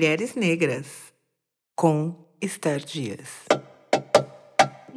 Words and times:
Mulheres 0.00 0.34
negras, 0.34 1.12
com 1.76 2.26
Esther 2.40 2.82
Dias. 2.82 3.44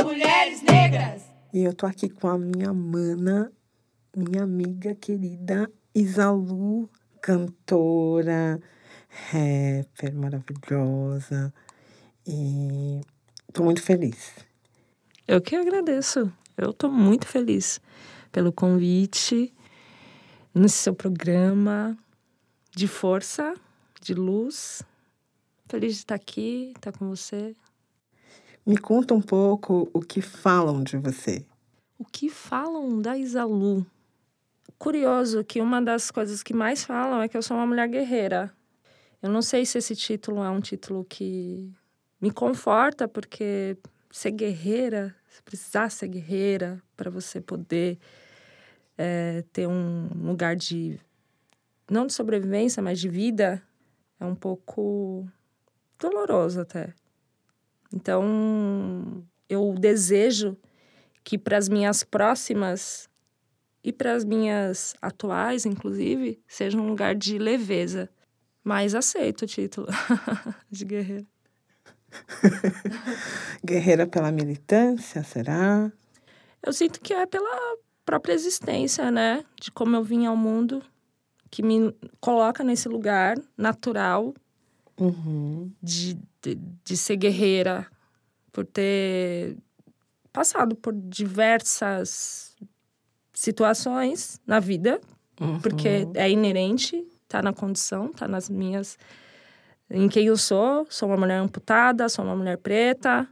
Mulheres 0.02 0.62
negras! 0.62 1.24
E 1.54 1.62
eu 1.62 1.74
tô 1.74 1.86
aqui 1.86 2.08
com 2.08 2.30
a 2.30 2.38
minha 2.38 2.74
mana, 2.74 3.52
minha 4.16 4.44
amiga 4.44 4.96
querida 4.96 5.70
Isalu, 5.94 6.90
cantora, 7.22 8.62
rapper 9.10 10.16
maravilhosa. 10.16 11.54
E 12.26 13.02
tô 13.52 13.62
muito 13.62 13.82
feliz. 13.82 14.34
Eu 15.28 15.42
que 15.42 15.58
agradeço. 15.58 16.32
Eu 16.58 16.72
tô 16.72 16.88
muito 16.88 17.28
feliz 17.28 17.82
pelo 18.32 18.54
convite 18.54 19.54
nesse 20.56 20.78
seu 20.78 20.96
programa 20.96 21.98
de 22.74 22.88
força, 22.88 23.54
de 24.00 24.14
luz. 24.14 24.82
Feliz 25.68 25.94
de 25.94 26.00
estar 26.00 26.16
aqui, 26.16 26.74
estar 26.76 26.92
com 26.92 27.10
você. 27.10 27.56
Me 28.66 28.78
conta 28.78 29.14
um 29.14 29.22
pouco 29.22 29.90
o 29.94 30.00
que 30.00 30.22
falam 30.22 30.84
de 30.84 30.98
você. 30.98 31.46
O 31.98 32.06
que 32.06 32.30
falam 32.30 33.02
da 33.02 33.18
Isalu? 33.18 33.86
Curioso 34.78 35.44
que 35.44 35.62
uma 35.62 35.82
das 35.82 36.12
coisas 36.12 36.44
que 36.44 36.54
mais 36.54 36.84
falam 36.84 37.22
é 37.22 37.28
que 37.28 37.38
eu 37.38 37.42
sou 37.42 37.58
uma 37.58 37.66
mulher 37.66 37.88
guerreira. 37.88 38.54
Eu 39.22 39.30
não 39.30 39.42
sei 39.42 39.66
se 39.66 39.78
esse 39.78 39.96
título 39.96 40.44
é 40.44 40.50
um 40.50 40.60
título 40.60 41.06
que 41.06 41.74
me 42.20 42.32
conforta, 42.32 43.08
porque 43.08 43.78
ser 44.12 44.32
guerreira, 44.32 45.16
precisar 45.44 45.90
ser 45.90 46.08
guerreira 46.08 46.82
para 46.96 47.10
você 47.10 47.42
poder 47.42 47.98
é, 48.98 49.44
ter 49.52 49.68
um 49.68 50.10
lugar 50.16 50.56
de 50.56 51.00
não 51.90 52.06
de 52.06 52.14
sobrevivência, 52.14 52.82
mas 52.82 53.00
de 53.00 53.10
vida, 53.10 53.62
é 54.20 54.26
um 54.26 54.36
pouco 54.36 55.28
doloroso 56.04 56.62
até. 56.62 56.94
Então, 57.94 59.24
eu 59.50 59.74
desejo 59.78 60.58
que 61.24 61.38
para 61.38 61.58
as 61.58 61.70
minhas 61.70 62.04
próximas 62.04 63.10
e 63.84 63.92
para 63.92 64.14
as 64.14 64.24
minhas 64.26 64.96
atuais, 65.02 65.66
inclusive, 65.66 66.42
seja 66.48 66.78
um 66.78 66.88
lugar 66.88 67.16
de 67.16 67.38
leveza. 67.38 68.10
Mas 68.64 68.96
aceito 68.96 69.44
o 69.44 69.48
título 69.48 69.88
de 70.70 70.86
guerreira. 70.86 71.26
guerreira 73.64 74.08
pela 74.08 74.32
militância, 74.32 75.24
será? 75.24 75.92
Eu 76.62 76.72
sinto 76.72 77.02
que 77.02 77.14
é 77.14 77.26
pela 77.26 77.78
própria 78.06 78.34
existência, 78.34 79.12
né? 79.12 79.44
De 79.60 79.72
como 79.72 79.96
eu 79.96 80.04
vim 80.04 80.26
ao 80.26 80.36
mundo, 80.36 80.82
que 81.52 81.62
me 81.62 81.94
coloca 82.22 82.64
nesse 82.64 82.88
lugar 82.88 83.38
natural 83.58 84.34
uhum. 84.98 85.72
de, 85.82 86.18
de, 86.42 86.60
de 86.84 86.98
ser 86.98 87.18
guerreira, 87.18 87.88
por 88.52 88.66
ter 88.66 89.58
passado 90.32 90.76
por 90.76 90.94
diversas 90.94 92.56
situações 93.34 94.40
na 94.46 94.60
vida, 94.60 95.00
uhum. 95.40 95.60
porque 95.60 96.08
é 96.14 96.30
inerente, 96.30 97.04
tá 97.28 97.42
na 97.42 97.54
condição, 97.54 98.12
tá 98.12 98.28
nas 98.28 98.50
minhas 98.50 98.98
em 99.90 100.10
quem 100.10 100.26
eu 100.26 100.38
sou, 100.38 100.88
sou 100.90 101.10
uma 101.10 101.18
mulher 101.18 101.38
amputada, 101.38 102.10
sou 102.10 102.26
uma 102.26 102.36
mulher 102.36 102.58
preta, 102.58 103.28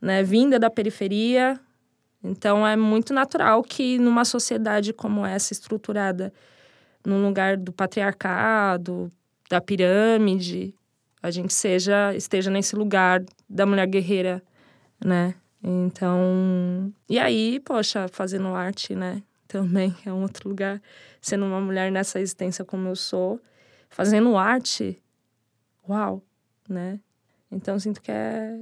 né, 0.00 0.22
vinda 0.22 0.58
da 0.58 0.70
periferia. 0.70 1.60
Então 2.24 2.66
é 2.66 2.76
muito 2.76 3.12
natural 3.12 3.62
que 3.62 3.98
numa 3.98 4.24
sociedade 4.24 4.92
como 4.92 5.26
essa 5.26 5.52
estruturada 5.52 6.32
num 7.04 7.22
lugar 7.26 7.56
do 7.56 7.72
patriarcado, 7.72 9.10
da 9.50 9.60
pirâmide, 9.60 10.74
a 11.22 11.30
gente 11.30 11.52
seja 11.52 12.14
esteja 12.14 12.50
nesse 12.50 12.74
lugar 12.74 13.24
da 13.48 13.64
mulher 13.64 13.86
guerreira, 13.86 14.42
né? 15.02 15.34
Então, 15.62 16.92
e 17.08 17.18
aí, 17.18 17.60
poxa, 17.60 18.08
fazendo 18.08 18.48
arte, 18.48 18.94
né? 18.94 19.22
Também 19.46 19.94
é 20.04 20.12
um 20.12 20.22
outro 20.22 20.48
lugar, 20.48 20.82
sendo 21.20 21.44
uma 21.44 21.60
mulher 21.60 21.92
nessa 21.92 22.20
existência 22.20 22.64
como 22.64 22.88
eu 22.88 22.96
sou, 22.96 23.40
fazendo 23.88 24.36
arte, 24.36 25.00
uau, 25.88 26.22
né? 26.68 26.98
Então 27.50 27.78
sinto 27.78 28.00
que 28.00 28.10
é 28.10 28.58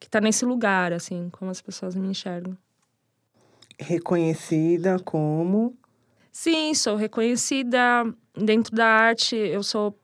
que 0.00 0.08
tá 0.08 0.20
nesse 0.20 0.44
lugar 0.44 0.92
assim, 0.92 1.28
como 1.30 1.50
as 1.50 1.60
pessoas 1.60 1.94
me 1.94 2.08
enxergam. 2.08 2.58
Reconhecida 3.78 4.98
como 4.98 5.76
Sim, 6.32 6.72
sou 6.72 6.96
reconhecida 6.96 7.78
dentro 8.34 8.74
da 8.74 8.86
arte. 8.86 9.36
Eu 9.36 9.62
sou 9.62 9.94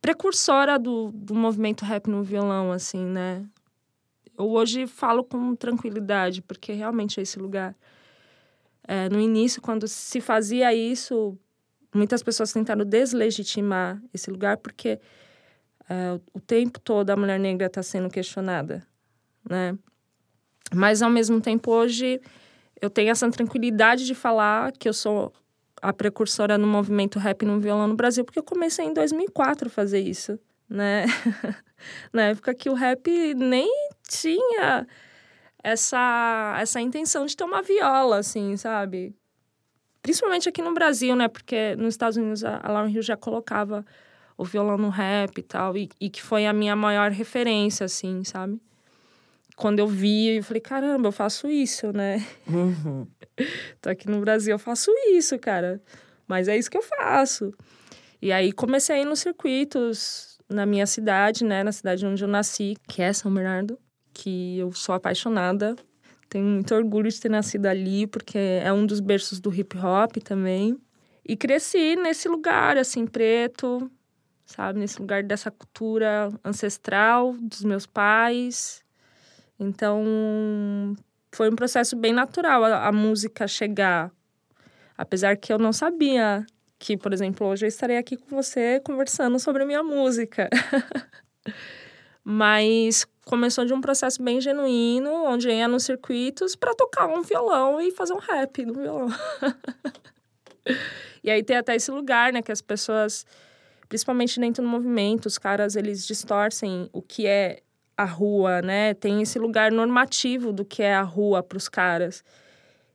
precursora 0.00 0.78
do, 0.78 1.10
do 1.12 1.34
movimento 1.34 1.84
rap 1.84 2.08
no 2.08 2.22
violão, 2.22 2.72
assim, 2.72 3.04
né? 3.04 3.44
Eu 4.36 4.48
hoje 4.50 4.86
falo 4.86 5.24
com 5.24 5.54
tranquilidade, 5.56 6.40
porque 6.42 6.72
realmente 6.72 7.18
é 7.18 7.22
esse 7.22 7.38
lugar. 7.38 7.76
É, 8.86 9.08
no 9.08 9.20
início, 9.20 9.60
quando 9.60 9.88
se 9.88 10.20
fazia 10.20 10.72
isso, 10.72 11.36
muitas 11.94 12.22
pessoas 12.22 12.52
tentaram 12.52 12.84
deslegitimar 12.84 14.00
esse 14.14 14.30
lugar, 14.30 14.56
porque 14.58 15.00
é, 15.88 16.20
o 16.32 16.40
tempo 16.40 16.78
todo 16.80 17.10
a 17.10 17.16
mulher 17.16 17.38
negra 17.40 17.66
está 17.66 17.82
sendo 17.82 18.08
questionada, 18.08 18.86
né? 19.48 19.76
Mas, 20.74 21.02
ao 21.02 21.10
mesmo 21.10 21.40
tempo, 21.40 21.72
hoje 21.72 22.20
eu 22.80 22.88
tenho 22.88 23.10
essa 23.10 23.28
tranquilidade 23.30 24.06
de 24.06 24.14
falar 24.14 24.72
que 24.72 24.88
eu 24.88 24.92
sou 24.92 25.32
a 25.80 25.92
precursora 25.92 26.58
no 26.58 26.66
movimento 26.66 27.18
rap 27.18 27.44
no 27.44 27.60
violão 27.60 27.86
no 27.86 27.94
Brasil, 27.94 28.24
porque 28.24 28.38
eu 28.38 28.44
comecei 28.44 28.84
em 28.84 28.92
2004 28.92 29.68
a 29.68 29.70
fazer 29.70 30.00
isso, 30.00 30.38
né? 30.68 31.06
Na 32.12 32.22
época 32.22 32.54
que 32.54 32.68
o 32.68 32.74
rap 32.74 33.08
nem 33.34 33.70
tinha 34.08 34.86
essa, 35.62 36.56
essa 36.60 36.80
intenção 36.80 37.26
de 37.26 37.36
ter 37.36 37.44
uma 37.44 37.62
viola, 37.62 38.18
assim, 38.18 38.56
sabe? 38.56 39.14
Principalmente 40.02 40.48
aqui 40.48 40.62
no 40.62 40.74
Brasil, 40.74 41.14
né? 41.14 41.28
Porque 41.28 41.76
nos 41.76 41.94
Estados 41.94 42.16
Unidos 42.16 42.44
a 42.44 42.60
Lauren 42.66 42.90
Hill 42.90 43.02
já 43.02 43.16
colocava 43.16 43.84
o 44.36 44.44
violão 44.44 44.78
no 44.78 44.88
rap 44.88 45.38
e 45.38 45.42
tal, 45.42 45.76
e, 45.76 45.88
e 46.00 46.08
que 46.08 46.22
foi 46.22 46.46
a 46.46 46.52
minha 46.52 46.76
maior 46.76 47.10
referência, 47.10 47.86
assim, 47.86 48.22
sabe? 48.24 48.60
quando 49.58 49.80
eu 49.80 49.88
vi, 49.88 50.36
eu 50.36 50.42
falei, 50.42 50.60
caramba, 50.60 51.08
eu 51.08 51.12
faço 51.12 51.48
isso, 51.48 51.92
né? 51.92 52.24
Uhum. 52.46 53.06
Tô 53.80 53.90
aqui 53.90 54.08
no 54.08 54.20
Brasil, 54.20 54.54
eu 54.54 54.58
faço 54.58 54.90
isso, 55.12 55.38
cara. 55.38 55.80
Mas 56.26 56.48
é 56.48 56.56
isso 56.56 56.70
que 56.70 56.76
eu 56.76 56.82
faço. 56.82 57.52
E 58.20 58.32
aí 58.32 58.52
comecei 58.52 58.96
a 58.96 59.00
ir 59.00 59.04
nos 59.04 59.20
circuitos 59.20 60.38
na 60.48 60.66
minha 60.66 60.86
cidade, 60.86 61.44
né? 61.44 61.62
Na 61.62 61.72
cidade 61.72 62.04
onde 62.06 62.22
eu 62.22 62.28
nasci, 62.28 62.76
que 62.88 63.02
é 63.02 63.12
São 63.12 63.32
Bernardo, 63.32 63.78
que 64.12 64.58
eu 64.58 64.72
sou 64.72 64.94
apaixonada. 64.94 65.76
Tenho 66.28 66.44
muito 66.44 66.74
orgulho 66.74 67.10
de 67.10 67.20
ter 67.20 67.30
nascido 67.30 67.66
ali, 67.66 68.06
porque 68.06 68.38
é 68.38 68.72
um 68.72 68.84
dos 68.84 69.00
berços 69.00 69.40
do 69.40 69.54
hip 69.54 69.76
hop 69.78 70.16
também. 70.22 70.78
E 71.24 71.36
cresci 71.36 71.96
nesse 71.96 72.28
lugar, 72.28 72.76
assim, 72.76 73.06
preto, 73.06 73.90
sabe? 74.44 74.80
Nesse 74.80 75.00
lugar 75.00 75.22
dessa 75.22 75.50
cultura 75.50 76.30
ancestral 76.44 77.34
dos 77.40 77.64
meus 77.64 77.86
pais 77.86 78.84
então, 79.58 80.94
foi 81.32 81.50
um 81.50 81.56
processo 81.56 81.96
bem 81.96 82.12
natural 82.12 82.64
a, 82.64 82.86
a, 82.86 82.92
música 82.92 83.46
chegar. 83.46 84.10
Apesar 84.96 85.36
que 85.36 85.52
eu 85.52 85.58
não 85.58 85.72
sabia 85.72 86.44
que, 86.78 86.96
por 86.96 87.12
exemplo, 87.12 87.46
hoje 87.46 87.66
eu 87.66 87.68
estarei 87.68 87.96
aqui 87.96 88.16
com 88.16 88.34
você 88.34 88.80
conversando 88.80 89.38
sobre 89.38 89.64
minha 89.64 89.82
música. 89.82 90.48
Mas 92.24 93.06
começou 93.24 93.64
de 93.64 93.72
um 93.72 93.80
processo 93.80 94.22
bem 94.22 94.40
genuíno, 94.40 95.10
onde 95.26 95.48
eu 95.48 95.52
ia 95.52 95.68
nos 95.68 95.84
circuitos 95.84 96.56
para 96.56 96.74
tocar 96.74 97.06
um 97.06 97.22
violão 97.22 97.80
e 97.80 97.90
fazer 97.90 98.12
um 98.12 98.18
rap 98.18 98.64
no 98.64 98.74
violão. 98.74 99.08
e 101.22 101.30
aí 101.30 101.42
tem 101.42 101.56
até 101.56 101.74
esse 101.74 101.90
lugar, 101.90 102.32
né, 102.32 102.42
que 102.42 102.52
as 102.52 102.60
pessoas, 102.60 103.24
principalmente 103.88 104.38
dentro 104.40 104.62
do 104.62 104.68
movimento, 104.68 105.26
os 105.26 105.38
caras, 105.38 105.76
eles 105.76 106.06
distorcem 106.06 106.88
o 106.92 107.00
que 107.00 107.26
é 107.26 107.60
a 107.98 108.04
rua, 108.04 108.62
né? 108.62 108.94
Tem 108.94 109.20
esse 109.20 109.40
lugar 109.40 109.72
normativo 109.72 110.52
do 110.52 110.64
que 110.64 110.84
é 110.84 110.94
a 110.94 111.02
rua 111.02 111.42
para 111.42 111.58
os 111.58 111.68
caras. 111.68 112.24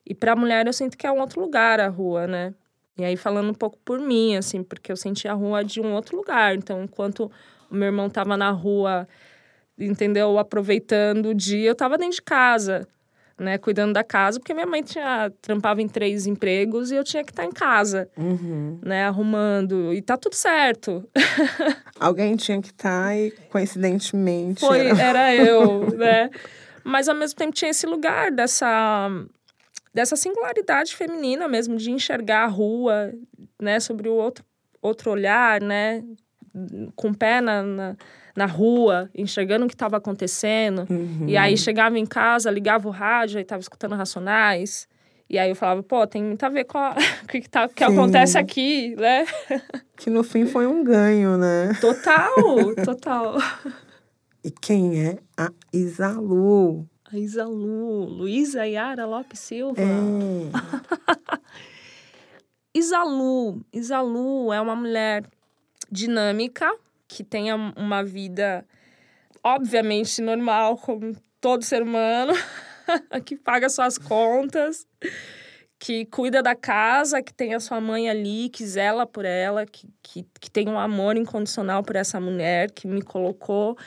E 0.05 0.15
para 0.15 0.31
a 0.31 0.35
mulher 0.35 0.65
eu 0.65 0.71
sinto 0.71 0.97
que 0.97 1.05
é 1.05 1.11
um 1.11 1.19
outro 1.19 1.41
lugar 1.41 1.81
a 1.81 1.89
rua, 1.89 2.25
né? 2.25 2.53
E 2.97 3.03
aí 3.03 3.17
falando 3.17 3.49
um 3.49 3.53
pouco 3.53 3.77
por 3.83 3.99
mim, 3.99 4.37
assim, 4.37 4.63
porque 4.63 4.91
eu 4.91 4.95
senti 4.95 5.27
a 5.27 5.33
rua 5.33 5.63
de 5.63 5.81
um 5.81 5.93
outro 5.93 6.15
lugar. 6.15 6.55
Então, 6.55 6.83
enquanto 6.83 7.29
o 7.69 7.75
meu 7.75 7.87
irmão 7.87 8.09
tava 8.09 8.37
na 8.37 8.51
rua, 8.51 9.07
entendeu, 9.77 10.39
aproveitando 10.39 11.29
o 11.29 11.33
dia, 11.33 11.69
eu 11.69 11.75
tava 11.75 11.97
dentro 11.97 12.15
de 12.15 12.21
casa 12.21 12.87
né, 13.39 13.57
cuidando 13.57 13.93
da 13.93 14.03
casa, 14.03 14.39
porque 14.39 14.53
minha 14.53 14.65
mãe 14.65 14.83
tinha 14.83 15.31
trampava 15.41 15.81
em 15.81 15.87
três 15.87 16.27
empregos 16.27 16.91
e 16.91 16.95
eu 16.95 17.03
tinha 17.03 17.23
que 17.23 17.31
estar 17.31 17.45
em 17.45 17.51
casa, 17.51 18.09
uhum. 18.17 18.79
né, 18.83 19.05
arrumando 19.05 19.93
e 19.93 20.01
tá 20.01 20.17
tudo 20.17 20.35
certo. 20.35 21.07
Alguém 21.99 22.35
tinha 22.35 22.61
que 22.61 22.69
estar 22.69 23.17
e 23.17 23.31
coincidentemente 23.49 24.59
foi 24.59 24.87
era 24.87 25.35
eu, 25.35 25.89
né? 25.97 26.29
Mas 26.83 27.07
ao 27.07 27.15
mesmo 27.15 27.37
tempo 27.37 27.53
tinha 27.53 27.71
esse 27.71 27.85
lugar 27.85 28.31
dessa 28.31 29.09
dessa 29.93 30.15
singularidade 30.15 30.95
feminina 30.95 31.47
mesmo 31.47 31.77
de 31.77 31.91
enxergar 31.91 32.45
a 32.45 32.47
rua, 32.47 33.13
né, 33.61 33.79
sobre 33.79 34.09
o 34.09 34.13
outro 34.13 34.43
outro 34.81 35.11
olhar, 35.11 35.61
né, 35.61 36.03
com 36.95 37.09
o 37.09 37.17
pé 37.17 37.39
na, 37.39 37.63
na, 37.63 37.95
na 38.35 38.45
rua, 38.45 39.09
enxergando 39.13 39.65
o 39.65 39.67
que 39.67 39.75
estava 39.75 39.97
acontecendo. 39.97 40.85
Uhum. 40.89 41.25
E 41.27 41.37
aí 41.37 41.57
chegava 41.57 41.97
em 41.97 42.05
casa, 42.05 42.49
ligava 42.49 42.87
o 42.87 42.91
rádio, 42.91 43.37
aí 43.37 43.45
tava 43.45 43.61
escutando 43.61 43.95
Racionais. 43.95 44.87
E 45.29 45.39
aí 45.39 45.49
eu 45.49 45.55
falava, 45.55 45.81
pô, 45.81 46.05
tem 46.05 46.23
muito 46.23 46.43
a 46.43 46.49
ver 46.49 46.65
com 46.65 46.77
o 47.23 47.27
que, 47.27 47.49
tá, 47.49 47.67
que 47.67 47.85
Sim. 47.85 47.93
acontece 47.93 48.37
aqui, 48.37 48.95
né? 48.95 49.25
Que 49.95 50.09
no 50.09 50.23
fim 50.23 50.45
foi 50.45 50.67
um 50.67 50.83
ganho, 50.83 51.37
né? 51.37 51.71
Total, 51.79 52.33
total. 52.83 53.37
E 54.43 54.51
quem 54.51 55.01
é 55.01 55.17
a 55.37 55.49
Isalu? 55.71 56.85
A 57.09 57.17
Isa 57.17 57.45
Lu, 57.45 58.03
Luísa 58.03 58.67
Yara 58.67 59.05
Lopes 59.05 59.39
Silva. 59.39 59.79
É. 59.81 61.39
Isalu. 62.73 63.63
Isalu 63.71 64.51
é 64.51 64.59
uma 64.59 64.75
mulher 64.75 65.23
dinâmica, 65.89 66.69
que 67.07 67.23
tem 67.23 67.51
a- 67.51 67.73
uma 67.75 68.03
vida, 68.03 68.65
obviamente, 69.43 70.21
normal, 70.21 70.77
como 70.77 71.15
todo 71.39 71.63
ser 71.63 71.83
humano, 71.83 72.33
que 73.25 73.35
paga 73.35 73.69
suas 73.69 73.97
contas, 73.97 74.85
que 75.79 76.05
cuida 76.05 76.41
da 76.41 76.55
casa, 76.55 77.21
que 77.21 77.33
tem 77.33 77.53
a 77.53 77.59
sua 77.59 77.81
mãe 77.81 78.09
ali, 78.09 78.49
que 78.49 78.65
zela 78.65 79.05
por 79.05 79.25
ela, 79.25 79.65
que, 79.65 79.87
que, 80.01 80.25
que 80.39 80.49
tem 80.49 80.69
um 80.69 80.79
amor 80.79 81.17
incondicional 81.17 81.83
por 81.83 81.95
essa 81.95 82.19
mulher, 82.19 82.71
que 82.71 82.87
me 82.87 83.01
colocou 83.01 83.77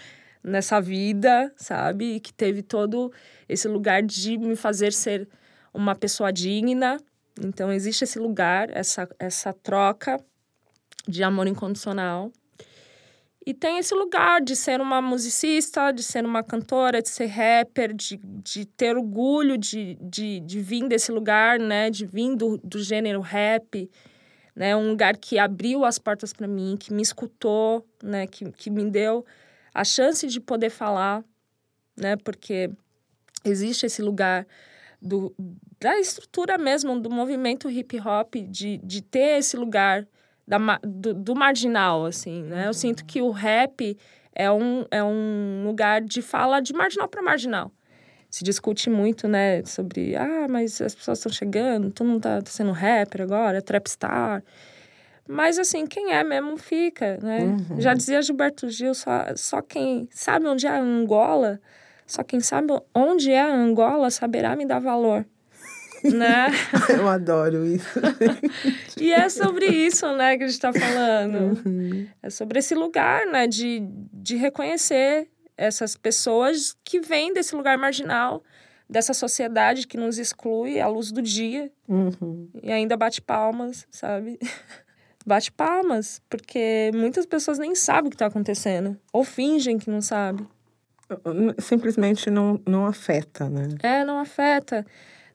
nessa 0.42 0.80
vida, 0.80 1.52
sabe? 1.56 2.16
E 2.16 2.20
que 2.20 2.32
teve 2.32 2.62
todo 2.62 3.12
esse 3.48 3.66
lugar 3.66 4.02
de 4.02 4.36
me 4.38 4.54
fazer 4.54 4.92
ser 4.92 5.28
uma 5.72 5.94
pessoa 5.94 6.32
digna. 6.32 6.98
Então, 7.42 7.72
existe 7.72 8.04
esse 8.04 8.18
lugar, 8.18 8.70
essa, 8.70 9.08
essa 9.18 9.52
troca 9.52 10.22
de 11.08 11.22
amor 11.22 11.46
incondicional. 11.46 12.30
E 13.46 13.54
tem 13.54 13.78
esse 13.78 13.94
lugar 13.94 14.40
de 14.40 14.56
ser 14.56 14.80
uma 14.80 15.00
musicista, 15.00 15.92
de 15.92 16.02
ser 16.02 16.24
uma 16.24 16.42
cantora, 16.42 17.00
de 17.00 17.08
ser 17.08 17.26
rapper, 17.26 17.94
de, 17.94 18.16
de 18.42 18.66
ter 18.66 18.96
orgulho 18.96 19.56
de, 19.56 19.96
de, 20.00 20.40
de 20.40 20.60
vir 20.60 20.88
desse 20.88 21.12
lugar, 21.12 21.60
né? 21.60 21.88
De 21.88 22.04
vir 22.04 22.34
do, 22.34 22.58
do 22.58 22.82
gênero 22.82 23.20
rap, 23.20 23.88
né? 24.52 24.74
Um 24.74 24.88
lugar 24.88 25.16
que 25.16 25.38
abriu 25.38 25.84
as 25.84 25.96
portas 25.96 26.32
para 26.32 26.48
mim, 26.48 26.76
que 26.76 26.92
me 26.92 27.00
escutou, 27.00 27.86
né? 28.02 28.26
Que, 28.26 28.50
que 28.50 28.68
me 28.68 28.90
deu 28.90 29.24
a 29.72 29.84
chance 29.84 30.26
de 30.26 30.40
poder 30.40 30.70
falar, 30.70 31.22
né? 31.96 32.16
Porque 32.16 32.68
existe 33.44 33.86
esse 33.86 34.02
lugar 34.02 34.44
do, 35.00 35.32
da 35.78 35.96
estrutura 36.00 36.58
mesmo 36.58 36.98
do 36.98 37.08
movimento 37.08 37.70
hip 37.70 37.96
hop, 38.00 38.34
de, 38.48 38.78
de 38.78 39.02
ter 39.02 39.38
esse 39.38 39.56
lugar 39.56 40.04
da, 40.46 40.58
do, 40.82 41.14
do 41.14 41.34
marginal, 41.34 42.04
assim, 42.04 42.42
né? 42.44 42.66
Eu 42.68 42.74
sinto 42.74 43.04
que 43.04 43.20
o 43.20 43.30
rap 43.30 43.96
é 44.34 44.50
um, 44.50 44.84
é 44.90 45.02
um 45.02 45.64
lugar 45.66 46.00
de 46.02 46.22
fala 46.22 46.60
de 46.60 46.72
marginal 46.72 47.08
para 47.08 47.22
marginal. 47.22 47.72
Se 48.30 48.44
discute 48.44 48.90
muito, 48.90 49.26
né, 49.26 49.64
sobre, 49.64 50.14
ah, 50.14 50.46
mas 50.48 50.80
as 50.80 50.94
pessoas 50.94 51.18
estão 51.18 51.32
chegando, 51.32 51.90
todo 51.90 52.06
mundo 52.06 52.20
tá, 52.22 52.42
tá 52.42 52.50
sendo 52.50 52.70
rapper 52.72 53.22
agora, 53.22 53.62
trapstar. 53.62 54.42
Mas, 55.28 55.58
assim, 55.58 55.86
quem 55.86 56.12
é 56.12 56.22
mesmo 56.22 56.56
fica, 56.56 57.18
né? 57.22 57.56
Já 57.78 57.94
dizia 57.94 58.22
Gilberto 58.22 58.68
Gil, 58.68 58.94
só, 58.94 59.24
só 59.36 59.62
quem 59.62 60.08
sabe 60.12 60.46
onde 60.46 60.66
é 60.66 60.70
a 60.70 60.78
Angola, 60.80 61.60
só 62.06 62.22
quem 62.22 62.40
sabe 62.40 62.78
onde 62.94 63.32
é 63.32 63.40
a 63.40 63.52
Angola 63.52 64.10
saberá 64.10 64.54
me 64.54 64.66
dar 64.66 64.78
valor, 64.80 65.26
né? 66.12 66.48
Eu 66.90 67.08
adoro 67.08 67.64
isso. 67.66 68.00
E 68.98 69.12
é 69.12 69.28
sobre 69.28 69.66
isso, 69.66 70.10
né, 70.16 70.38
que 70.38 70.44
a 70.44 70.48
gente 70.48 70.58
tá 70.58 70.72
falando. 70.72 72.08
É 72.22 72.30
sobre 72.30 72.58
esse 72.58 72.74
lugar, 72.74 73.26
né, 73.26 73.46
de, 73.46 73.82
de 74.12 74.36
reconhecer 74.36 75.28
essas 75.56 75.96
pessoas 75.96 76.74
que 76.82 76.98
vêm 77.00 77.32
desse 77.34 77.54
lugar 77.54 77.76
marginal, 77.76 78.42
dessa 78.88 79.12
sociedade 79.12 79.86
que 79.86 79.96
nos 79.98 80.18
exclui 80.18 80.80
à 80.80 80.88
luz 80.88 81.12
do 81.12 81.20
dia 81.20 81.70
Uhum. 81.88 82.48
e 82.62 82.72
ainda 82.72 82.96
bate 82.96 83.20
palmas, 83.20 83.86
sabe? 83.90 84.38
Bate 85.28 85.50
palmas, 85.50 86.22
porque 86.30 86.92
muitas 86.94 87.26
pessoas 87.26 87.58
nem 87.58 87.74
sabem 87.74 88.06
o 88.06 88.10
que 88.12 88.16
tá 88.16 88.26
acontecendo, 88.26 88.96
ou 89.12 89.24
fingem 89.24 89.76
que 89.76 89.90
não 89.90 90.00
sabem. 90.00 90.46
Simplesmente 91.58 92.30
não, 92.30 92.60
não 92.64 92.86
afeta, 92.86 93.48
né? 93.50 93.68
É, 93.82 94.04
não 94.04 94.20
afeta. 94.20 94.86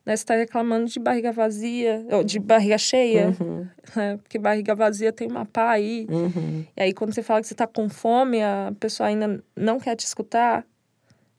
Né? 0.04 0.16
Você 0.16 0.24
tá 0.24 0.34
reclamando 0.34 0.86
de 0.86 0.98
barriga 0.98 1.30
vazia, 1.30 2.04
ou 2.10 2.24
de 2.24 2.38
barriga 2.40 2.76
cheia, 2.76 3.34
Uhum. 3.40 3.66
né? 3.94 4.16
Porque 4.16 4.38
barriga 4.38 4.74
vazia 4.74 5.12
tem 5.12 5.28
uma 5.28 5.44
pá 5.46 5.70
aí. 5.70 6.06
Uhum. 6.10 6.64
E 6.76 6.82
aí, 6.82 6.92
quando 6.92 7.14
você 7.14 7.22
fala 7.22 7.40
que 7.40 7.46
você 7.46 7.54
tá 7.54 7.66
com 7.66 7.88
fome, 7.88 8.42
a 8.42 8.72
pessoa 8.80 9.08
ainda 9.08 9.42
não 9.56 9.78
quer 9.78 9.94
te 9.94 10.04
escutar, 10.04 10.66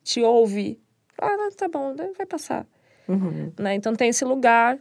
te 0.03 0.21
ouve. 0.21 0.79
Ah, 1.21 1.35
não, 1.35 1.51
tá 1.51 1.67
bom, 1.67 1.93
vai 2.17 2.25
passar. 2.25 2.65
Uhum. 3.07 3.51
Né? 3.59 3.75
Então, 3.75 3.93
tem 3.95 4.09
esse 4.09 4.23
lugar. 4.23 4.79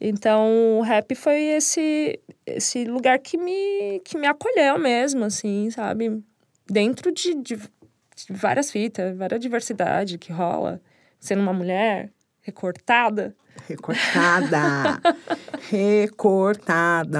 Então, 0.00 0.78
o 0.78 0.82
rap 0.82 1.14
foi 1.14 1.40
esse, 1.44 2.20
esse 2.44 2.84
lugar 2.84 3.18
que 3.20 3.38
me, 3.38 4.00
que 4.04 4.18
me 4.18 4.26
acolheu 4.26 4.78
mesmo, 4.78 5.24
assim, 5.24 5.70
sabe? 5.70 6.22
Dentro 6.66 7.10
de, 7.10 7.34
de, 7.34 7.56
de 7.56 8.32
várias 8.32 8.70
fitas, 8.70 9.16
várias 9.16 9.40
diversidade 9.40 10.18
que 10.18 10.30
rola. 10.30 10.78
Sendo 11.18 11.40
uma 11.40 11.54
mulher 11.54 12.10
recortada. 12.44 13.34
Recortada. 13.68 15.00
recortada. 15.70 17.18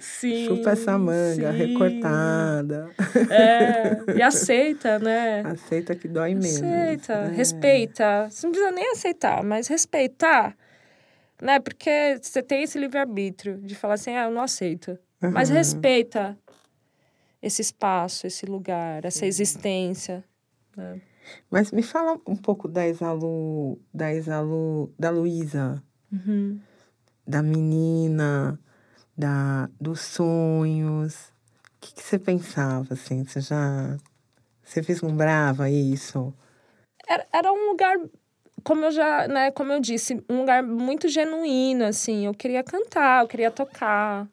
Sim. 0.00 0.46
Chupa 0.46 0.70
essa 0.70 0.96
manga, 0.98 1.52
sim. 1.52 1.58
recortada. 1.58 2.90
É, 3.30 4.16
e 4.16 4.22
aceita, 4.22 4.98
né? 4.98 5.42
Aceita 5.44 5.94
que 5.94 6.06
dói 6.08 6.34
menos. 6.34 6.56
Aceita, 6.62 7.22
né? 7.28 7.36
respeita. 7.36 8.28
Você 8.30 8.46
não 8.46 8.52
precisa 8.52 8.72
nem 8.72 8.90
aceitar, 8.92 9.42
mas 9.42 9.66
respeitar. 9.68 10.56
Né? 11.42 11.58
Porque 11.58 12.18
você 12.20 12.42
tem 12.42 12.62
esse 12.62 12.78
livre-arbítrio 12.78 13.58
de 13.58 13.74
falar 13.74 13.94
assim, 13.94 14.14
ah, 14.14 14.24
eu 14.24 14.30
não 14.30 14.42
aceito. 14.42 14.98
Mas 15.20 15.48
Uhum. 15.50 15.56
respeita 15.56 16.38
esse 17.42 17.62
espaço, 17.62 18.26
esse 18.26 18.46
lugar, 18.46 19.04
essa 19.04 19.26
existência. 19.26 20.22
né? 20.76 21.00
Mas 21.50 21.70
me 21.72 21.82
fala 21.82 22.18
um 22.26 22.36
pouco 22.36 22.68
da 22.68 22.86
Isalu, 22.86 23.78
da 23.92 24.12
Isalu, 24.12 24.92
da 24.98 25.10
Luísa, 25.10 25.82
Uhum. 26.12 26.60
da 27.26 27.42
menina, 27.42 28.58
da, 29.16 29.68
dos 29.80 30.00
sonhos. 30.00 31.14
O 31.76 31.80
que, 31.80 31.94
que 31.94 32.02
você 32.02 32.18
pensava, 32.18 32.94
assim? 32.94 33.24
Você 33.24 33.40
já... 33.40 33.96
Você 34.64 34.80
vislumbrava 34.80 35.68
isso? 35.70 36.32
Era, 37.08 37.26
era 37.32 37.52
um 37.52 37.70
lugar, 37.70 37.96
como 38.62 38.84
eu 38.84 38.90
já, 38.92 39.26
né, 39.26 39.50
como 39.50 39.72
eu 39.72 39.80
disse, 39.80 40.22
um 40.28 40.40
lugar 40.40 40.62
muito 40.62 41.08
genuíno, 41.08 41.84
assim. 41.84 42.26
Eu 42.26 42.34
queria 42.34 42.62
cantar, 42.62 43.22
eu 43.24 43.28
queria 43.28 43.50
tocar. 43.50 44.28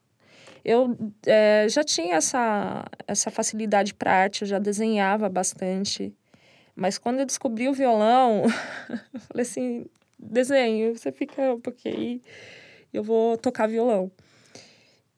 Eu 0.63 0.95
eh, 1.25 1.67
já 1.69 1.83
tinha 1.83 2.15
essa, 2.17 2.85
essa 3.07 3.31
facilidade 3.31 3.93
para 3.93 4.13
arte, 4.13 4.41
eu 4.41 4.47
já 4.47 4.59
desenhava 4.59 5.29
bastante. 5.29 6.13
Mas 6.79 6.99
quando 6.99 7.19
eu 7.19 7.25
descobri 7.25 7.67
o 7.67 7.73
violão, 7.73 8.43
eu 9.13 9.19
falei 9.21 9.41
assim, 9.41 9.85
desenho, 10.17 10.95
você 10.95 11.11
fica 11.11 11.41
aí, 11.85 12.21
eu 12.93 13.01
vou 13.03 13.35
tocar 13.35 13.67
violão. 13.67 14.11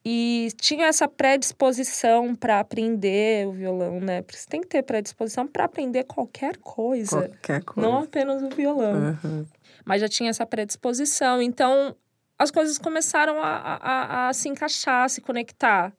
E 0.03 0.47
tinha 0.61 0.87
essa 0.87 1.07
predisposição 1.09 2.33
para 2.33 2.61
aprender 2.61 3.45
o 3.45 3.51
violão, 3.51 3.99
né? 3.99 4.21
Porque 4.21 4.37
você 4.37 4.47
tem 4.47 4.61
que 4.61 4.67
ter 4.67 4.81
predisposição 4.81 5.45
para 5.45 5.65
aprender 5.65 6.05
qualquer 6.05 6.55
coisa, 6.57 7.23
Qualquer 7.27 7.63
coisa. 7.63 7.89
não 7.89 7.99
apenas 8.03 8.41
o 8.41 8.49
violão. 8.49 9.17
Uhum. 9.23 9.45
Mas 9.83 9.99
já 9.99 10.07
tinha 10.07 10.29
essa 10.29 10.45
predisposição. 10.45 11.41
Então, 11.41 11.93
as 12.37 12.49
coisas 12.49 12.77
começaram 12.77 13.43
a, 13.43 13.49
a, 13.81 14.29
a- 14.29 14.33
se 14.33 14.47
encaixar, 14.47 15.03
a 15.03 15.09
se 15.09 15.19
conectar. 15.19 15.93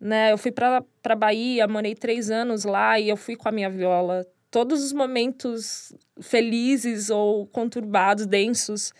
Né? 0.00 0.32
Eu 0.32 0.38
fui 0.38 0.50
para 0.50 0.82
para 1.00 1.14
Bahia, 1.14 1.66
morei 1.68 1.94
três 1.94 2.30
anos 2.30 2.64
lá 2.64 2.98
e 2.98 3.08
eu 3.08 3.16
fui 3.16 3.36
com 3.36 3.48
a 3.48 3.52
minha 3.52 3.70
viola. 3.70 4.26
Todos 4.50 4.82
os 4.82 4.92
momentos 4.92 5.92
felizes 6.20 7.10
ou 7.10 7.46
conturbados, 7.46 8.26
densos, 8.26 8.92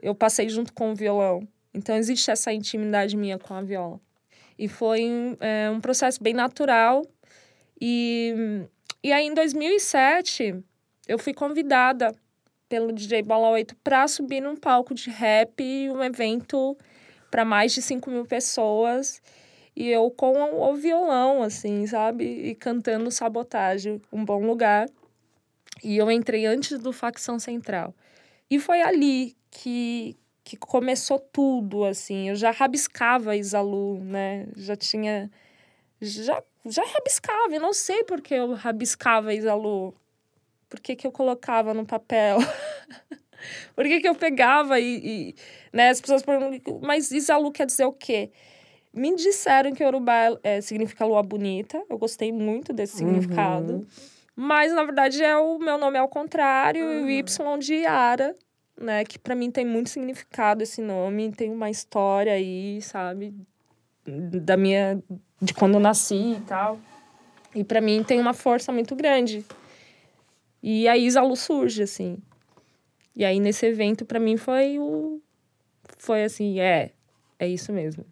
eu 0.00 0.14
passei 0.14 0.48
junto 0.48 0.72
com 0.72 0.92
o 0.92 0.94
violão. 0.94 1.46
Então, 1.72 1.96
existe 1.96 2.30
essa 2.30 2.52
intimidade 2.52 3.16
minha 3.16 3.38
com 3.38 3.54
a 3.54 3.62
viola. 3.62 4.00
E 4.56 4.68
foi 4.68 5.36
é, 5.40 5.68
um 5.70 5.80
processo 5.80 6.22
bem 6.22 6.32
natural. 6.32 7.04
E, 7.80 8.62
e 9.02 9.12
aí, 9.12 9.26
em 9.26 9.34
2007, 9.34 10.54
eu 11.08 11.18
fui 11.18 11.34
convidada 11.34 12.14
pelo 12.68 12.92
DJ 12.92 13.22
Bola 13.22 13.50
8 13.50 13.76
para 13.82 14.06
subir 14.08 14.40
num 14.40 14.56
palco 14.56 14.94
de 14.94 15.10
rap, 15.10 15.62
um 15.90 16.02
evento 16.02 16.76
para 17.30 17.44
mais 17.44 17.72
de 17.72 17.82
5 17.82 18.08
mil 18.10 18.24
pessoas. 18.24 19.20
E 19.76 19.88
eu 19.88 20.10
com 20.10 20.32
o 20.70 20.74
violão, 20.74 21.42
assim, 21.42 21.86
sabe? 21.86 22.24
E 22.24 22.54
cantando 22.54 23.10
Sabotagem, 23.10 24.00
um 24.12 24.24
bom 24.24 24.44
lugar. 24.46 24.88
E 25.82 25.96
eu 25.96 26.10
entrei 26.10 26.46
antes 26.46 26.78
do 26.78 26.92
Facção 26.92 27.38
Central. 27.38 27.94
E 28.48 28.58
foi 28.60 28.80
ali 28.82 29.36
que, 29.50 30.16
que 30.44 30.56
começou 30.56 31.18
tudo, 31.18 31.84
assim. 31.84 32.28
Eu 32.28 32.36
já 32.36 32.50
rabiscava 32.52 33.36
Isalu, 33.36 33.98
né? 34.04 34.46
Já 34.56 34.76
tinha 34.76 35.30
já, 36.00 36.42
já 36.66 36.84
rabiscava. 36.84 37.54
Eu 37.54 37.60
não 37.60 37.72
sei 37.72 38.04
por 38.04 38.20
que 38.20 38.34
eu 38.34 38.54
rabiscava 38.54 39.34
Isalu. 39.34 39.94
Por 40.68 40.80
que, 40.80 40.96
que 40.96 41.06
eu 41.06 41.12
colocava 41.12 41.72
no 41.72 41.86
papel? 41.86 42.38
por 43.74 43.84
que, 43.84 44.00
que 44.00 44.08
eu 44.08 44.14
pegava 44.14 44.80
e, 44.80 45.30
e. 45.30 45.34
né, 45.72 45.90
as 45.90 46.00
pessoas 46.00 46.22
perguntam, 46.22 46.80
mas 46.82 47.10
Isalu 47.10 47.52
quer 47.52 47.66
dizer 47.66 47.84
o 47.84 47.92
quê? 47.92 48.30
Me 48.94 49.14
disseram 49.16 49.72
que 49.72 49.82
Yorubá 49.82 50.38
é, 50.42 50.60
significa 50.60 51.04
lua 51.04 51.22
bonita. 51.22 51.82
Eu 51.90 51.98
gostei 51.98 52.30
muito 52.30 52.72
desse 52.72 52.98
significado. 52.98 53.74
Uhum. 53.74 53.86
Mas, 54.36 54.72
na 54.72 54.84
verdade, 54.84 55.22
é 55.22 55.36
o 55.36 55.58
meu 55.58 55.76
nome 55.76 55.96
é 55.96 56.00
ao 56.00 56.08
contrário 56.08 56.80
e 56.80 57.02
o 57.02 57.10
Y 57.10 57.58
de 57.58 57.74
Yara, 57.74 58.36
né? 58.80 59.04
Que 59.04 59.18
para 59.18 59.34
mim 59.34 59.50
tem 59.50 59.64
muito 59.64 59.90
significado 59.90 60.62
esse 60.62 60.80
nome. 60.80 61.32
Tem 61.32 61.50
uma 61.50 61.70
história 61.70 62.32
aí, 62.32 62.80
sabe? 62.82 63.34
Da 64.06 64.56
minha... 64.56 65.02
De 65.42 65.52
quando 65.52 65.74
eu 65.74 65.80
nasci 65.80 66.36
e 66.36 66.40
tal. 66.46 66.78
E 67.54 67.64
para 67.64 67.80
mim 67.80 68.02
tem 68.04 68.20
uma 68.20 68.32
força 68.32 68.70
muito 68.70 68.94
grande. 68.94 69.44
E 70.62 70.86
aí 70.86 71.04
Isalu 71.04 71.36
surge, 71.36 71.82
assim. 71.82 72.18
E 73.16 73.24
aí, 73.24 73.40
nesse 73.40 73.66
evento, 73.66 74.04
para 74.04 74.20
mim, 74.20 74.36
foi 74.36 74.78
o... 74.78 75.20
Foi 75.98 76.24
assim, 76.24 76.60
é... 76.60 76.92
É 77.38 77.46
isso 77.46 77.72
mesmo. 77.72 78.04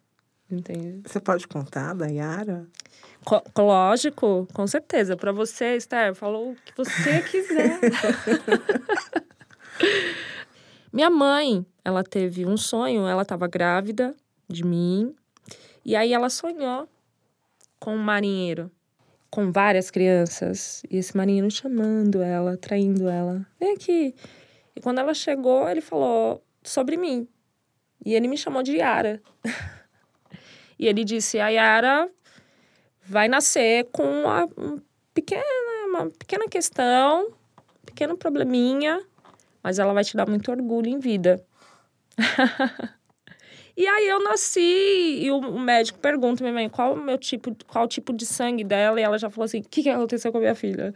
Entende? 0.53 1.01
Você 1.09 1.19
pode 1.19 1.49
contar 1.49 1.95
da 1.95 2.07
Yara? 2.07 2.67
Co- 3.25 3.43
lógico, 3.59 4.47
com 4.53 4.67
certeza. 4.67 5.17
Para 5.17 5.33
você, 5.33 5.77
Esther, 5.77 6.15
falou 6.15 6.53
o 6.53 6.57
que 6.57 6.77
você 6.77 7.23
quiser. 7.31 7.81
Minha 10.93 11.09
mãe, 11.09 11.65
ela 11.85 12.05
teve 12.05 12.45
um 12.45 12.57
sonho, 12.57 13.07
ela 13.07 13.23
estava 13.23 13.47
grávida 13.49 14.15
de 14.47 14.63
mim, 14.65 15.15
e 15.85 15.97
aí 15.97 16.13
ela 16.13 16.29
sonhou 16.29 16.87
com 17.81 17.95
um 17.95 17.99
marinheiro, 17.99 18.71
com 19.31 19.51
várias 19.51 19.91
crianças, 19.91 20.83
e 20.91 20.99
esse 20.99 21.17
marinheiro 21.17 21.51
chamando 21.51 22.21
ela, 22.21 22.59
traindo 22.59 23.09
ela. 23.09 23.47
Vem 23.59 23.73
aqui. 23.73 24.15
E 24.77 24.81
quando 24.81 24.99
ela 24.99 25.15
chegou, 25.15 25.67
ele 25.69 25.81
falou 25.81 26.45
sobre 26.63 26.97
mim. 26.99 27.27
E 28.05 28.15
ele 28.15 28.29
me 28.29 28.37
chamou 28.37 28.63
de 28.63 28.77
Yara. 28.77 29.23
e 30.83 30.89
ele 30.89 31.05
disse: 31.05 31.39
a 31.39 31.49
Yara 31.49 32.11
vai 33.05 33.29
nascer 33.29 33.89
com 33.93 34.03
uma, 34.03 34.49
um 34.59 34.81
pequena, 35.15 35.45
uma 35.87 36.11
pequena 36.11 36.49
questão, 36.49 37.29
um 37.29 37.87
pequeno 37.87 38.19
probleminha, 38.19 39.01
mas 39.63 39.79
ela 39.79 39.93
vai 39.95 40.03
te 40.03 40.17
dar 40.17 40.29
muito 40.29 40.51
orgulho 40.51 40.89
em 40.89 40.99
vida. 40.99 41.41
e 43.77 43.87
aí 43.87 44.09
eu 44.09 44.25
nasci 44.25 45.21
e 45.23 45.31
o, 45.31 45.57
médico 45.57 46.01
pergunta 46.01 46.43
minha 46.43 46.53
mãe 46.53 46.69
qual 46.69 46.95
o 46.95 47.01
meu 47.01 47.17
tipo, 47.17 47.57
qual 47.69 47.85
o 47.85 47.89
tipo 47.89 48.13
de 48.13 48.27
sangue 48.27 48.65
dela 48.65 48.99
e 49.01 49.05
ela 49.05 49.17
já 49.19 49.31
falou 49.31 49.45
assim, 49.45 49.61
o 49.61 49.63
que, 49.63 49.85
que 49.85 49.89
aconteceu 49.89 50.33
com 50.33 50.39
a 50.39 50.41
minha 50.41 50.55
filha? 50.57 50.93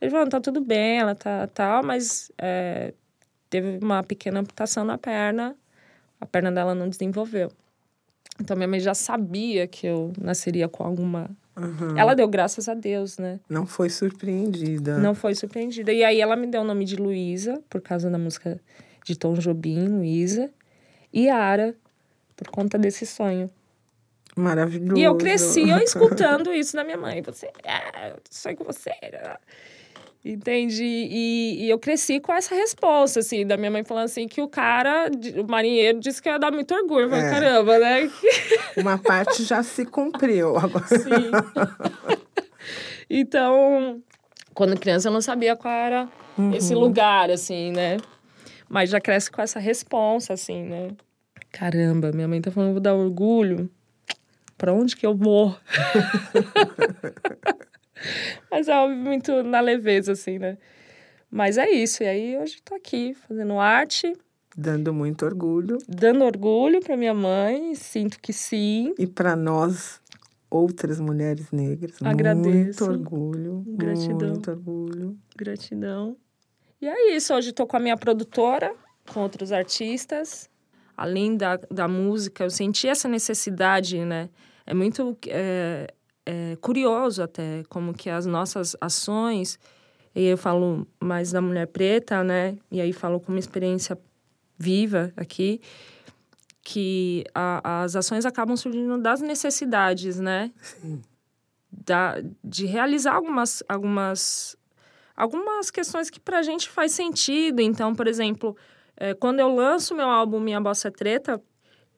Ele 0.00 0.10
falou, 0.10 0.28
tá 0.28 0.40
tudo 0.40 0.60
bem, 0.60 0.98
ela 0.98 1.14
tá 1.14 1.46
tal, 1.46 1.84
mas 1.84 2.32
é, 2.36 2.92
teve 3.48 3.78
uma 3.80 4.02
pequena 4.02 4.40
amputação 4.40 4.84
na 4.84 4.98
perna, 4.98 5.56
a 6.20 6.26
perna 6.26 6.50
dela 6.50 6.74
não 6.74 6.88
desenvolveu. 6.88 7.52
Então 8.40 8.56
minha 8.56 8.68
mãe 8.68 8.80
já 8.80 8.94
sabia 8.94 9.66
que 9.66 9.86
eu 9.86 10.12
nasceria 10.20 10.68
com 10.68 10.84
alguma. 10.84 11.30
Uhum. 11.56 11.96
Ela 11.96 12.14
deu 12.14 12.26
graças 12.28 12.68
a 12.68 12.74
Deus, 12.74 13.16
né? 13.18 13.38
Não 13.48 13.64
foi 13.64 13.88
surpreendida. 13.88 14.98
Não 14.98 15.14
foi 15.14 15.34
surpreendida. 15.34 15.92
E 15.92 16.02
aí 16.02 16.20
ela 16.20 16.34
me 16.34 16.46
deu 16.46 16.62
o 16.62 16.64
nome 16.64 16.84
de 16.84 16.96
Luísa, 16.96 17.62
por 17.70 17.80
causa 17.80 18.10
da 18.10 18.18
música 18.18 18.60
de 19.04 19.16
Tom 19.16 19.34
Jobim, 19.34 19.86
Luísa. 19.86 20.50
E 21.12 21.28
Ara, 21.28 21.76
por 22.36 22.48
conta 22.48 22.76
desse 22.76 23.06
sonho. 23.06 23.48
Maravilhoso. 24.36 25.00
E 25.00 25.04
eu 25.04 25.16
cresci 25.16 25.68
eu 25.68 25.78
escutando 25.78 26.52
isso 26.52 26.74
da 26.74 26.82
minha 26.82 26.96
mãe. 26.96 27.22
Você, 27.22 27.46
é, 27.62 28.10
eu 28.10 28.16
sonho 28.28 28.56
com 28.56 28.64
você. 28.64 28.90
Entende? 30.24 30.82
E, 30.82 31.66
e 31.66 31.70
eu 31.70 31.78
cresci 31.78 32.18
com 32.18 32.32
essa 32.32 32.54
resposta, 32.54 33.20
assim, 33.20 33.46
da 33.46 33.58
minha 33.58 33.70
mãe 33.70 33.84
falando 33.84 34.06
assim, 34.06 34.26
que 34.26 34.40
o 34.40 34.48
cara, 34.48 35.10
o 35.36 35.50
marinheiro, 35.50 36.00
disse 36.00 36.22
que 36.22 36.30
ia 36.30 36.38
dar 36.38 36.50
muito 36.50 36.74
orgulho. 36.74 37.04
Eu 37.04 37.10
falei, 37.10 37.24
É. 37.26 37.30
caramba, 37.30 37.78
né? 37.78 38.10
Uma 38.78 38.96
parte 38.96 39.44
já 39.44 39.62
se 39.62 39.84
cumpriu. 39.84 40.56
Agora. 40.56 40.86
Sim. 40.86 41.30
então, 43.10 44.02
quando 44.54 44.80
criança 44.80 45.08
eu 45.08 45.12
não 45.12 45.20
sabia 45.20 45.54
qual 45.56 45.74
era 45.74 46.08
esse 46.54 46.74
lugar, 46.74 47.30
assim, 47.30 47.70
né? 47.70 47.98
Mas 48.66 48.88
já 48.88 48.98
cresce 49.00 49.30
com 49.30 49.42
essa 49.42 49.60
responsa, 49.60 50.32
assim, 50.32 50.62
né? 50.62 50.88
Caramba, 51.52 52.12
minha 52.12 52.26
mãe 52.26 52.40
tá 52.40 52.50
falando 52.50 52.72
vou 52.72 52.80
dar 52.80 52.94
orgulho. 52.94 53.68
Pra 54.56 54.72
onde 54.72 54.96
que 54.96 55.04
eu 55.04 55.14
vou? 55.14 55.54
Mas 58.50 58.68
é 58.68 58.76
óbvio, 58.76 58.96
muito 58.98 59.42
na 59.42 59.60
leveza, 59.60 60.12
assim, 60.12 60.38
né? 60.38 60.58
Mas 61.30 61.58
é 61.58 61.68
isso. 61.70 62.02
E 62.02 62.06
aí 62.06 62.38
hoje 62.38 62.56
tô 62.64 62.74
aqui 62.74 63.14
fazendo 63.14 63.58
arte, 63.58 64.12
Dando 64.56 64.94
muito 64.94 65.24
orgulho. 65.24 65.78
dando 65.88 66.24
orgulho 66.24 66.80
pra 66.80 66.96
minha 66.96 67.12
mãe. 67.14 67.74
Sinto 67.74 68.20
que 68.20 68.32
sim. 68.32 68.94
E 68.96 69.04
para 69.04 69.34
nós, 69.34 70.00
outras 70.48 71.00
mulheres 71.00 71.50
negras, 71.50 71.96
Agradeço. 72.00 72.48
muito 72.48 72.84
orgulho. 72.84 73.64
Gratidão. 73.66 74.28
Muito 74.28 74.50
orgulho. 74.52 75.18
Gratidão. 75.36 76.16
E 76.80 76.86
é 76.86 77.16
isso. 77.16 77.34
Hoje 77.34 77.50
estou 77.50 77.66
com 77.66 77.76
a 77.76 77.80
minha 77.80 77.96
produtora, 77.96 78.72
com 79.12 79.20
outros 79.20 79.50
artistas. 79.50 80.48
Além 80.96 81.36
da, 81.36 81.56
da 81.68 81.88
música, 81.88 82.44
eu 82.44 82.50
senti 82.50 82.86
essa 82.86 83.08
necessidade, 83.08 83.98
né? 84.04 84.28
É 84.64 84.72
muito 84.72 85.18
é, 85.26 85.92
é, 86.26 86.56
curioso 86.60 87.22
até 87.22 87.62
como 87.68 87.92
que 87.94 88.10
as 88.10 88.26
nossas 88.26 88.76
ações... 88.80 89.58
E 90.16 90.26
eu 90.26 90.38
falo 90.38 90.86
mais 91.00 91.32
da 91.32 91.40
mulher 91.40 91.66
preta, 91.66 92.22
né? 92.22 92.56
E 92.70 92.80
aí 92.80 92.92
falo 92.92 93.18
com 93.18 93.32
uma 93.32 93.38
experiência 93.40 93.98
viva 94.56 95.12
aqui. 95.16 95.60
Que 96.62 97.24
a, 97.34 97.82
as 97.82 97.96
ações 97.96 98.24
acabam 98.24 98.56
surgindo 98.56 98.96
das 98.96 99.20
necessidades, 99.20 100.20
né? 100.20 100.52
Sim. 100.62 101.02
Da, 101.68 102.22
de 102.44 102.64
realizar 102.64 103.14
algumas, 103.14 103.60
algumas 103.68 104.56
algumas 105.16 105.68
questões 105.68 106.10
que 106.10 106.20
pra 106.20 106.42
gente 106.42 106.70
faz 106.70 106.92
sentido. 106.92 107.60
Então, 107.60 107.92
por 107.92 108.06
exemplo, 108.06 108.56
é, 108.96 109.14
quando 109.14 109.40
eu 109.40 109.52
lanço 109.52 109.96
meu 109.96 110.08
álbum 110.08 110.38
Minha 110.38 110.60
Bossa 110.60 110.86
é 110.86 110.90
Treta, 110.92 111.42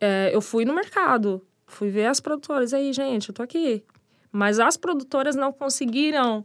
é, 0.00 0.30
eu 0.32 0.40
fui 0.40 0.64
no 0.64 0.74
mercado, 0.74 1.46
fui 1.66 1.90
ver 1.90 2.06
as 2.06 2.18
produtoras. 2.18 2.72
Aí, 2.72 2.94
gente, 2.94 3.28
eu 3.28 3.34
tô 3.34 3.42
aqui. 3.42 3.84
Mas 4.30 4.58
as 4.58 4.76
produtoras 4.76 5.34
não 5.36 5.52
conseguiram 5.52 6.42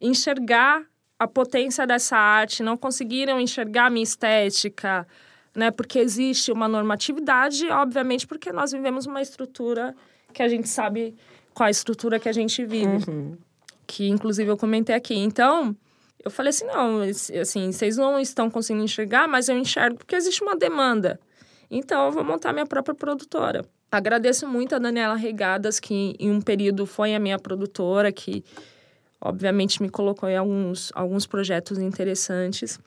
enxergar 0.00 0.84
a 1.18 1.26
potência 1.26 1.86
dessa 1.86 2.16
arte, 2.16 2.62
não 2.62 2.76
conseguiram 2.76 3.40
enxergar 3.40 3.86
a 3.86 3.90
minha 3.90 4.02
estética, 4.02 5.06
né? 5.54 5.70
Porque 5.70 5.98
existe 5.98 6.52
uma 6.52 6.68
normatividade, 6.68 7.68
obviamente, 7.70 8.26
porque 8.26 8.52
nós 8.52 8.72
vivemos 8.72 9.06
uma 9.06 9.22
estrutura 9.22 9.94
que 10.32 10.42
a 10.42 10.48
gente 10.48 10.68
sabe 10.68 11.14
qual 11.54 11.66
a 11.66 11.70
estrutura 11.70 12.20
que 12.20 12.28
a 12.28 12.32
gente 12.32 12.64
vive 12.64 13.10
Uhum. 13.10 13.36
que 13.86 14.08
inclusive 14.08 14.50
eu 14.50 14.56
comentei 14.56 14.94
aqui. 14.94 15.14
Então, 15.14 15.74
eu 16.22 16.30
falei 16.30 16.50
assim, 16.50 16.66
não, 16.66 17.00
assim, 17.40 17.72
vocês 17.72 17.96
não 17.96 18.18
estão 18.20 18.50
conseguindo 18.50 18.84
enxergar, 18.84 19.26
mas 19.26 19.48
eu 19.48 19.56
enxergo 19.56 19.96
porque 19.96 20.16
existe 20.16 20.42
uma 20.42 20.56
demanda. 20.56 21.18
Então, 21.70 22.06
eu 22.06 22.12
vou 22.12 22.24
montar 22.24 22.52
minha 22.52 22.66
própria 22.66 22.94
produtora. 22.94 23.64
Agradeço 23.90 24.48
muito 24.48 24.74
a 24.74 24.78
Daniela 24.78 25.14
Regadas, 25.14 25.78
que 25.78 26.14
em 26.18 26.30
um 26.30 26.40
período 26.40 26.86
foi 26.86 27.14
a 27.14 27.18
minha 27.20 27.38
produtora, 27.38 28.10
que 28.10 28.44
obviamente 29.20 29.80
me 29.80 29.88
colocou 29.88 30.28
em 30.28 30.36
alguns, 30.36 30.90
alguns 30.94 31.26
projetos 31.26 31.78
interessantes. 31.78 32.78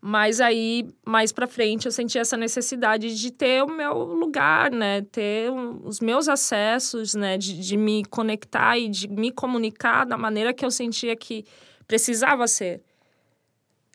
Mas 0.00 0.40
aí, 0.40 0.88
mais 1.04 1.32
pra 1.32 1.46
frente, 1.46 1.86
eu 1.86 1.92
senti 1.92 2.18
essa 2.18 2.36
necessidade 2.36 3.18
de 3.18 3.32
ter 3.32 3.64
o 3.64 3.68
meu 3.68 3.94
lugar, 3.94 4.70
né? 4.70 5.02
Ter 5.02 5.50
os 5.82 6.00
meus 6.00 6.28
acessos, 6.28 7.14
né? 7.14 7.36
De, 7.36 7.58
de 7.58 7.76
me 7.76 8.04
conectar 8.04 8.78
e 8.78 8.88
de 8.88 9.08
me 9.08 9.32
comunicar 9.32 10.04
da 10.04 10.16
maneira 10.16 10.54
que 10.54 10.64
eu 10.64 10.70
sentia 10.70 11.16
que 11.16 11.44
precisava 11.86 12.46
ser. 12.46 12.80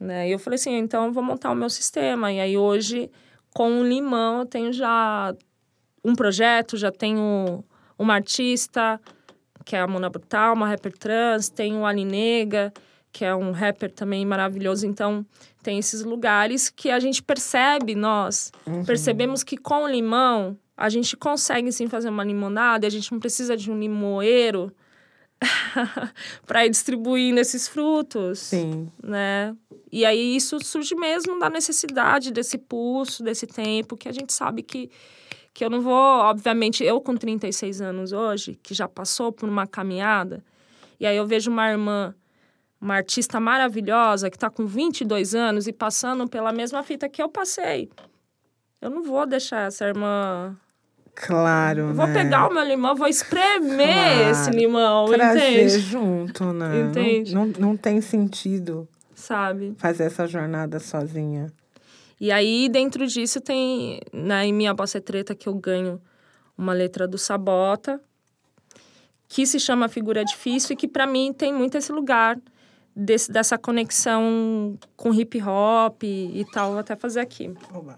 Né? 0.01 0.27
E 0.27 0.31
eu 0.33 0.39
falei 0.39 0.55
assim, 0.55 0.75
então 0.77 1.05
eu 1.05 1.13
vou 1.13 1.23
montar 1.23 1.51
o 1.51 1.55
meu 1.55 1.69
sistema. 1.69 2.33
E 2.33 2.39
aí 2.39 2.57
hoje, 2.57 3.09
com 3.53 3.79
o 3.79 3.87
Limão, 3.87 4.39
eu 4.39 4.45
tenho 4.45 4.73
já 4.73 5.33
um 6.03 6.15
projeto, 6.15 6.77
já 6.77 6.91
tenho 6.91 7.63
uma 7.97 8.15
artista, 8.15 8.99
que 9.63 9.75
é 9.75 9.79
a 9.79 9.87
Mona 9.87 10.09
Brutal, 10.09 10.53
uma 10.53 10.67
rapper 10.67 10.97
trans, 10.97 11.49
tenho 11.49 11.79
o 11.79 11.85
Ali 11.85 12.05
Nega, 12.05 12.73
que 13.11 13.23
é 13.23 13.35
um 13.35 13.51
rapper 13.51 13.91
também 13.91 14.25
maravilhoso. 14.25 14.85
Então, 14.85 15.25
tem 15.61 15.79
esses 15.79 16.03
lugares 16.03 16.69
que 16.69 16.89
a 16.89 16.99
gente 16.99 17.21
percebe, 17.21 17.95
nós 17.95 18.51
percebemos 18.85 19.43
que 19.43 19.55
com 19.55 19.83
o 19.83 19.87
limão 19.87 20.57
a 20.75 20.89
gente 20.89 21.15
consegue 21.15 21.71
sim 21.71 21.87
fazer 21.87 22.09
uma 22.09 22.23
limonada, 22.23 22.85
e 22.85 22.87
a 22.87 22.91
gente 22.91 23.11
não 23.11 23.19
precisa 23.19 23.55
de 23.55 23.71
um 23.71 23.79
limoeiro 23.79 24.73
para 26.45 26.65
ir 26.65 26.69
distribuindo 26.69 27.39
esses 27.39 27.67
frutos 27.67 28.39
Sim. 28.39 28.89
né? 29.01 29.55
E 29.91 30.05
aí 30.05 30.35
isso 30.35 30.57
surge 30.63 30.95
mesmo 30.95 31.37
da 31.39 31.49
necessidade 31.49 32.31
desse 32.31 32.57
pulso, 32.57 33.23
desse 33.23 33.45
tempo, 33.45 33.95
que 33.95 34.09
a 34.09 34.11
gente 34.11 34.33
sabe 34.33 34.63
que, 34.63 34.89
que 35.53 35.63
eu 35.63 35.69
não 35.69 35.81
vou, 35.81 35.93
obviamente, 35.93 36.83
eu 36.83 36.99
com 36.99 37.15
36 37.15 37.79
anos 37.81 38.11
hoje, 38.11 38.59
que 38.63 38.73
já 38.73 38.87
passou 38.87 39.31
por 39.31 39.47
uma 39.47 39.67
caminhada, 39.67 40.43
e 40.99 41.05
aí 41.05 41.15
eu 41.15 41.27
vejo 41.27 41.51
uma 41.51 41.69
irmã, 41.69 42.15
uma 42.81 42.95
artista 42.95 43.39
maravilhosa, 43.39 44.29
que 44.29 44.35
está 44.37 44.49
com 44.49 44.65
22 44.65 45.35
anos 45.35 45.67
e 45.67 45.73
passando 45.73 46.27
pela 46.27 46.51
mesma 46.51 46.81
fita 46.83 47.07
que 47.07 47.21
eu 47.21 47.29
passei. 47.29 47.89
Eu 48.81 48.89
não 48.89 49.03
vou 49.03 49.25
deixar 49.25 49.67
essa 49.67 49.85
irmã 49.87 50.57
Claro, 51.15 51.81
eu 51.81 51.93
vou 51.93 52.07
né? 52.07 52.13
pegar 52.13 52.49
o 52.49 52.53
meu 52.53 52.63
limão, 52.63 52.95
vou 52.95 53.07
espremer 53.07 53.87
Claro. 54.17 54.29
esse 54.31 54.49
limão, 54.49 55.05
Trazer 55.05 55.65
entende? 55.65 55.79
junto, 55.79 56.51
né? 56.51 56.67
Não- 56.69 56.89
Entende? 56.89 57.35
Não, 57.35 57.45
não, 57.45 57.77
tem 57.77 58.01
sentido 58.01 58.87
Sabe? 59.13 59.75
fazer 59.77 60.05
essa 60.05 60.25
jornada 60.25 60.79
sozinha. 60.79 61.53
E 62.23 62.31
aí, 62.31 62.69
dentro 62.69 63.05
disso, 63.05 63.41
tem 63.41 63.99
na 64.13 64.45
em 64.45 64.53
Minha 64.53 64.73
Bossa 64.73 64.97
é 64.97 65.01
Treta 65.01 65.35
que 65.35 65.49
eu 65.49 65.53
ganho 65.53 66.01
uma 66.57 66.71
letra 66.71 67.05
do 67.05 67.17
Sabota, 67.17 67.99
que 69.27 69.45
se 69.45 69.59
chama 69.59 69.89
Figura 69.89 70.23
Difícil 70.23 70.71
e 70.71 70.77
que 70.77 70.87
para 70.87 71.05
mim 71.05 71.33
tem 71.33 71.53
muito 71.53 71.77
esse 71.77 71.91
lugar 71.91 72.39
desse, 72.95 73.29
dessa 73.29 73.57
conexão 73.57 74.79
com 74.95 75.13
hip 75.13 75.37
hop 75.41 76.01
e 76.03 76.45
tal. 76.53 76.69
Vou 76.71 76.79
até 76.79 76.95
fazer 76.95 77.19
aqui. 77.19 77.53
Oba. 77.73 77.97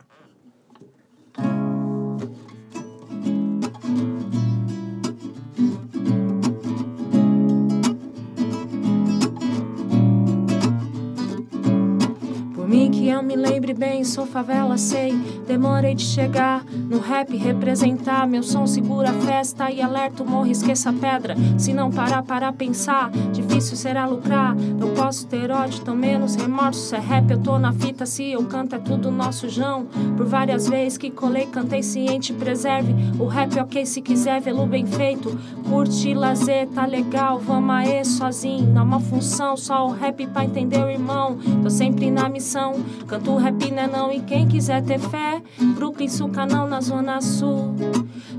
Eu 13.15 13.24
me 13.24 13.36
lembre 13.36 13.74
bem, 13.74 14.03
sou 14.03 14.25
favela, 14.25 14.77
sei. 14.77 15.13
Demorei 15.48 15.95
de 15.95 16.03
chegar 16.03 16.65
no 16.65 17.00
rap, 17.00 17.36
representar. 17.36 18.27
Meu 18.27 18.43
som 18.43 18.67
segura 18.67 19.12
a 19.12 19.13
festa 19.13 19.72
e 19.72 19.81
alerta 19.81 20.22
o 20.22 20.29
morro, 20.29 20.48
esqueça 20.48 20.89
a 20.89 20.93
pedra. 20.93 21.36
Se 21.57 21.74
não 21.74 21.89
parar 21.89 22.24
para 22.24 22.51
pensar, 22.51 23.10
difícil 23.31 23.77
será 23.77 24.05
lucrar. 24.05 24.55
Eu 24.79 24.89
posso 24.89 25.27
ter 25.27 25.50
ódio, 25.50 25.81
tão 25.81 25.95
menos 25.95 26.36
remorso. 26.36 26.89
Se 26.89 26.95
é 26.95 27.00
rap, 27.00 27.31
eu 27.31 27.39
tô 27.39 27.57
na 27.57 27.72
fita. 27.72 28.05
Se 28.05 28.31
eu 28.31 28.43
canto, 28.45 28.75
é 28.75 28.79
tudo 28.79 29.10
nosso 29.10 29.48
jão. 29.48 29.86
Por 30.17 30.25
várias 30.25 30.67
vezes 30.67 30.98
que 30.98 31.10
colei, 31.10 31.45
cantei 31.45 31.81
ciente, 31.81 32.34
preserve. 32.34 32.93
O 33.17 33.27
rap 33.27 33.57
é 33.57 33.62
ok 33.62 33.86
se 33.86 34.01
quiser, 34.01 34.41
vê-lo 34.41 34.65
bem 34.65 34.86
feito. 34.86 35.38
Curte 35.69 36.13
lazer, 36.13 36.67
tá 36.67 36.86
legal, 36.86 37.39
vamos 37.39 37.75
aê, 37.75 38.03
sozinho. 38.03 38.67
Não 38.74 38.81
é 38.81 38.84
uma 38.84 39.00
função, 39.00 39.55
só 39.55 39.88
o 39.88 39.91
rap 39.91 40.27
pra 40.27 40.43
entender 40.43 40.84
o 40.84 40.89
irmão. 40.89 41.38
Tô 41.63 41.69
sempre 41.69 42.12
na 42.12 42.27
missão, 42.27 42.74
canto 43.07 43.35
rap 43.38 43.71
né 43.71 43.88
não. 43.88 44.12
E 44.12 44.19
quem 44.19 44.47
quiser 44.47 44.83
ter 44.83 45.00
fé, 45.00 45.41
Brooklyn, 45.75 46.09
Sul, 46.09 46.29
Canal 46.29 46.67
na 46.67 46.81
Zona 46.81 47.21
Sul. 47.21 47.74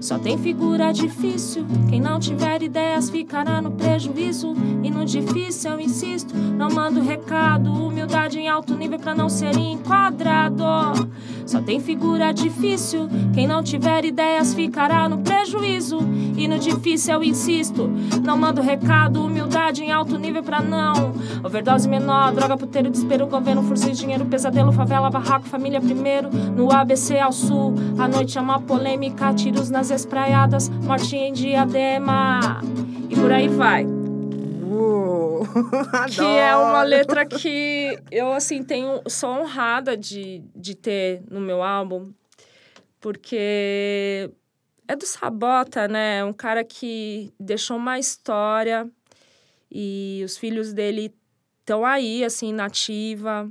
Só 0.00 0.18
tem 0.18 0.36
figura 0.38 0.92
difícil, 0.92 1.64
quem 1.88 2.00
não 2.00 2.18
tiver 2.18 2.62
ideias 2.62 3.10
ficará 3.10 3.60
no 3.62 3.70
prejuízo. 3.70 4.54
E 4.82 4.90
no 4.90 5.04
difícil 5.04 5.72
eu 5.72 5.80
insisto, 5.80 6.34
não 6.36 6.68
mando 6.68 7.00
recado. 7.00 7.72
Humildade 7.72 8.38
em 8.38 8.48
alto 8.48 8.74
nível 8.74 8.98
pra 8.98 9.14
não 9.14 9.28
ser 9.28 9.56
enquadrado. 9.56 10.64
Só 11.46 11.60
tem 11.62 11.78
figura 11.78 12.32
difícil, 12.32 13.08
quem 13.32 13.46
não 13.46 13.62
tiver 13.62 14.04
ideias 14.04 14.52
ficará 14.52 15.08
no 15.08 15.18
prejuízo. 15.18 15.98
E 16.36 16.48
no 16.48 16.58
difícil 16.58 17.14
eu 17.14 17.24
insisto, 17.24 17.88
não 18.22 18.36
mando 18.36 18.60
recado. 18.60 19.24
Humildade 19.24 19.82
em 19.82 19.92
alto 19.92 20.18
nível 20.18 20.42
pra 20.42 20.60
não. 20.60 21.14
Overdose 21.44 21.88
menor, 21.88 22.32
droga, 22.32 22.56
puteiro, 22.56 22.90
desespero, 22.90 23.26
governo, 23.26 23.62
força 23.62 23.90
de 23.90 23.96
dinheiro, 23.96 24.26
pesadelo, 24.26 24.72
favela, 24.72 25.08
barraco, 25.08 25.46
família 25.46 25.80
primeiro. 25.80 26.28
No 26.30 26.72
ABC 26.72 27.18
ao 27.18 27.32
sul, 27.32 27.74
a 27.96 28.08
noite 28.08 28.36
é 28.36 28.40
uma 28.40 28.60
polêmica, 28.60 29.32
tiros 29.32 29.70
nas 29.70 29.90
espraiadas, 29.90 30.68
morte 30.68 31.16
em 31.16 31.32
diadema. 31.32 32.60
E 33.08 33.14
por 33.14 33.30
aí 33.30 33.48
vai. 33.48 33.95
Uou! 34.76 35.46
Que 36.14 36.20
é 36.22 36.54
uma 36.56 36.82
letra 36.82 37.26
que 37.26 37.98
eu, 38.10 38.32
assim, 38.32 38.62
tenho, 38.62 39.00
sou 39.08 39.30
honrada 39.30 39.96
de, 39.96 40.42
de 40.54 40.74
ter 40.74 41.22
no 41.28 41.40
meu 41.40 41.62
álbum, 41.62 42.12
porque 43.00 44.30
é 44.86 44.94
do 44.96 45.04
Sabota, 45.06 45.88
né? 45.88 46.24
Um 46.24 46.32
cara 46.32 46.62
que 46.64 47.32
deixou 47.40 47.76
uma 47.76 47.98
história 47.98 48.88
e 49.70 50.22
os 50.24 50.36
filhos 50.36 50.72
dele 50.72 51.12
estão 51.60 51.84
aí, 51.84 52.24
assim, 52.24 52.52
nativa. 52.52 53.50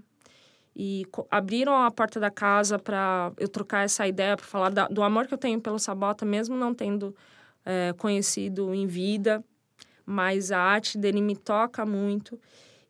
E 0.75 1.05
abriram 1.31 1.73
a 1.83 1.89
porta 1.89 2.19
da 2.19 2.29
casa 2.29 2.77
para 2.77 3.31
eu 3.37 3.47
trocar 3.47 3.85
essa 3.85 4.05
ideia, 4.07 4.35
para 4.35 4.45
falar 4.45 4.69
da- 4.69 4.87
do 4.87 5.01
amor 5.03 5.25
que 5.25 5.33
eu 5.33 5.37
tenho 5.37 5.59
pelo 5.61 5.79
Sabota, 5.79 6.25
mesmo 6.25 6.55
não 6.55 6.73
tendo 6.73 7.15
eh, 7.65 7.93
conhecido 7.97 8.73
em 8.73 8.85
vida 8.85 9.43
mas 10.05 10.51
a 10.51 10.59
arte 10.59 10.97
dele 10.97 11.21
me 11.21 11.35
toca 11.35 11.85
muito. 11.85 12.39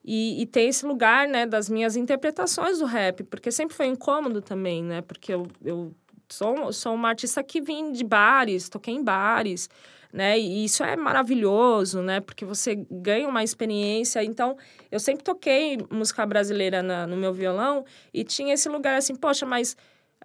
E, 0.03 0.41
e 0.41 0.45
tem 0.45 0.67
esse 0.69 0.85
lugar, 0.85 1.27
né, 1.27 1.45
das 1.47 1.67
minhas 1.69 1.95
interpretações 1.95 2.77
do 2.79 2.85
rap, 2.85 3.23
porque 3.23 3.51
sempre 3.51 3.75
foi 3.75 3.87
incômodo 3.87 4.41
também, 4.41 4.83
né? 4.83 5.01
Porque 5.01 5.33
eu, 5.33 5.47
eu 5.63 5.95
sou, 6.29 6.71
sou 6.71 6.93
uma 6.93 7.09
artista 7.09 7.43
que 7.43 7.59
vim 7.59 7.91
de 7.91 8.03
bares, 8.03 8.69
toquei 8.69 8.93
em 8.93 9.03
bares, 9.03 9.67
né? 10.13 10.37
E 10.37 10.63
isso 10.65 10.83
é 10.83 10.95
maravilhoso, 10.95 12.01
né? 12.03 12.19
Porque 12.19 12.45
você 12.45 12.75
ganha 12.89 13.27
uma 13.27 13.43
experiência. 13.43 14.23
Então, 14.23 14.55
eu 14.91 14.99
sempre 14.99 15.23
toquei 15.23 15.77
música 15.89 16.23
brasileira 16.25 16.83
na- 16.83 17.07
no 17.07 17.17
meu 17.17 17.33
violão 17.33 17.83
e 18.13 18.23
tinha 18.23 18.53
esse 18.53 18.69
lugar 18.69 18.97
assim, 18.97 19.15
poxa, 19.15 19.45
mas... 19.45 19.75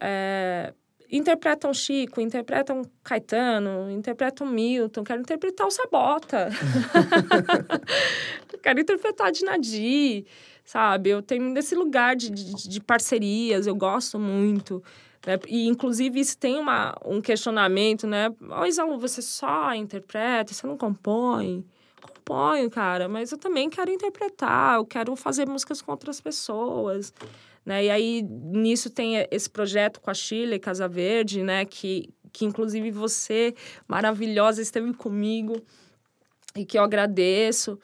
é, 0.00 0.74
interpretam 1.10 1.74
Chico, 1.74 2.20
interpretam 2.20 2.82
Caetano, 3.02 3.90
interpretam 3.90 4.46
Milton, 4.46 5.02
quero 5.02 5.20
interpretar 5.20 5.66
o 5.66 5.70
Sabota. 5.70 6.50
quero 8.62 8.80
interpretar 8.80 9.28
a 9.28 9.30
Dinadi, 9.30 10.24
sabe? 10.64 11.10
Eu 11.10 11.22
tenho 11.22 11.52
desse 11.52 11.74
lugar 11.74 12.14
de, 12.14 12.30
de, 12.30 12.68
de 12.68 12.80
parcerias, 12.80 13.66
eu 13.66 13.74
gosto 13.74 14.18
muito. 14.18 14.82
Né? 15.26 15.38
E, 15.48 15.66
inclusive, 15.66 16.20
isso 16.20 16.38
tem 16.38 16.56
uma, 16.56 16.96
um 17.04 17.20
questionamento, 17.20 18.06
né? 18.06 18.32
Ô, 18.60 18.64
Isalu, 18.64 18.98
você 18.98 19.20
só 19.20 19.74
interpreta, 19.74 20.54
você 20.54 20.66
não 20.66 20.76
compõe? 20.76 21.64
Componho, 22.00 22.70
cara, 22.70 23.08
mas 23.08 23.32
eu 23.32 23.38
também 23.38 23.68
quero 23.68 23.90
interpretar, 23.90 24.76
eu 24.76 24.86
quero 24.86 25.14
fazer 25.16 25.46
músicas 25.46 25.82
com 25.82 25.90
outras 25.90 26.20
pessoas. 26.20 27.12
Né? 27.64 27.84
E 27.84 27.90
aí, 27.90 28.22
nisso 28.22 28.90
tem 28.90 29.26
esse 29.30 29.48
projeto 29.48 30.00
com 30.00 30.10
a 30.10 30.14
Chile, 30.14 30.58
Casa 30.58 30.88
Verde, 30.88 31.42
né? 31.42 31.64
Que, 31.64 32.08
que 32.32 32.44
inclusive 32.44 32.90
você, 32.90 33.54
maravilhosa, 33.86 34.62
esteve 34.62 34.92
comigo 34.94 35.60
e 36.56 36.64
que 36.64 36.78
eu 36.78 36.82
agradeço. 36.82 37.78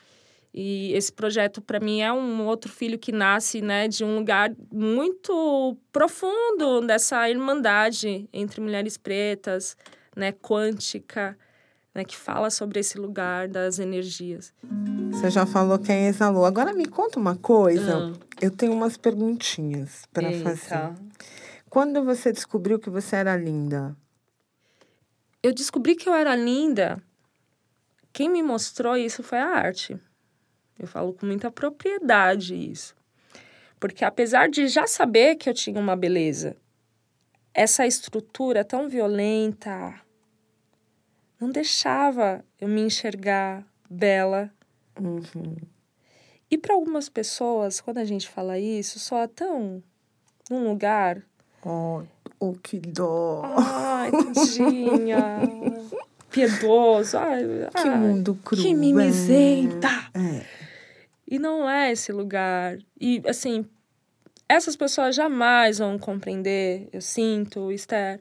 E 0.58 0.94
esse 0.94 1.12
projeto, 1.12 1.60
para 1.60 1.78
mim, 1.78 2.00
é 2.00 2.10
um 2.10 2.46
outro 2.46 2.72
filho 2.72 2.98
que 2.98 3.12
nasce 3.12 3.60
né, 3.60 3.86
de 3.88 4.02
um 4.02 4.16
lugar 4.16 4.50
muito 4.72 5.76
profundo 5.92 6.80
dessa 6.80 7.28
irmandade 7.28 8.26
entre 8.32 8.62
mulheres 8.62 8.96
pretas, 8.96 9.76
né, 10.16 10.32
quântica, 10.32 11.36
né, 11.94 12.04
que 12.04 12.16
fala 12.16 12.48
sobre 12.48 12.80
esse 12.80 12.96
lugar 12.96 13.48
das 13.48 13.78
energias. 13.78 14.50
Você 15.10 15.28
já 15.28 15.44
falou 15.44 15.78
quem 15.78 16.06
exalou. 16.06 16.46
Agora 16.46 16.72
me 16.72 16.86
conta 16.86 17.18
uma 17.18 17.36
coisa. 17.36 18.14
Ah. 18.14 18.25
Eu 18.40 18.50
tenho 18.50 18.72
umas 18.72 18.96
perguntinhas 18.96 20.04
para 20.12 20.30
fazer. 20.42 20.94
Quando 21.70 22.04
você 22.04 22.32
descobriu 22.32 22.78
que 22.78 22.90
você 22.90 23.16
era 23.16 23.36
linda? 23.36 23.96
Eu 25.42 25.52
descobri 25.52 25.94
que 25.94 26.08
eu 26.08 26.14
era 26.14 26.34
linda. 26.36 27.02
Quem 28.12 28.30
me 28.30 28.42
mostrou 28.42 28.96
isso 28.96 29.22
foi 29.22 29.38
a 29.38 29.46
arte. 29.46 29.98
Eu 30.78 30.86
falo 30.86 31.12
com 31.14 31.26
muita 31.26 31.50
propriedade 31.50 32.54
isso. 32.54 32.94
Porque 33.78 34.04
apesar 34.04 34.48
de 34.48 34.68
já 34.68 34.86
saber 34.86 35.36
que 35.36 35.48
eu 35.48 35.54
tinha 35.54 35.80
uma 35.80 35.96
beleza, 35.96 36.56
essa 37.52 37.86
estrutura 37.86 38.64
tão 38.64 38.88
violenta 38.88 40.00
não 41.40 41.50
deixava 41.50 42.44
eu 42.60 42.68
me 42.68 42.80
enxergar 42.82 43.66
bela. 43.88 44.50
Uhum. 44.98 45.56
E 46.50 46.56
para 46.56 46.74
algumas 46.74 47.08
pessoas, 47.08 47.80
quando 47.80 47.98
a 47.98 48.04
gente 48.04 48.28
fala 48.28 48.58
isso, 48.58 48.98
soa 48.98 49.26
tão 49.26 49.82
num 50.48 50.68
lugar 50.68 51.22
Oh, 51.68 52.02
oh, 52.38 52.52
que 52.62 52.78
dó. 52.78 53.42
Ai, 53.44 54.12
tadinha. 54.12 55.40
Piedoso. 56.30 57.18
Ai, 57.18 57.42
que 57.74 57.88
ai, 57.88 57.98
mundo 57.98 58.38
cruel. 58.44 58.62
Que 58.62 58.72
mimizenta. 58.72 59.88
É. 60.14 60.44
E 61.26 61.40
não 61.40 61.68
é 61.68 61.90
esse 61.90 62.12
lugar. 62.12 62.78
E, 63.00 63.20
assim, 63.26 63.66
essas 64.48 64.76
pessoas 64.76 65.16
jamais 65.16 65.78
vão 65.78 65.98
compreender, 65.98 66.88
eu 66.92 67.00
sinto, 67.00 67.72
Esther, 67.72 68.20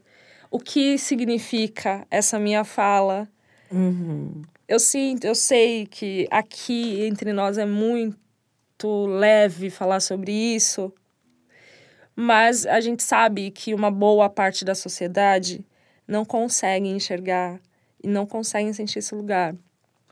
o 0.49 0.57
que 0.57 0.97
significa 0.97 2.07
essa 2.09 2.39
minha 2.39 2.63
fala. 2.63 3.27
Uhum. 3.71 4.41
Eu 4.67 4.79
sinto, 4.79 5.25
eu 5.25 5.35
sei 5.35 5.85
que 5.85 6.27
aqui 6.31 7.05
entre 7.05 7.31
nós 7.31 7.57
é 7.57 7.65
muito 7.65 9.05
leve 9.07 9.69
falar 9.69 9.99
sobre 9.99 10.31
isso, 10.31 10.91
mas 12.15 12.65
a 12.65 12.79
gente 12.81 13.03
sabe 13.03 13.51
que 13.51 13.73
uma 13.73 13.91
boa 13.91 14.29
parte 14.29 14.65
da 14.65 14.73
sociedade 14.73 15.65
não 16.07 16.25
conseguem 16.25 16.95
enxergar 16.95 17.59
e 18.03 18.07
não 18.07 18.25
conseguem 18.25 18.73
sentir 18.73 18.99
esse 18.99 19.13
lugar 19.13 19.55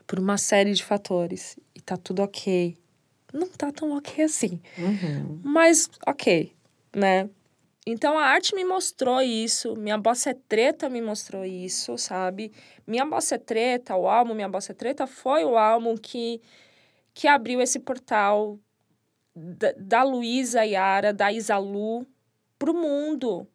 por 0.06 0.18
uma 0.18 0.36
série 0.36 0.72
de 0.72 0.84
fatores. 0.84 1.56
E 1.74 1.80
tá 1.80 1.96
tudo 1.96 2.22
ok. 2.22 2.76
Não 3.32 3.48
tá 3.48 3.72
tão 3.72 3.96
ok 3.96 4.24
assim. 4.24 4.60
Uhum. 4.78 5.40
Mas 5.42 5.88
ok, 6.06 6.52
né? 6.94 7.28
Então 7.86 8.18
a 8.18 8.24
arte 8.24 8.54
me 8.54 8.64
mostrou 8.64 9.20
isso, 9.20 9.76
minha 9.76 9.98
bossa 9.98 10.30
é 10.30 10.34
treta 10.34 10.88
me 10.88 11.02
mostrou 11.02 11.44
isso, 11.44 11.98
sabe? 11.98 12.50
Minha 12.86 13.04
bossa 13.04 13.34
é 13.34 13.38
treta, 13.38 13.94
o 13.94 14.08
álbum 14.08 14.34
Minha 14.34 14.48
Bossa 14.48 14.72
é 14.72 14.74
Treta 14.74 15.06
foi 15.06 15.44
o 15.44 15.56
álbum 15.56 15.96
que, 15.96 16.40
que 17.14 17.28
abriu 17.28 17.60
esse 17.60 17.78
portal 17.78 18.58
da, 19.34 19.72
da 19.76 20.02
Luísa 20.02 20.64
Yara, 20.64 21.12
da 21.12 21.32
Isalu, 21.32 22.06
pro 22.58 22.74
mundo. 22.74 23.46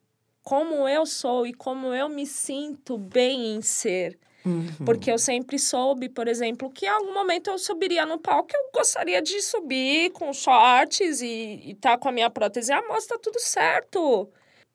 Como 0.44 0.88
eu 0.88 1.06
sou 1.06 1.46
e 1.48 1.54
como 1.54 1.94
eu 1.94 2.10
me 2.10 2.26
sinto 2.26 2.98
bem 2.98 3.56
em 3.56 3.62
ser. 3.62 4.20
Uhum. 4.46 4.86
Porque 4.86 5.12
eu 5.12 5.18
sempre 5.18 5.60
soube, 5.60 6.10
por 6.10 6.28
exemplo, 6.28 6.70
que 6.70 6.86
em 6.86 6.90
algum 6.90 7.14
momento 7.14 7.50
eu 7.50 7.58
subiria 7.58 8.06
no 8.06 8.18
palco, 8.18 8.50
eu 8.54 8.70
gostaria 8.74 9.22
de 9.22 9.42
subir 9.42 10.12
com 10.12 10.32
shorts 10.32 11.22
e, 11.22 11.62
e 11.66 11.76
tá 11.76 11.98
com 11.98 12.08
a 12.08 12.12
minha 12.12 12.30
prótese 12.30 12.72
à 12.72 12.82
mostra, 12.88 13.18
tá 13.18 13.22
tudo 13.22 13.40
certo. 13.40 14.30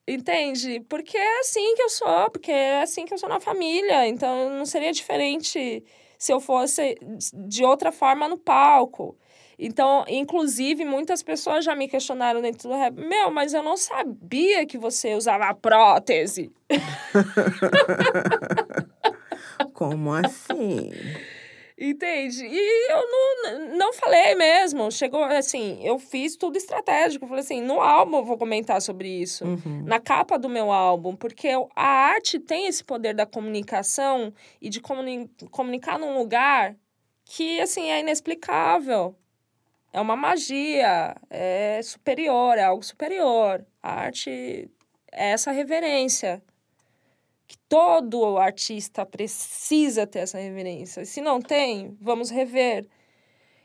Entende? 0.07 0.81
Porque 0.87 1.17
é 1.17 1.39
assim 1.39 1.75
que 1.75 1.81
eu 1.81 1.89
sou, 1.89 2.29
porque 2.29 2.51
é 2.51 2.81
assim 2.83 3.05
que 3.05 3.13
eu 3.13 3.17
sou 3.17 3.27
na 3.27 3.39
família. 3.39 4.07
Então 4.07 4.51
não 4.51 4.65
seria 4.65 4.91
diferente 4.91 5.83
se 6.17 6.31
eu 6.31 6.39
fosse 6.39 6.97
de 7.33 7.63
outra 7.63 7.91
forma 7.91 8.27
no 8.27 8.37
palco. 8.37 9.17
Então, 9.57 10.03
inclusive, 10.07 10.83
muitas 10.83 11.23
pessoas 11.23 11.63
já 11.63 11.73
me 11.75 11.87
questionaram 11.87 12.41
dentro 12.41 12.67
do 12.67 12.75
rap. 12.75 12.93
Meu, 12.93 13.31
mas 13.31 13.53
eu 13.53 13.63
não 13.63 13.77
sabia 13.77 14.65
que 14.65 14.77
você 14.77 15.15
usava 15.15 15.53
prótese. 15.53 16.51
Como 19.75 20.13
assim? 20.13 20.93
Entende? 21.77 22.45
E 22.45 22.91
eu 22.91 23.11
não, 23.11 23.77
não 23.77 23.93
falei 23.93 24.33
mesmo. 24.35 24.89
Chegou 24.89 25.21
assim, 25.25 25.85
eu 25.85 25.99
fiz 25.99 26.37
tudo 26.37 26.55
estratégico. 26.55 27.27
Falei 27.27 27.43
assim, 27.43 27.61
no 27.61 27.81
álbum 27.81 28.19
eu 28.19 28.23
vou 28.23 28.37
comentar 28.37 28.81
sobre 28.81 29.09
isso. 29.09 29.43
Uhum. 29.43 29.83
Na 29.83 29.99
capa 29.99 30.39
do 30.39 30.47
meu 30.47 30.71
álbum. 30.71 31.13
Porque 31.13 31.49
a 31.75 31.85
arte 31.85 32.39
tem 32.39 32.67
esse 32.67 32.85
poder 32.85 33.13
da 33.13 33.25
comunicação 33.25 34.33
e 34.61 34.69
de 34.69 34.79
comuni 34.79 35.29
comunicar 35.51 35.99
num 35.99 36.17
lugar 36.17 36.73
que, 37.25 37.59
assim, 37.59 37.91
é 37.91 37.99
inexplicável. 37.99 39.13
É 39.91 39.99
uma 39.99 40.15
magia, 40.15 41.17
é 41.29 41.81
superior, 41.83 42.57
é 42.57 42.63
algo 42.63 42.83
superior. 42.83 43.65
A 43.83 44.03
arte 44.03 44.71
é 45.11 45.31
essa 45.31 45.51
reverência 45.51 46.41
que 47.47 47.57
todo 47.69 48.37
artista 48.37 49.05
precisa 49.05 50.07
ter 50.07 50.19
essa 50.19 50.37
reverência. 50.37 51.05
Se 51.05 51.21
não 51.21 51.41
tem, 51.41 51.95
vamos 52.01 52.29
rever. 52.29 52.87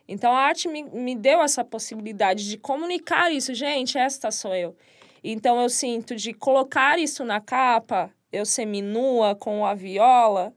Então, 0.07 0.33
a 0.33 0.41
arte 0.41 0.69
me, 0.69 0.83
me 0.83 1.15
deu 1.15 1.41
essa 1.41 1.65
possibilidade 1.65 2.49
de 2.49 2.59
comunicar 2.59 3.33
isso. 3.33 3.55
Gente, 3.55 3.97
esta 3.97 4.31
sou 4.31 4.55
eu. 4.55 4.77
Então, 5.23 5.61
eu 5.61 5.69
sinto 5.69 6.17
de 6.17 6.33
colocar 6.33 6.99
isso 6.99 7.25
na 7.25 7.41
capa, 7.41 8.11
eu 8.33 8.45
seminua 8.45 9.35
com 9.35 9.65
a 9.65 9.75
viola 9.75 10.53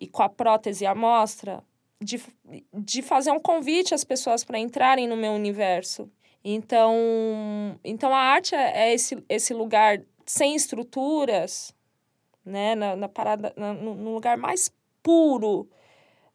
e 0.00 0.06
com 0.06 0.22
a 0.22 0.28
prótese 0.28 0.86
à 0.86 0.94
mostra, 0.94 1.62
de, 2.00 2.20
de 2.72 3.02
fazer 3.02 3.30
um 3.30 3.40
convite 3.40 3.94
às 3.94 4.04
pessoas 4.04 4.42
para 4.42 4.58
entrarem 4.58 5.06
no 5.06 5.16
meu 5.16 5.32
universo. 5.32 6.10
Então, 6.44 7.78
então 7.84 8.12
a 8.12 8.18
arte 8.18 8.54
é, 8.54 8.88
é 8.88 8.94
esse, 8.94 9.22
esse 9.28 9.54
lugar 9.54 10.02
sem 10.26 10.56
estruturas, 10.56 11.74
né, 12.44 12.74
na, 12.74 12.96
na 12.96 13.08
parada, 13.08 13.52
na, 13.56 13.72
no, 13.72 14.12
lugar 14.12 14.36
mais 14.36 14.72
puro 15.02 15.68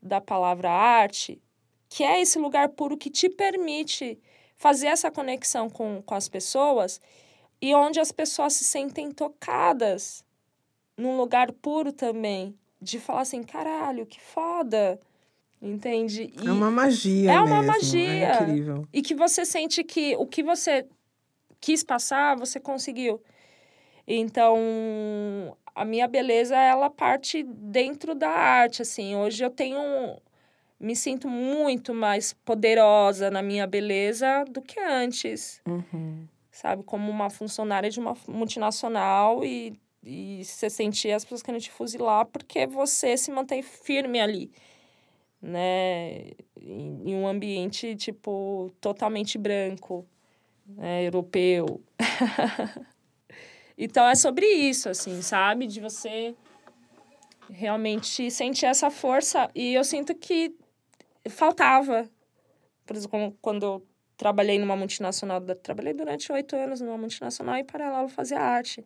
da 0.02 0.22
palavra 0.22 0.72
arte, 0.72 1.42
que 1.90 2.04
é 2.04 2.22
esse 2.22 2.38
lugar 2.38 2.70
puro 2.70 2.98
que 2.98 3.10
te 3.10 3.30
permite 3.30 4.20
fazer 4.56 4.88
essa 4.88 5.12
conexão 5.12 5.70
com, 5.70 6.02
com 6.02 6.16
as 6.16 6.28
pessoas 6.28 7.00
e 7.62 7.74
onde 7.76 8.00
as 8.00 8.12
pessoas 8.12 8.54
se 8.54 8.64
sentem 8.64 9.12
tocadas 9.12 10.24
num 10.98 11.18
lugar 11.18 11.52
puro 11.52 11.92
também, 11.92 12.58
de 12.82 13.00
falar 13.00 13.22
assim, 13.22 13.44
caralho, 13.44 14.06
que 14.06 14.20
foda, 14.20 15.00
entende? 15.62 16.32
E 16.42 16.48
é 16.48 16.52
uma 16.52 16.72
magia 16.72 17.32
É 17.32 17.40
uma 17.40 17.62
mesmo, 17.62 17.68
magia. 17.68 18.28
É 18.28 18.44
incrível. 18.44 18.88
E 18.92 19.02
que 19.02 19.14
você 19.14 19.46
sente 19.46 19.84
que 19.84 20.16
o 20.16 20.26
que 20.26 20.44
você 20.44 20.88
quis 21.60 21.84
passar, 21.84 22.36
você 22.36 22.60
conseguiu. 22.60 23.22
Então, 24.08 25.58
a 25.76 25.84
minha 25.84 26.08
beleza, 26.08 26.56
ela 26.56 26.90
parte 26.90 27.44
dentro 27.44 28.16
da 28.16 28.30
arte, 28.30 28.82
assim. 28.82 29.16
Hoje 29.16 29.44
eu 29.44 29.50
tenho... 29.50 30.18
Me 30.80 30.96
sinto 30.96 31.28
muito 31.28 31.94
mais 31.94 32.34
poderosa 32.34 33.32
na 33.32 33.42
minha 33.42 33.66
beleza 33.66 34.46
do 34.48 34.62
que 34.62 34.80
antes. 34.80 35.60
Uhum. 35.68 36.28
Sabe? 36.52 36.84
Como 36.84 37.12
uma 37.12 37.30
funcionária 37.32 37.90
de 37.90 38.00
uma 38.00 38.16
multinacional 38.28 39.44
e, 39.44 39.78
e 40.04 40.46
você 40.46 40.70
sentir 40.70 41.12
as 41.12 41.24
pessoas 41.26 41.42
querendo 41.42 41.62
te 41.62 41.72
fuzilar 41.72 42.28
porque 42.28 42.68
você 42.68 43.18
se 43.18 43.32
mantém 43.32 43.64
firme 43.64 44.22
ali. 44.22 44.52
Né? 45.42 46.32
Em, 46.62 47.10
em 47.10 47.16
um 47.16 47.28
ambiente, 47.28 47.96
tipo, 47.96 48.72
totalmente 48.80 49.36
branco, 49.38 50.08
né? 50.68 51.04
europeu. 51.06 51.82
Então 53.78 54.08
é 54.08 54.16
sobre 54.16 54.46
isso, 54.46 54.90
assim, 54.90 55.22
sabe? 55.22 55.68
De 55.68 55.80
você 55.80 56.34
realmente 57.50 58.32
sentir 58.32 58.66
essa 58.66 58.90
força. 58.90 59.50
E 59.54 59.74
eu 59.74 59.84
sinto 59.84 60.16
que 60.16 60.56
faltava. 61.30 62.10
Por 62.86 62.96
exemplo, 62.96 63.38
quando 63.42 63.64
eu 63.64 63.88
trabalhei 64.16 64.58
numa 64.58 64.76
multinacional, 64.76 65.42
trabalhei 65.62 65.94
durante 65.94 66.32
oito 66.32 66.56
anos 66.56 66.82
numa 66.82 66.98
multinacional 66.98 67.58
e 67.58 67.64
paralelo 67.64 68.10
fazia 68.10 68.40
arte. 68.40 68.84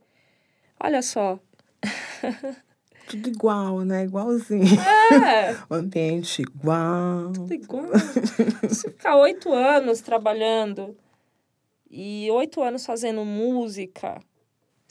Olha 0.80 1.01
só. 1.01 1.39
Tudo 3.08 3.30
igual, 3.30 3.82
né? 3.82 4.04
Igualzinho. 4.04 4.80
É. 5.25 5.58
o 5.69 5.75
ambiente 5.75 6.41
igual. 6.41 7.32
Tudo 7.34 7.54
igual. 7.54 7.88
Você 8.67 8.89
ficar 8.89 9.15
oito 9.17 9.51
anos 9.51 10.01
trabalhando 10.01 10.95
e 11.89 12.30
oito 12.32 12.62
anos 12.62 12.86
fazendo 12.86 13.25
música 13.25 14.21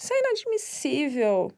isso 0.02 0.14
é 0.14 0.18
inadmissível. 0.18 1.52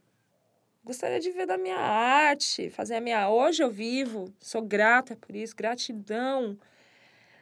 Gostaria 0.84 1.20
de 1.20 1.30
ver 1.30 1.46
da 1.46 1.56
minha 1.56 1.78
arte, 1.78 2.70
fazer 2.70 2.96
a 2.96 3.00
minha. 3.00 3.30
Hoje 3.30 3.62
eu 3.62 3.70
vivo, 3.70 4.34
sou 4.40 4.60
grata 4.60 5.14
por 5.14 5.36
isso, 5.36 5.54
gratidão, 5.54 6.58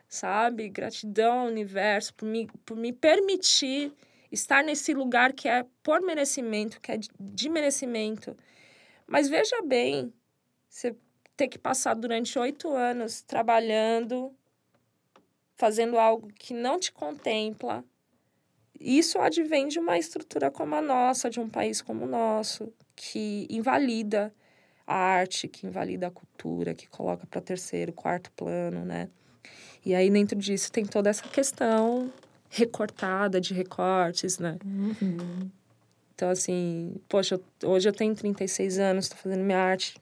sabe? 0.07 0.69
Gratidão 0.69 1.39
ao 1.39 1.47
universo 1.47 2.13
por 2.13 2.27
me, 2.27 2.51
por 2.67 2.77
me 2.77 2.93
permitir 2.93 3.95
estar 4.31 4.63
nesse 4.63 4.93
lugar 4.93 5.33
que 5.33 5.49
é 5.49 5.65
por 5.83 6.03
merecimento, 6.03 6.79
que 6.79 6.93
é 6.93 6.99
de, 7.19 7.49
merecimento. 7.49 8.37
Mas 9.07 9.27
veja 9.27 9.63
bem, 9.63 10.13
você 10.69 10.95
ter 11.35 11.49
que 11.49 11.59
passar 11.59 11.95
durante 11.95 12.39
oito 12.39 12.69
anos 12.69 13.23
trabalhando, 13.23 14.37
fazendo 15.57 15.99
algo 15.99 16.29
que 16.35 16.53
não 16.53 16.79
te 16.79 16.93
contempla, 16.93 17.83
isso 18.81 19.19
advém 19.19 19.69
de 19.69 19.79
uma 19.79 19.99
estrutura 19.99 20.51
como 20.51 20.75
a 20.75 20.81
nossa, 20.81 21.29
de 21.29 21.39
um 21.39 21.49
país 21.49 21.83
como 21.83 22.05
o 22.05 22.09
nosso, 22.09 22.73
que 22.97 23.47
invalida 23.51 24.33
a 24.87 24.95
arte, 24.95 25.47
que 25.47 25.67
invalida 25.67 26.07
a 26.07 26.11
cultura, 26.11 26.75
que 26.75 26.89
coloca 26.89 27.27
para 27.27 27.41
terceiro, 27.41 27.93
quarto 27.93 28.33
plano, 28.33 28.85
né? 28.85 29.09
E 29.85 29.95
aí, 29.95 30.11
dentro 30.11 30.39
disso, 30.39 30.73
tem 30.73 30.85
toda 30.85 31.11
essa 31.11 31.27
questão 31.29 32.13
recortada 32.49 33.41
de 33.41 33.55
recortes, 33.55 34.39
né? 34.39 34.59
Uhum. 34.65 35.51
Então, 36.15 36.29
assim, 36.29 36.97
poxa, 37.09 37.41
hoje 37.65 37.89
eu 37.89 37.93
tenho 37.93 38.15
36 38.15 38.79
anos, 38.79 39.05
estou 39.07 39.19
fazendo 39.19 39.43
minha 39.43 39.59
arte. 39.59 39.99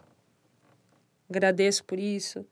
Agradeço 1.28 1.84
por 1.84 1.98
isso. 1.98 2.44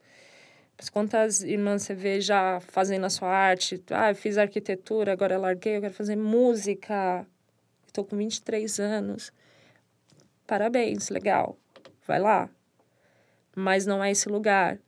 Quantas 0.93 1.43
irmãs 1.43 1.83
você 1.83 1.95
vê 1.95 2.21
já 2.21 2.61
fazendo 2.61 3.07
a 3.07 3.11
sua 3.11 3.29
arte? 3.29 3.83
Ah, 3.91 4.11
eu 4.11 4.15
fiz 4.15 4.37
arquitetura, 4.37 5.13
agora 5.13 5.35
eu 5.35 5.41
larguei, 5.41 5.77
eu 5.77 5.81
quero 5.81 5.95
fazer 5.95 6.17
música. 6.17 7.27
Estou 7.87 8.05
com 8.05 8.17
23 8.17 8.79
anos. 8.79 9.33
Parabéns, 10.47 11.09
legal. 11.09 11.57
Vai 12.07 12.21
lá. 12.21 12.51
Mas 13.55 13.87
não 13.87 14.05
é 14.05 14.11
esse 14.11 14.29
lugar. 14.29 14.79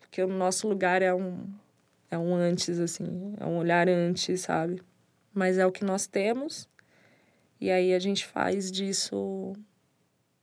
Porque 0.00 0.22
o 0.22 0.28
nosso 0.28 0.68
lugar 0.68 1.02
é 1.02 1.12
um, 1.12 1.52
é 2.10 2.16
um 2.16 2.34
antes, 2.34 2.78
assim. 2.78 3.34
É 3.40 3.44
um 3.44 3.58
olhar 3.58 3.88
antes, 3.88 4.42
sabe? 4.42 4.80
Mas 5.34 5.58
é 5.58 5.66
o 5.66 5.72
que 5.72 5.84
nós 5.84 6.06
temos. 6.06 6.68
E 7.60 7.72
aí 7.72 7.92
a 7.92 7.98
gente 7.98 8.24
faz 8.24 8.70
disso 8.70 9.52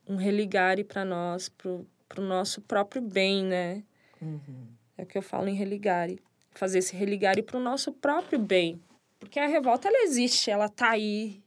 um 0.06 0.18
religare 0.18 0.84
para 0.84 1.06
nós, 1.06 1.48
pro, 1.48 1.88
pro 2.10 2.22
nosso 2.22 2.62
próprio 2.62 3.02
bem, 3.02 3.46
né? 3.46 3.84
Uhum. 4.22 4.68
É 4.98 5.04
o 5.04 5.06
que 5.06 5.18
eu 5.18 5.22
falo 5.22 5.48
em 5.48 5.56
religare. 5.56 6.20
Fazer 6.52 6.80
esse 6.80 6.96
religare 6.96 7.44
para 7.44 7.58
o 7.58 7.62
nosso 7.62 7.92
próprio 7.92 8.40
bem. 8.40 8.82
Porque 9.20 9.40
a 9.40 9.48
revolta, 9.48 9.88
ela 9.88 10.04
existe, 10.04 10.50
ela 10.50 10.70
tá 10.70 10.92
aí. 10.92 11.42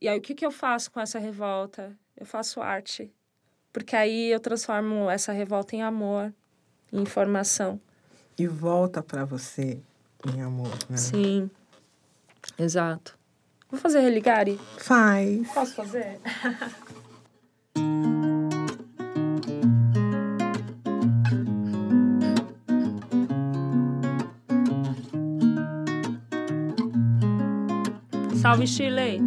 E 0.00 0.08
aí, 0.08 0.18
o 0.18 0.22
que, 0.22 0.34
que 0.34 0.44
eu 0.44 0.50
faço 0.50 0.90
com 0.90 1.00
essa 1.00 1.18
revolta? 1.18 1.96
eu 2.18 2.26
faço 2.26 2.60
arte. 2.60 3.10
Porque 3.72 3.94
aí 3.94 4.30
eu 4.30 4.40
transformo 4.40 5.08
essa 5.08 5.32
revolta 5.32 5.76
em 5.76 5.82
amor, 5.82 6.32
em 6.92 7.00
informação. 7.00 7.80
E 8.36 8.46
volta 8.46 9.02
para 9.02 9.24
você 9.24 9.80
em 10.26 10.42
amor, 10.42 10.76
né? 10.88 10.96
Sim. 10.96 11.50
Exato. 12.58 13.16
Vou 13.70 13.78
fazer 13.78 14.00
religare? 14.00 14.58
Faz. 14.78 15.52
Posso 15.52 15.74
fazer? 15.74 16.20
Salve 28.40 28.68
Chile! 28.68 29.20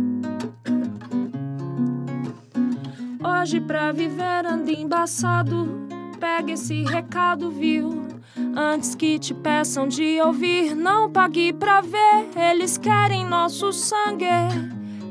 Hoje 3.21 3.59
pra 3.59 3.91
viver 3.91 4.45
anda 4.45 4.71
embaçado, 4.71 5.85
pega 6.17 6.53
esse 6.53 6.83
recado, 6.83 7.51
viu? 7.51 8.07
Antes 8.55 8.95
que 8.95 9.19
te 9.19 9.33
peçam 9.33 9.85
de 9.85 10.21
ouvir, 10.21 10.73
não 10.75 11.11
pague 11.11 11.51
pra 11.51 11.81
ver, 11.81 12.29
eles 12.37 12.77
querem 12.77 13.25
nosso 13.25 13.73
sangue. 13.73 14.25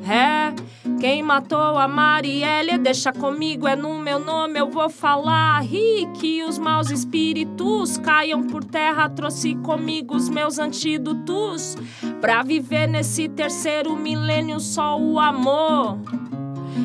É, 0.09 0.55
quem 1.01 1.23
matou 1.23 1.79
a 1.79 1.89
Marielle, 1.89 2.77
deixa 2.77 3.11
comigo, 3.11 3.67
é 3.67 3.75
no 3.75 3.99
meu 3.99 4.19
nome, 4.19 4.61
eu 4.61 4.69
vou 4.69 4.91
falar. 4.91 5.65
E 5.65 6.07
que 6.19 6.45
os 6.45 6.59
maus 6.59 6.91
espíritos 6.91 7.97
caiam 7.97 8.43
por 8.43 8.63
terra, 8.63 9.09
trouxe 9.09 9.55
comigo 9.55 10.15
os 10.15 10.29
meus 10.29 10.59
antídotos. 10.59 11.79
Pra 12.21 12.43
viver 12.43 12.87
nesse 12.87 13.31
terceiro 13.31 13.97
milênio, 13.97 14.61
só 14.61 15.01
o 15.01 15.19
amor. 15.19 15.99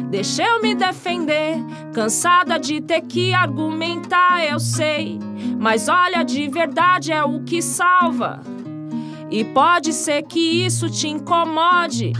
Deixa 0.10 0.44
eu 0.44 0.62
me 0.62 0.74
defender, 0.74 1.58
cansada 1.94 2.58
de 2.58 2.80
ter 2.80 3.02
que 3.02 3.34
argumentar, 3.34 4.46
eu 4.46 4.62
sei. 4.62 5.20
Mas 5.60 5.90
olha, 5.90 6.24
de 6.24 6.48
verdade 6.48 7.12
é 7.12 7.22
o 7.22 7.44
que 7.44 7.62
salva. 7.62 8.40
E 9.30 9.44
pode 9.44 9.92
ser 9.92 10.24
que 10.24 10.66
isso 10.66 10.90
te 10.90 11.10
incomode. 11.10 12.14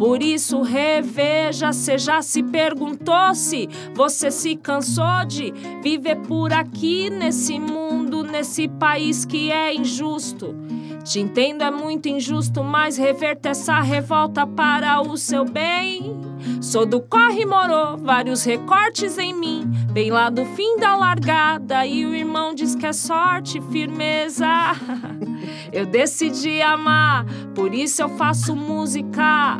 Por 0.00 0.22
isso, 0.22 0.62
reveja, 0.62 1.74
você 1.74 1.98
já 1.98 2.22
se 2.22 2.42
perguntou 2.42 3.34
se 3.34 3.68
você 3.94 4.30
se 4.30 4.56
cansou 4.56 5.26
de 5.26 5.52
viver 5.82 6.16
por 6.22 6.54
aqui 6.54 7.10
nesse 7.10 7.60
mundo, 7.60 8.22
nesse 8.22 8.66
país 8.66 9.26
que 9.26 9.52
é 9.52 9.74
injusto. 9.74 10.56
Te 11.04 11.18
entendo, 11.18 11.62
é 11.62 11.70
muito 11.70 12.08
injusto, 12.08 12.62
mas 12.62 12.96
reverta 12.96 13.50
essa 13.50 13.80
revolta 13.80 14.46
para 14.46 15.00
o 15.00 15.16
seu 15.16 15.44
bem. 15.44 16.18
Sou 16.60 16.84
do 16.84 17.00
corre 17.00 17.44
morou, 17.46 17.96
vários 17.96 18.44
recortes 18.44 19.18
em 19.18 19.34
mim, 19.34 19.62
bem 19.92 20.10
lá 20.10 20.30
do 20.30 20.44
fim 20.44 20.78
da 20.78 20.94
largada. 20.96 21.86
E 21.86 22.04
o 22.04 22.14
irmão 22.14 22.54
diz 22.54 22.74
que 22.74 22.86
é 22.86 22.92
sorte, 22.92 23.60
firmeza. 23.72 24.46
Eu 25.72 25.86
decidi 25.86 26.60
amar, 26.60 27.24
por 27.54 27.72
isso 27.72 28.02
eu 28.02 28.08
faço 28.10 28.54
música. 28.54 29.58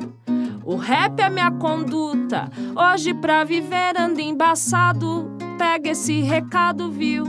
O 0.65 0.77
rap 0.77 1.21
é 1.21 1.31
minha 1.31 1.51
conduta. 1.51 2.51
Hoje, 2.77 3.15
pra 3.15 3.45
viver, 3.45 3.97
ando 3.97 4.21
embaçado. 4.21 5.31
Pega 5.61 5.91
esse 5.91 6.23
recado, 6.23 6.91
viu? 6.91 7.27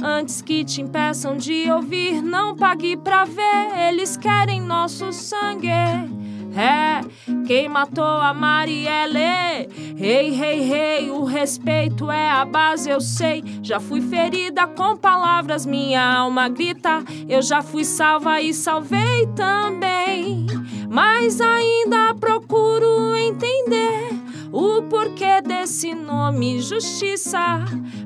Antes 0.00 0.40
que 0.40 0.64
te 0.64 0.80
impeçam 0.80 1.36
de 1.36 1.68
ouvir, 1.72 2.22
não 2.22 2.54
pague 2.54 2.96
pra 2.96 3.24
ver. 3.24 3.88
Eles 3.88 4.16
querem 4.16 4.60
nosso 4.60 5.12
sangue. 5.12 5.68
É, 5.68 7.00
quem 7.44 7.68
matou 7.68 8.04
a 8.04 8.32
Marielle? 8.32 9.68
Rei, 9.96 10.30
rei, 10.30 10.60
rei, 10.60 11.10
o 11.10 11.24
respeito 11.24 12.12
é 12.12 12.30
a 12.30 12.44
base, 12.44 12.88
eu 12.88 13.00
sei. 13.00 13.42
Já 13.60 13.80
fui 13.80 14.00
ferida 14.00 14.68
com 14.68 14.96
palavras, 14.96 15.66
minha 15.66 16.00
alma 16.00 16.48
grita. 16.48 17.02
Eu 17.28 17.42
já 17.42 17.60
fui 17.60 17.84
salva 17.84 18.40
e 18.40 18.54
salvei 18.54 19.26
também. 19.34 20.46
Mas 20.88 21.40
ainda 21.40 22.14
procuro 22.14 23.16
entender 23.16 24.23
o 24.54 24.82
porquê 24.82 25.42
desse 25.42 25.92
nome 25.92 26.60
justiça. 26.60 27.64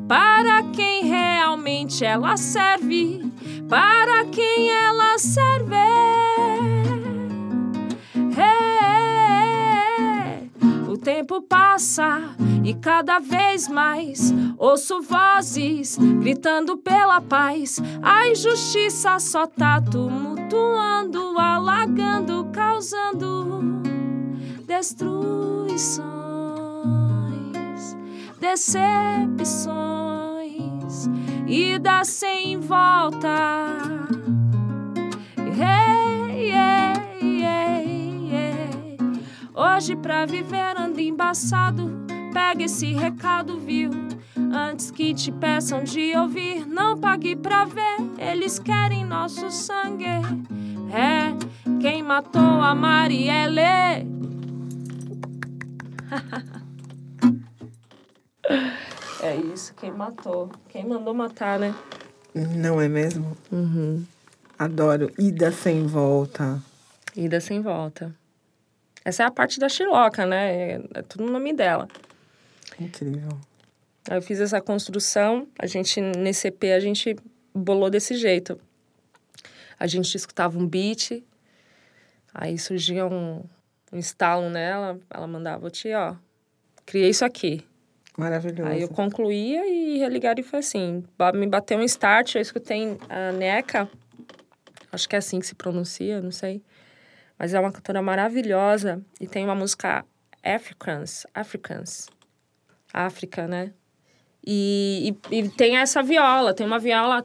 Para 0.08 0.62
quem 0.72 1.04
realmente 1.04 2.02
ela 2.02 2.38
serve, 2.38 3.30
para 3.68 4.24
quem 4.24 4.70
ela 4.70 5.18
serve. 5.18 5.74
É, 8.40 8.88
o 10.88 10.96
tempo 10.96 11.42
passa 11.42 12.34
e 12.64 12.72
cada 12.72 13.18
vez 13.18 13.68
mais 13.68 14.32
ouço 14.56 15.02
vozes 15.02 15.98
gritando 15.98 16.78
pela 16.78 17.20
paz. 17.20 17.78
A 18.02 18.26
injustiça 18.26 19.18
só 19.18 19.46
tá 19.46 19.82
tumultuando, 19.82 21.38
alagando, 21.38 22.48
causando 22.50 23.38
destruições, 26.88 27.96
decepções 28.40 29.78
e 31.46 31.78
dá 31.78 32.04
sem 32.04 32.58
volta. 32.58 33.66
Hey, 35.36 36.52
hey, 36.52 37.42
hey, 37.44 38.30
hey. 38.32 38.68
Hoje 39.54 39.96
pra 39.96 40.26
viver 40.26 40.76
anda 40.78 41.00
embaçado, 41.00 41.90
pega 42.32 42.64
esse 42.64 42.92
recado, 42.92 43.58
viu? 43.58 43.90
Antes 44.52 44.90
que 44.90 45.12
te 45.12 45.30
peçam 45.32 45.84
de 45.84 46.16
ouvir, 46.16 46.66
não 46.66 46.96
pague 46.96 47.36
pra 47.36 47.64
ver, 47.64 47.98
eles 48.18 48.58
querem 48.58 49.04
nosso 49.04 49.50
sangue. 49.50 50.06
É 50.90 51.36
quem 51.80 52.02
matou 52.02 52.62
a 52.62 52.74
Marielle. 52.74 53.62
é 59.22 59.36
isso, 59.36 59.74
quem 59.74 59.92
matou. 59.92 60.50
Quem 60.68 60.86
mandou 60.86 61.14
matar, 61.14 61.58
né? 61.58 61.74
Não 62.34 62.80
é 62.80 62.88
mesmo? 62.88 63.36
Uhum. 63.50 64.04
Adoro. 64.58 65.12
Ida 65.18 65.52
sem 65.52 65.86
volta. 65.86 66.62
Ida 67.16 67.40
sem 67.40 67.60
volta. 67.60 68.14
Essa 69.04 69.22
é 69.22 69.26
a 69.26 69.30
parte 69.30 69.58
da 69.58 69.68
Chiloca, 69.68 70.26
né? 70.26 70.52
É, 70.52 70.80
é 70.94 71.02
tudo 71.02 71.24
no 71.24 71.32
nome 71.32 71.52
dela. 71.52 71.88
Incrível. 72.78 73.38
Aí 74.08 74.16
eu 74.16 74.22
fiz 74.22 74.40
essa 74.40 74.60
construção, 74.60 75.46
a 75.58 75.66
gente, 75.66 76.00
nesse 76.00 76.48
EP, 76.48 76.64
a 76.74 76.80
gente 76.80 77.14
bolou 77.54 77.90
desse 77.90 78.14
jeito. 78.14 78.58
A 79.78 79.86
gente 79.86 80.14
escutava 80.14 80.58
um 80.58 80.66
beat, 80.66 81.22
aí 82.32 82.58
surgia 82.58 83.06
um, 83.06 83.44
um 83.92 83.98
estalo 83.98 84.48
nela, 84.48 84.98
ela 85.10 85.26
mandava, 85.26 85.70
tia, 85.70 86.12
ó, 86.12 86.16
criei 86.86 87.10
isso 87.10 87.24
aqui. 87.24 87.64
Maravilhoso. 88.18 88.68
Aí 88.68 88.82
eu 88.82 88.88
concluía 88.88 89.64
e 89.64 89.98
religar 89.98 90.36
e 90.40 90.42
foi 90.42 90.58
assim. 90.58 91.04
Me 91.34 91.46
bateu 91.46 91.78
um 91.78 91.84
start, 91.84 92.34
eu 92.34 92.40
escutei 92.40 92.98
a 93.08 93.30
Neca, 93.30 93.88
acho 94.90 95.08
que 95.08 95.14
é 95.14 95.20
assim 95.20 95.38
que 95.38 95.46
se 95.46 95.54
pronuncia, 95.54 96.20
não 96.20 96.32
sei. 96.32 96.60
Mas 97.38 97.54
é 97.54 97.60
uma 97.60 97.70
cantora 97.70 98.02
maravilhosa 98.02 99.00
e 99.20 99.28
tem 99.28 99.44
uma 99.44 99.54
música 99.54 100.04
Africans, 100.42 101.28
Africans, 101.32 102.08
África, 102.92 103.46
né? 103.46 103.72
E, 104.44 105.14
e, 105.30 105.36
e 105.36 105.48
tem 105.50 105.76
essa 105.76 106.02
viola, 106.02 106.52
tem 106.52 106.66
uma 106.66 106.80
viola. 106.80 107.24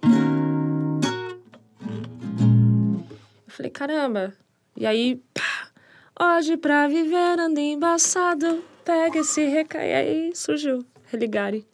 Eu 3.47 3.51
falei, 3.51 3.71
caramba. 3.71 4.31
E 4.77 4.85
aí, 4.85 5.19
pá, 5.33 6.37
hoje 6.37 6.55
pra 6.55 6.87
viver 6.87 7.39
ando 7.39 7.59
embaçado, 7.59 8.63
pega 8.83 9.19
esse 9.19 9.45
recai. 9.45 9.93
Aí 9.93 10.35
surgiu 10.35 10.85
Religare. 11.07 11.65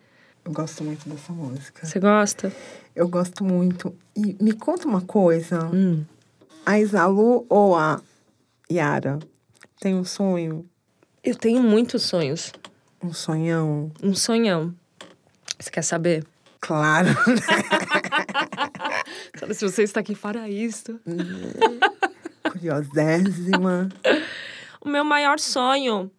Eu 0.46 0.52
gosto 0.52 0.84
muito 0.84 1.08
dessa 1.08 1.32
música. 1.32 1.86
Você 1.86 2.00
gosta? 2.00 2.52
Eu 2.96 3.08
gosto 3.08 3.44
muito. 3.44 3.96
E 4.16 4.36
me 4.42 4.54
conta 4.54 4.88
uma 4.88 5.02
coisa. 5.02 5.66
Hum. 5.74 6.04
A 6.66 6.80
Isalu 6.80 7.46
ou 7.50 7.76
a 7.76 8.02
Yara 8.72 9.20
tem 9.80 9.96
um 9.96 10.04
sonho? 10.04 10.68
Eu 11.24 11.36
tenho 11.36 11.62
muitos 11.62 12.04
sonhos. 12.04 12.52
Um 13.02 13.14
sonhão? 13.14 13.92
Um 14.02 14.14
sonhão. 14.14 14.74
Você 15.60 15.70
quer 15.70 15.84
saber? 15.84 16.26
Claro. 16.60 17.10
Se 19.54 19.66
você 19.66 19.84
está 19.84 20.02
aqui 20.02 20.16
para 20.16 20.50
isto. 20.50 21.00
Curiosésima. 22.52 23.90
O 24.82 24.88
meu 24.88 25.04
maior 25.04 25.40
sonho 25.40 26.10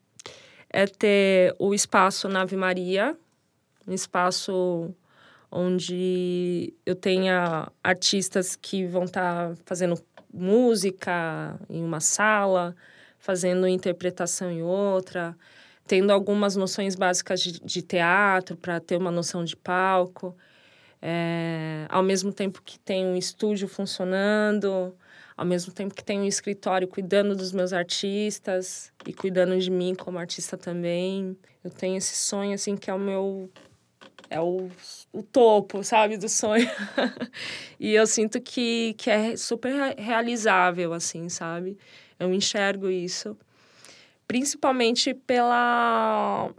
é 0.73 0.87
ter 0.87 1.55
o 1.59 1.75
espaço 1.75 2.29
Nave 2.29 2.57
Maria, 2.57 3.17
um 3.87 3.93
espaço 3.93 4.95
onde 5.51 6.73
eu 6.87 6.95
tenha 6.95 7.71
artistas 7.83 8.55
que 8.55 8.87
vão 8.87 9.05
estar 9.05 9.55
fazendo 9.65 10.01
música 10.33 11.59
em 11.69 11.83
uma 11.83 12.01
sala, 12.01 12.75
fazendo 13.19 13.67
interpretação 13.67 14.51
em 14.51 14.63
outra, 14.63 15.37
tendo 15.87 16.13
algumas 16.13 16.55
noções 16.55 16.95
básicas 16.95 17.41
de, 17.41 17.61
de 17.61 17.83
teatro 17.83 18.57
para 18.57 18.79
ter 18.79 18.97
uma 18.97 19.11
noção 19.11 19.45
de 19.45 19.57
palco, 19.57 20.37
é, 21.03 21.87
ao 21.89 22.03
mesmo 22.03 22.33
tempo 22.33 22.63
que 22.63 22.79
tem 22.79 23.05
um 23.05 23.17
estúdio 23.17 23.67
funcionando, 23.67 24.95
ao 25.41 25.47
mesmo 25.47 25.73
tempo 25.73 25.95
que 25.95 26.05
tem 26.05 26.21
um 26.21 26.27
escritório 26.27 26.87
cuidando 26.87 27.35
dos 27.35 27.51
meus 27.51 27.73
artistas 27.73 28.93
e 29.07 29.15
cuidando 29.15 29.59
de 29.59 29.71
mim 29.71 29.95
como 29.95 30.19
artista 30.19 30.55
também. 30.55 31.35
Eu 31.65 31.71
tenho 31.71 31.97
esse 31.97 32.15
sonho, 32.15 32.53
assim, 32.53 32.77
que 32.77 32.91
é 32.91 32.95
o 32.95 32.99
meu. 32.99 33.51
É 34.29 34.39
o, 34.39 34.69
o 35.11 35.23
topo, 35.23 35.83
sabe, 35.83 36.19
do 36.19 36.29
sonho. 36.29 36.69
e 37.81 37.95
eu 37.95 38.07
sinto 38.07 38.39
que, 38.39 38.95
que 38.99 39.09
é 39.09 39.35
super 39.35 39.95
realizável, 39.97 40.93
assim, 40.93 41.31
sabe? 41.31 41.79
Eu 42.19 42.35
enxergo 42.35 42.91
isso. 42.91 43.35
Principalmente 44.29 45.15
pela, 45.15 46.51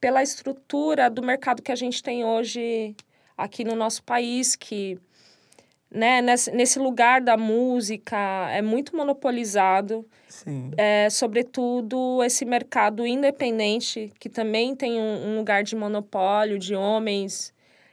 pela 0.00 0.22
estrutura 0.22 1.10
do 1.10 1.24
mercado 1.24 1.60
que 1.60 1.72
a 1.72 1.76
gente 1.76 2.00
tem 2.04 2.24
hoje 2.24 2.94
aqui 3.36 3.64
no 3.64 3.74
nosso 3.74 4.00
país, 4.04 4.54
que 4.54 4.96
né, 5.90 6.20
nesse, 6.20 6.50
nesse 6.50 6.78
lugar 6.78 7.20
da 7.20 7.36
música 7.36 8.16
é 8.50 8.60
muito 8.60 8.96
monopolizado. 8.96 10.06
Sim. 10.28 10.70
É, 10.76 11.08
sobretudo 11.10 12.22
esse 12.22 12.44
mercado 12.44 13.06
independente, 13.06 14.12
que 14.20 14.28
também 14.28 14.74
tem 14.74 15.00
um, 15.00 15.30
um 15.30 15.38
lugar 15.38 15.62
de 15.62 15.74
monopólio 15.74 16.58
de 16.58 16.74
homens 16.74 17.52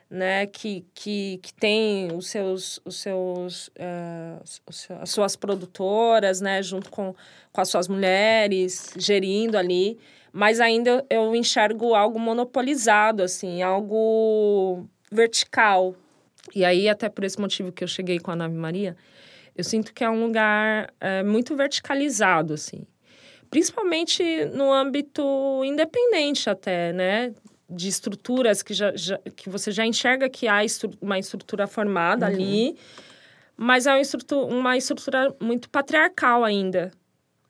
né, 0.09 0.45
que, 0.45 0.85
que, 0.93 1.39
que 1.41 1.53
tem 1.53 2.11
os 2.13 2.27
seus, 2.27 2.79
os 2.85 2.97
seus, 2.97 3.67
uh, 3.67 5.01
as 5.01 5.09
suas 5.09 5.35
produtoras, 5.35 6.41
né, 6.41 6.61
junto 6.61 6.89
com, 6.89 7.15
com 7.51 7.61
as 7.61 7.69
suas 7.69 7.87
mulheres, 7.87 8.93
gerindo 8.97 9.57
ali, 9.57 9.97
mas 10.31 10.59
ainda 10.59 11.05
eu 11.09 11.35
enxergo 11.35 11.95
algo 11.95 12.19
monopolizado, 12.19 13.23
assim, 13.23 13.61
algo 13.61 14.85
vertical, 15.11 15.95
e 16.53 16.63
aí, 16.63 16.87
até 16.87 17.09
por 17.09 17.23
esse 17.23 17.39
motivo 17.39 17.71
que 17.71 17.83
eu 17.83 17.87
cheguei 17.87 18.19
com 18.19 18.31
a 18.31 18.35
Nave 18.35 18.55
Maria, 18.55 18.95
eu 19.55 19.63
sinto 19.63 19.93
que 19.93 20.03
é 20.03 20.09
um 20.09 20.25
lugar 20.25 20.93
é, 20.99 21.23
muito 21.23 21.55
verticalizado, 21.55 22.53
assim. 22.53 22.85
Principalmente 23.49 24.45
no 24.53 24.71
âmbito 24.71 25.23
independente 25.63 26.49
até, 26.49 26.91
né? 26.91 27.33
De 27.69 27.87
estruturas 27.87 28.61
que, 28.61 28.73
já, 28.73 28.95
já 28.95 29.17
que 29.35 29.49
você 29.49 29.71
já 29.71 29.85
enxerga 29.85 30.29
que 30.29 30.47
há 30.47 30.63
estru 30.63 30.91
uma 31.01 31.17
estrutura 31.17 31.65
formada 31.67 32.27
uhum. 32.27 32.33
ali, 32.33 32.77
mas 33.55 33.87
é 33.87 33.91
uma 33.91 34.01
estrutura, 34.01 34.53
uma 34.53 34.77
estrutura 34.77 35.35
muito 35.39 35.69
patriarcal 35.69 36.43
ainda. 36.43 36.91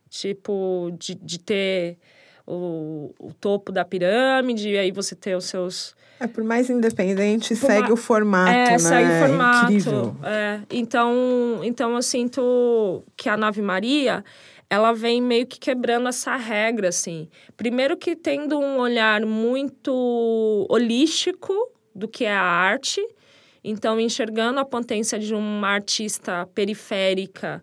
Tipo, 0.10 0.96
de, 0.98 1.16
de 1.16 1.40
ter 1.40 1.98
o, 2.46 3.14
o 3.20 3.34
topo 3.34 3.72
da 3.72 3.84
pirâmide, 3.84 4.70
e 4.70 4.78
aí 4.78 4.92
você 4.92 5.16
ter 5.16 5.36
os 5.36 5.46
seus 5.46 5.96
é, 6.20 6.28
por 6.28 6.44
mais 6.44 6.70
independente, 6.70 7.50
por 7.56 7.68
segue 7.68 7.88
ma... 7.90 7.94
o 7.94 7.98
formato, 7.98 8.52
é, 8.52 8.72
né? 8.72 8.80
segue 8.80 9.10
o 9.10 9.28
formato. 9.28 9.66
Incrível. 9.66 10.16
É. 10.24 10.62
Então, 10.72 11.60
então, 11.64 11.94
eu 11.96 12.02
sinto 12.02 13.04
que 13.18 13.28
a 13.28 13.36
Nave 13.36 13.62
Maria, 13.62 14.24
ela 14.70 14.94
vem 14.94 15.22
meio 15.22 15.46
que 15.46 15.60
quebrando 15.60 16.08
essa 16.08 16.36
regra, 16.38 16.88
assim. 16.88 17.28
Primeiro 17.58 17.98
que 17.98 18.16
tendo 18.16 18.58
um 18.58 18.80
olhar 18.80 19.26
muito 19.26 20.66
holístico 20.70 21.54
do 21.94 22.08
que 22.08 22.24
é 22.24 22.34
a 22.34 22.42
arte. 22.42 23.06
Então, 23.62 24.00
enxergando 24.00 24.60
a 24.60 24.66
potência 24.66 25.20
de 25.20 25.34
uma 25.34 25.68
artista 25.68 26.48
periférica, 26.54 27.62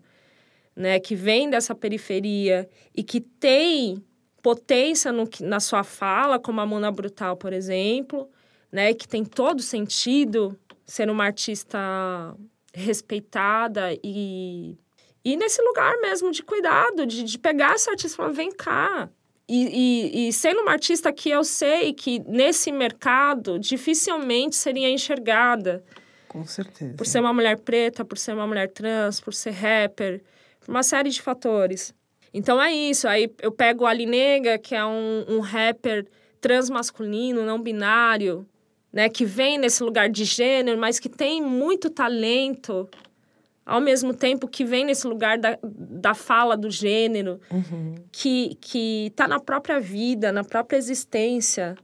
né? 0.75 0.99
Que 0.99 1.15
vem 1.15 1.49
dessa 1.49 1.73
periferia 1.73 2.69
e 2.95 3.01
que 3.01 3.19
tem 3.19 4.03
potência 4.43 5.11
no, 5.11 5.27
na 5.41 5.59
sua 5.59 5.83
fala, 5.83 6.37
como 6.37 6.61
a 6.61 6.65
Mona 6.65 6.91
Brutal, 6.91 7.35
por 7.35 7.51
exemplo 7.51 8.29
né, 8.73 8.91
que 8.91 9.07
tem 9.07 9.23
todo 9.23 9.61
sentido 9.61 10.57
ser 10.83 11.07
uma 11.07 11.25
artista 11.25 12.35
respeitada 12.73 13.93
e, 14.03 14.75
e 15.23 15.37
nesse 15.37 15.61
lugar 15.61 15.95
mesmo 16.01 16.31
de 16.31 16.41
cuidado, 16.41 17.05
de, 17.05 17.23
de 17.23 17.37
pegar 17.37 17.75
essa 17.75 17.91
artista 17.91 18.15
e 18.15 18.17
falar, 18.17 18.31
vem 18.31 18.51
cá. 18.51 19.07
E, 19.47 19.67
e, 20.25 20.27
e 20.27 20.33
sendo 20.33 20.61
uma 20.61 20.71
artista 20.71 21.13
que 21.13 21.29
eu 21.29 21.43
sei 21.43 21.93
que 21.93 22.19
nesse 22.27 22.71
mercado 22.71 23.59
dificilmente 23.59 24.55
seria 24.55 24.89
enxergada. 24.89 25.83
Com 26.27 26.43
certeza. 26.47 26.95
Por 26.95 27.05
ser 27.05 27.19
uma 27.19 27.33
mulher 27.33 27.59
preta, 27.59 28.03
por 28.03 28.17
ser 28.17 28.33
uma 28.33 28.47
mulher 28.47 28.71
trans, 28.71 29.19
por 29.19 29.35
ser 29.35 29.51
rapper, 29.51 30.23
por 30.59 30.71
uma 30.71 30.81
série 30.81 31.11
de 31.11 31.21
fatores. 31.21 31.93
Então 32.33 32.61
é 32.61 32.73
isso. 32.73 33.07
Aí 33.07 33.31
eu 33.41 33.51
pego 33.51 33.85
a 33.85 33.91
Ali 33.91 34.05
Nega, 34.05 34.57
que 34.57 34.73
é 34.73 34.83
um, 34.85 35.25
um 35.27 35.39
rapper 35.39 36.07
transmasculino, 36.41 37.45
não 37.45 37.61
binário, 37.61 38.45
né, 38.91 39.07
que 39.07 39.25
vem 39.25 39.57
nesse 39.57 39.83
lugar 39.83 40.09
de 40.09 40.25
gênero, 40.25 40.77
mas 40.77 40.99
que 40.99 41.09
tem 41.09 41.41
muito 41.41 41.89
talento, 41.89 42.89
ao 43.65 43.79
mesmo 43.79 44.13
tempo 44.13 44.47
que 44.47 44.65
vem 44.65 44.85
nesse 44.85 45.07
lugar 45.07 45.37
da, 45.37 45.57
da 45.63 46.13
fala 46.13 46.57
do 46.57 46.69
gênero, 46.69 47.39
uhum. 47.49 47.95
que 48.11 48.55
que 48.59 49.07
está 49.07 49.27
na 49.27 49.39
própria 49.39 49.79
vida, 49.79 50.31
na 50.31 50.43
própria 50.43 50.77
existência 50.77 51.75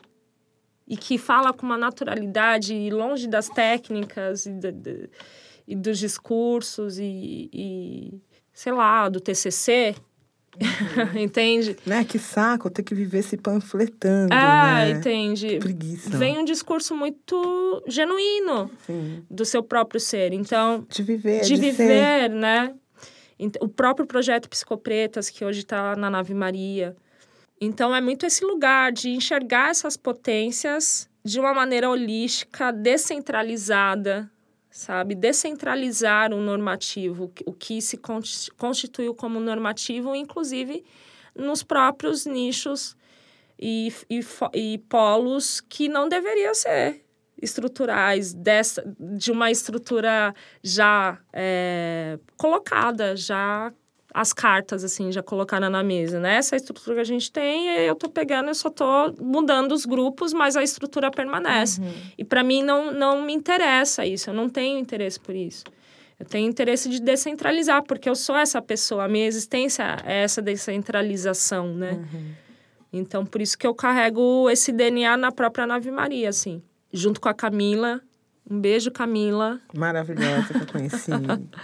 e 0.86 0.98
que 0.98 1.18
fala 1.18 1.54
com 1.54 1.66
uma 1.66 1.78
naturalidade 1.78 2.90
longe 2.90 3.28
das 3.28 3.48
técnicas 3.48 4.46
e, 4.46 4.52
de, 4.52 4.72
de, 4.72 5.10
e 5.68 5.76
dos 5.76 6.00
discursos 6.00 6.98
e, 6.98 7.50
e 7.54 8.22
sei 8.52 8.74
lá 8.74 9.08
do 9.08 9.20
TCC. 9.22 9.96
entende? 11.16 11.78
Né? 11.86 12.04
Que 12.04 12.20
saco 12.20 12.70
ter 12.70 12.84
que 12.84 12.94
viver 12.94 13.24
se 13.24 13.38
panfletando. 13.38 14.34
Ah, 14.34 14.86
né? 14.86 14.92
entende? 14.92 15.48
Que 15.48 15.60
preguiça. 15.60 16.18
Vem 16.18 16.38
um 16.38 16.46
discurso 16.46 16.96
muito 16.96 17.84
genuíno 17.88 18.70
Sim. 18.86 19.24
do 19.30 19.46
seu 19.46 19.64
próprio 19.64 20.00
ser. 20.00 20.34
Então. 20.34 20.86
De 20.90 21.04
viver. 21.04 21.42
De, 21.42 21.48
de 21.48 21.56
viver, 21.56 22.22
ser. 22.22 22.30
né? 22.30 22.74
O 23.62 23.70
próprio 23.70 24.06
projeto 24.06 24.50
Psicopretas, 24.50 25.30
que 25.30 25.46
hoje 25.46 25.60
está 25.60 25.96
na 25.96 26.10
Nave 26.10 26.34
Maria. 26.34 26.96
Então, 27.62 27.96
é 27.96 28.02
muito 28.02 28.26
esse 28.26 28.44
lugar 28.44 28.92
de 28.92 29.10
enxergar 29.10 29.70
essas 29.70 29.96
potências 29.96 31.10
de 31.24 31.40
uma 31.40 31.54
maneira 31.54 31.90
holística, 31.90 32.72
descentralizada, 32.72 34.30
sabe? 34.70 35.16
Descentralizar 35.16 36.34
o 36.34 36.42
normativo, 36.42 37.32
o 37.46 37.54
que 37.54 37.82
se 37.82 38.00
constituiu 38.58 39.14
como 39.16 39.40
normativo, 39.40 40.16
inclusive 40.16 40.84
nos 41.36 41.64
próprios 41.64 42.26
nichos 42.26 42.96
e, 43.58 43.94
e, 44.10 44.20
e 44.54 44.78
polos 44.90 45.62
que 45.62 45.90
não 45.90 46.08
deveriam 46.08 46.54
ser 46.54 47.04
estruturais 47.42 48.34
dessa 48.34 48.84
de 49.00 49.32
uma 49.32 49.50
estrutura 49.50 50.34
já 50.62 51.18
é, 51.32 52.20
colocada 52.36 53.16
já 53.16 53.74
as 54.20 54.34
cartas, 54.34 54.84
assim, 54.84 55.14
já 55.14 55.24
colocadas 55.24 55.72
na 55.72 55.82
mesa, 55.82 56.20
né? 56.20 56.36
Essa 56.36 56.58
estrutura 56.58 56.96
que 56.96 57.02
a 57.02 57.06
gente 57.06 57.32
tem, 57.32 57.70
eu 57.70 57.96
tô 57.96 58.10
pegando, 58.10 58.50
eu 58.50 58.54
só 58.54 58.70
tô 58.70 59.14
mudando 59.18 59.72
os 59.72 59.86
grupos, 59.86 60.34
mas 60.34 60.58
a 60.58 60.62
estrutura 60.62 61.10
permanece. 61.10 61.80
Uhum. 61.80 61.94
E 62.18 62.26
para 62.26 62.44
mim 62.44 62.62
não, 62.62 62.92
não 62.92 63.22
me 63.22 63.32
interessa 63.32 64.06
isso, 64.06 64.30
eu 64.30 64.34
não 64.34 64.50
tenho 64.50 64.78
interesse 64.78 65.18
por 65.18 65.34
isso. 65.34 65.64
Eu 66.20 66.26
tenho 66.26 66.50
interesse 66.50 66.90
de 66.90 67.00
descentralizar, 67.00 67.82
porque 67.84 68.10
eu 68.10 68.16
sou 68.16 68.36
essa 68.36 68.62
pessoa, 68.62 69.06
a 69.06 69.08
minha 69.08 69.26
existência 69.26 69.96
é 70.06 70.24
essa 70.24 70.42
descentralização, 70.42 71.74
né? 71.74 71.94
Uhum. 71.94 72.32
Então, 72.92 73.26
por 73.26 73.40
isso 73.40 73.58
que 73.58 73.66
eu 73.66 73.74
carrego 73.74 74.50
esse 74.50 74.74
DNA 74.74 75.16
na 75.16 75.32
própria 75.32 75.66
Nave 75.66 75.92
Maria, 75.92 76.28
assim. 76.28 76.62
Junto 76.92 77.22
com 77.22 77.30
a 77.30 77.34
Camila. 77.34 78.02
Um 78.52 78.60
beijo, 78.60 78.92
Camila. 78.92 79.62
Maravilhosa 79.74 80.54
que 80.54 80.62
eu 80.62 80.68
conheci. 80.68 81.12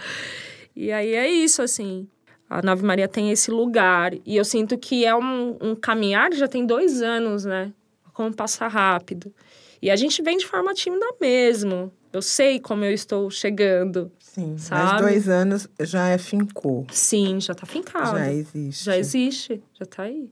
e 0.74 0.90
aí 0.90 1.14
é 1.14 1.28
isso, 1.28 1.60
assim. 1.60 2.08
A 2.48 2.62
Nave 2.62 2.84
Maria 2.84 3.08
tem 3.08 3.30
esse 3.30 3.50
lugar. 3.50 4.12
E 4.24 4.36
eu 4.36 4.44
sinto 4.44 4.78
que 4.78 5.04
é 5.04 5.14
um, 5.14 5.56
um 5.60 5.74
caminhar 5.74 6.32
já 6.32 6.46
tem 6.46 6.64
dois 6.64 7.02
anos, 7.02 7.44
né? 7.44 7.72
Como 8.12 8.34
passa 8.34 8.68
rápido. 8.68 9.32
E 9.82 9.90
a 9.90 9.96
gente 9.96 10.22
vem 10.22 10.38
de 10.38 10.46
forma 10.46 10.72
tímida 10.72 11.06
mesmo. 11.20 11.92
Eu 12.12 12.22
sei 12.22 12.58
como 12.58 12.84
eu 12.84 12.92
estou 12.92 13.30
chegando. 13.30 14.10
Sim, 14.18 14.56
sabe? 14.56 14.82
mas 14.82 15.00
dois 15.02 15.28
anos 15.28 15.68
já 15.80 16.08
é 16.08 16.18
fincou. 16.18 16.86
Sim, 16.90 17.40
já 17.40 17.54
tá 17.54 17.66
fincado. 17.66 18.18
Já 18.18 18.32
existe. 18.32 18.84
Já 18.84 18.96
existe, 18.96 19.62
já 19.74 19.84
tá 19.84 20.04
aí. 20.04 20.30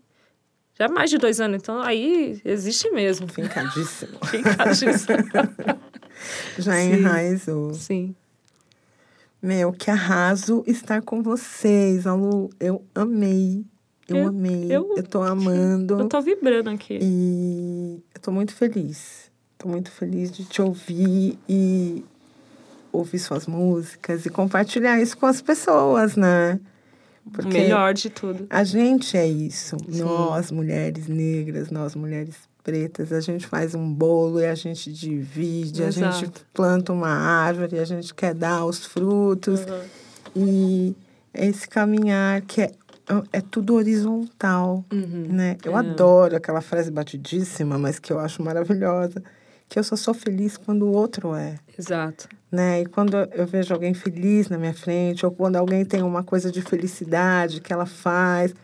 Já 0.78 0.86
é 0.86 0.88
mais 0.88 1.08
de 1.08 1.18
dois 1.18 1.40
anos, 1.40 1.58
então 1.62 1.80
aí 1.80 2.40
existe 2.44 2.90
mesmo. 2.90 3.28
Fincadíssimo. 3.28 4.18
Fincadíssimo. 4.26 5.18
já 6.58 6.72
Sim. 6.72 6.92
enraizou. 6.94 7.74
Sim. 7.74 8.16
Meu, 9.44 9.74
que 9.74 9.90
arraso 9.90 10.64
estar 10.66 11.02
com 11.02 11.22
vocês, 11.22 12.06
Alu. 12.06 12.48
Eu 12.58 12.82
amei. 12.94 13.62
Eu, 14.08 14.16
eu 14.16 14.28
amei. 14.28 14.66
Eu, 14.70 14.94
eu 14.96 15.02
tô 15.02 15.20
amando. 15.22 16.00
Eu 16.00 16.08
tô 16.08 16.22
vibrando 16.22 16.70
aqui. 16.70 16.98
E 17.02 18.02
eu 18.14 18.20
tô 18.22 18.32
muito 18.32 18.54
feliz. 18.54 19.30
Tô 19.58 19.68
muito 19.68 19.90
feliz 19.90 20.32
de 20.32 20.46
te 20.46 20.62
ouvir 20.62 21.38
e 21.46 22.02
ouvir 22.90 23.18
suas 23.18 23.46
músicas 23.46 24.24
e 24.24 24.30
compartilhar 24.30 24.98
isso 24.98 25.18
com 25.18 25.26
as 25.26 25.42
pessoas, 25.42 26.16
né? 26.16 26.58
Porque 27.30 27.50
o 27.50 27.52
melhor 27.52 27.92
de 27.92 28.08
tudo. 28.08 28.46
A 28.48 28.64
gente 28.64 29.14
é 29.14 29.26
isso. 29.26 29.76
Nós, 29.86 30.50
mulheres 30.50 31.06
negras, 31.06 31.70
nós, 31.70 31.94
mulheres 31.94 32.48
pretas, 32.64 33.12
a 33.12 33.20
gente 33.20 33.46
faz 33.46 33.74
um 33.74 33.92
bolo 33.92 34.40
e 34.40 34.46
a 34.46 34.54
gente 34.54 34.90
divide, 34.90 35.82
Exato. 35.82 36.06
a 36.06 36.10
gente 36.18 36.32
planta 36.52 36.92
uma 36.92 37.10
árvore, 37.10 37.78
a 37.78 37.84
gente 37.84 38.12
quer 38.14 38.34
dar 38.34 38.64
os 38.64 38.84
frutos. 38.86 39.60
E 40.34 40.96
esse 41.32 41.68
caminhar 41.68 42.40
que 42.40 42.62
é, 42.62 42.72
é 43.32 43.40
tudo 43.42 43.74
horizontal, 43.74 44.82
né? 44.90 45.56
Eu 45.62 45.76
adoro 45.76 46.34
aquela 46.34 46.62
frase 46.62 46.90
batidíssima, 46.90 47.78
mas 47.78 47.98
que 47.98 48.12
eu 48.12 48.18
acho 48.18 48.42
maravilhosa, 48.42 49.22
que 49.68 49.78
eu 49.78 49.84
só 49.84 49.94
sou 49.94 50.14
feliz 50.14 50.56
quando 50.56 50.86
o 50.86 50.92
outro 50.92 51.34
é 51.34 51.56
Exato. 51.78 52.28
né? 52.50 52.80
E 52.80 52.86
quando 52.86 53.14
eu 53.14 53.46
vejo 53.46 53.74
alguém 53.74 53.92
feliz 53.92 54.48
na 54.48 54.56
minha 54.56 54.74
frente, 54.74 55.26
ou 55.26 55.30
quando 55.30 55.56
alguém 55.56 55.84
tem 55.84 56.02
uma 56.02 56.24
coisa 56.24 56.50
de 56.50 56.62
felicidade 56.62 57.60
que 57.60 57.72
ela 57.72 57.86
faz, 57.86 58.54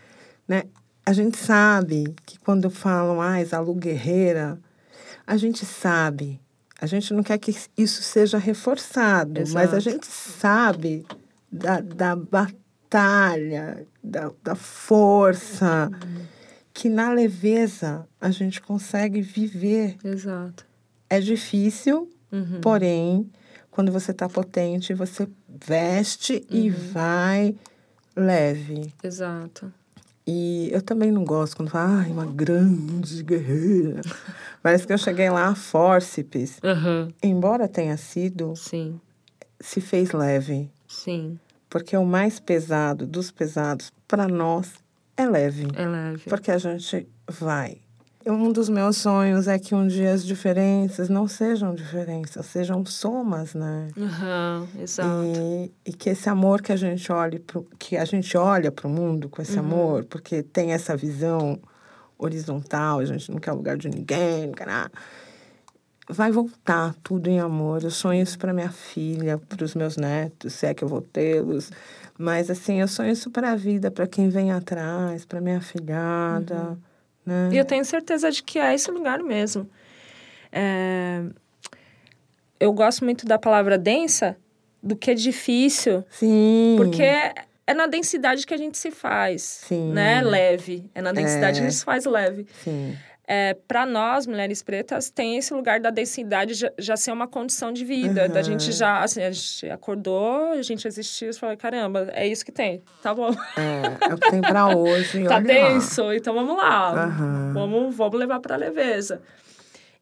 né? 0.49 0.63
A 1.05 1.13
gente 1.13 1.37
sabe 1.37 2.15
que 2.27 2.39
quando 2.39 2.71
falam, 2.71 3.21
ah, 3.21 3.41
Isalu 3.41 3.75
guerreira, 3.75 4.59
a 5.27 5.37
gente 5.37 5.65
sabe. 5.65 6.41
A 6.81 6.87
gente 6.87 7.13
não 7.13 7.23
quer 7.23 7.39
que 7.39 7.55
isso 7.77 8.03
seja 8.03 8.39
reforçado, 8.39 9.41
mas 9.53 9.73
a 9.75 9.77
Exato. 9.79 9.81
gente 9.81 10.07
sabe 10.07 11.05
da, 11.51 11.81
da 11.81 12.17
batalha, 12.17 13.87
da, 14.03 14.31
da 14.43 14.55
força, 14.55 15.91
que 16.73 16.89
na 16.89 17.13
leveza 17.13 18.07
a 18.21 18.31
gente 18.31 18.61
consegue 18.63 19.21
viver 19.21 19.97
Exato. 20.05 20.65
é 21.09 21.21
difícil, 21.21 22.09
Uhum. 22.33 22.61
porém, 22.63 23.29
quando 23.71 23.91
você 23.91 24.13
está 24.13 24.29
potente, 24.29 24.95
você 24.95 25.29
veste 25.49 26.47
e 26.49 26.71
Uhum. 26.71 26.77
vai 26.93 27.55
leve. 28.17 28.95
Exato. 29.03 29.73
E 30.33 30.71
eu 30.73 30.81
também 30.81 31.11
não 31.11 31.25
gosto 31.25 31.57
quando 31.57 31.71
fala, 31.71 32.03
ai, 32.03 32.13
uma 32.13 32.25
grande 32.25 33.21
guerreira. 33.25 34.01
Parece 34.63 34.87
que 34.87 34.93
eu 34.93 34.99
cheguei 34.99 35.29
lá 35.29 35.49
a 35.49 35.57
fórceps. 35.57 36.61
Aham. 36.63 37.13
Embora 37.21 37.67
tenha 37.67 37.97
sido, 37.97 38.55
Sim. 38.55 39.01
se 39.59 39.81
fez 39.81 40.13
leve. 40.13 40.71
Sim. 40.87 41.37
Porque 41.69 41.97
o 41.97 42.05
mais 42.05 42.39
pesado 42.39 43.09
dos 43.09 43.33
pesados, 43.33 43.93
para 44.07 44.29
nós, 44.29 44.73
é 45.17 45.27
leve. 45.27 45.67
É 45.75 45.85
leve. 45.85 46.23
Porque 46.31 46.53
a 46.53 46.59
gente 46.59 47.09
vai. 47.29 47.79
Um 48.27 48.53
dos 48.53 48.69
meus 48.69 48.99
sonhos 48.99 49.49
é 49.49 49.59
que 49.59 49.75
um 49.75 49.87
dia 49.87 50.13
as 50.13 50.25
diferenças 50.25 51.09
não 51.09 51.27
sejam 51.27 51.75
diferenças, 51.75 52.45
sejam 52.47 52.85
somas, 52.85 53.55
né? 53.55 53.89
Aham. 53.97 54.69
Exato. 54.79 55.25
E, 55.25 55.73
e 55.87 55.93
que 55.93 56.11
esse 56.11 56.29
amor 56.29 56.61
que 56.61 56.71
a 56.71 56.77
gente 56.77 57.11
olhe 57.11 57.39
pro, 57.39 57.67
que 57.79 57.97
a 57.97 58.05
gente 58.05 58.37
olha 58.37 58.71
para 58.71 58.87
o 58.87 58.91
mundo 58.91 59.29
com 59.29 59.41
esse 59.41 59.59
amor, 59.59 60.05
porque 60.05 60.43
tem 60.43 60.73
essa 60.73 60.95
visão 60.95 61.59
horizontal, 62.19 62.99
a 62.99 63.05
gente 63.07 63.31
não 63.31 63.39
quer 63.39 63.53
lugar 63.53 63.79
de 63.79 63.89
ninguém. 63.89 64.53
Vai 66.07 66.31
voltar 66.31 66.95
tudo 67.03 67.31
em 67.31 67.41
amor. 67.41 67.83
Eu 67.83 67.91
sonho 67.91 68.23
isso 68.23 68.39
para 68.39 68.53
minha 68.53 68.71
filha, 68.71 69.39
para 69.39 69.65
os 69.65 69.75
meus 69.75 69.97
netos, 69.97 70.53
se 70.53 70.67
é 70.67 70.75
que 70.75 70.85
eu 70.85 70.89
vou 70.89 71.01
tê-los. 71.01 71.71
Mas 72.19 72.51
assim, 72.51 72.83
eu 72.83 72.89
sonho 72.89 73.13
isso 73.13 73.31
para 73.31 73.53
a 73.53 73.57
vida, 73.57 73.91
para 73.91 74.07
quem 74.07 74.29
vem 74.29 74.53
atrás, 74.53 75.25
para 75.25 75.41
minha 75.41 75.63
filhada, 75.63 76.77
né? 77.31 77.49
E 77.53 77.57
eu 77.59 77.65
tenho 77.65 77.85
certeza 77.85 78.31
de 78.31 78.43
que 78.43 78.59
é 78.59 78.75
esse 78.75 78.91
lugar 78.91 79.21
mesmo. 79.23 79.69
É, 80.53 81.23
Eu 82.59 82.73
gosto 82.73 83.05
muito 83.05 83.25
da 83.25 83.39
palavra 83.39 83.79
densa 83.79 84.37
do 84.83 84.95
que 84.97 85.15
difícil, 85.15 86.05
Sim. 86.11 86.75
porque 86.77 87.03
é 87.03 87.75
na 87.75 87.87
densidade 87.87 88.47
que 88.47 88.53
a 88.53 88.57
gente 88.57 88.77
se 88.77 88.91
faz, 88.91 89.43
Sim. 89.43 89.93
né? 89.93 90.21
Leve. 90.23 90.91
É 90.95 91.01
na 91.01 91.13
densidade 91.13 91.59
É. 91.59 91.61
que 91.61 91.67
a 91.67 91.71
gente 91.71 91.75
se 91.79 91.85
faz 91.85 92.05
leve. 92.05 92.47
Sim. 92.65 92.97
É, 93.33 93.55
para 93.69 93.87
nós, 93.87 94.27
mulheres 94.27 94.61
pretas, 94.61 95.09
tem 95.09 95.37
esse 95.37 95.55
lugar 95.55 95.79
da 95.79 95.91
densidade 95.91 96.53
já, 96.55 96.73
já 96.77 96.97
ser 96.97 97.13
uma 97.13 97.29
condição 97.29 97.73
de 97.73 97.85
vida. 97.85 98.29
Da 98.29 98.41
Uhum. 98.41 98.45
gente 98.45 98.73
já, 98.73 99.05
assim, 99.05 99.23
a 99.23 99.31
gente 99.31 99.71
acordou, 99.71 100.51
a 100.51 100.63
gente 100.63 100.89
existiu 100.89 101.31
e 101.31 101.33
falou, 101.33 101.57
caramba, 101.57 102.11
é 102.13 102.27
isso 102.27 102.45
que 102.45 102.51
tem. 102.51 102.83
Tá 103.01 103.15
bom. 103.15 103.31
É, 103.57 104.11
é 104.11 104.15
o 104.15 104.19
que 104.19 104.31
tem 104.33 104.41
para 104.41 104.77
hoje. 104.77 105.23
tá 105.23 105.37
olha 105.37 105.63
lá. 105.63 105.69
denso, 105.71 106.13
então 106.13 106.35
vamos 106.35 106.57
lá. 106.57 107.05
Aham. 107.05 107.53
Vamos, 107.55 107.95
vamos 107.95 108.19
levar 108.19 108.41
para 108.41 108.57
leveza. 108.57 109.23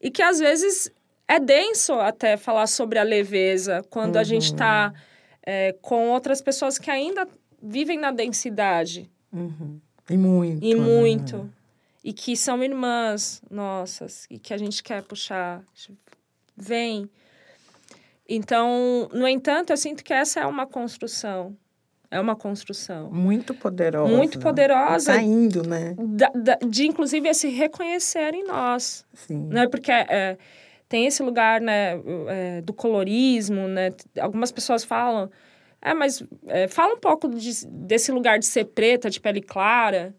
E 0.01 0.11
que 0.11 0.23
às 0.23 0.39
vezes 0.39 0.91
é 1.29 1.39
denso 1.39 1.93
até 2.01 2.39
falar 2.39 2.67
sobre 2.67 2.99
a 2.99 3.03
leveza 3.03 3.85
quando 3.91 4.17
a 4.17 4.25
gente 4.25 4.53
está 4.55 4.91
com 5.83 6.09
outras 6.09 6.41
pessoas 6.41 6.79
que 6.79 6.91
ainda 6.91 7.29
vivem 7.63 7.99
na 7.99 8.11
densidade. 8.11 9.11
Uhum. 9.31 9.79
E 10.09 10.17
muito. 10.17 10.65
E 10.65 10.75
né? 10.75 10.81
muito. 10.81 11.51
E 12.09 12.13
que 12.15 12.35
são 12.35 12.65
irmãs 12.65 13.43
nossas. 13.51 14.27
E 14.31 14.39
que 14.39 14.55
a 14.55 14.57
gente 14.57 14.83
quer 14.83 15.03
puxar. 15.03 15.63
Vem. 16.57 17.07
Então, 18.27 19.09
no 19.13 19.29
entanto, 19.29 19.71
eu 19.71 19.77
sinto 19.77 20.03
que 20.03 20.13
essa 20.15 20.41
é 20.41 20.47
uma 20.47 20.67
construção. 20.67 21.55
É 22.11 22.19
uma 22.19 22.35
construção. 22.35 23.11
Muito 23.13 23.53
poderosa. 23.53 24.17
Muito 24.17 24.39
poderosa. 24.39 25.13
Tá 25.13 25.21
indo, 25.23 25.63
né? 25.69 25.95
Da- 25.99 26.33
da- 26.35 26.59
de, 26.67 26.87
inclusive, 26.87 27.29
esse 27.29 27.49
reconhecer 27.49 28.33
em 28.35 28.45
nós. 28.47 29.05
Sim. 29.13 29.47
né? 29.49 29.67
Porque 29.69 29.93
é, 29.93 30.39
tem 30.89 31.05
esse 31.07 31.23
lugar 31.23 31.61
né, 31.61 32.01
é, 32.29 32.61
do 32.63 32.73
colorismo, 32.73 33.69
né? 33.69 33.93
Algumas 34.19 34.51
pessoas 34.51 34.83
falam, 34.83 35.31
é, 35.83 35.93
mas 35.93 36.23
é, 36.47 36.67
fala 36.69 36.95
um 36.95 36.99
pouco 37.01 37.29
de- 37.29 37.67
desse 37.67 38.11
lugar 38.11 38.39
de 38.39 38.47
ser 38.47 38.65
preta, 38.65 39.11
de 39.11 39.21
pele 39.21 39.43
clara. 39.43 40.15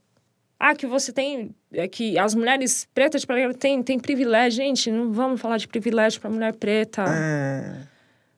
Ah, 0.60 0.76
que 0.76 0.86
você 0.86 1.14
tem, 1.14 1.56
é, 1.72 1.88
que 1.88 2.20
as 2.20 2.36
mulheres 2.36 2.86
pretas 2.94 3.26
têm, 3.58 3.82
têm 3.82 3.98
privilégio. 3.98 4.58
Gente, 4.58 4.92
não 4.92 5.12
vamos 5.12 5.40
falar 5.40 5.58
de 5.58 5.68
privilégio 5.68 6.20
para 6.20 6.30
mulher 6.30 6.54
preta. 6.54 7.06
É, 7.08 7.88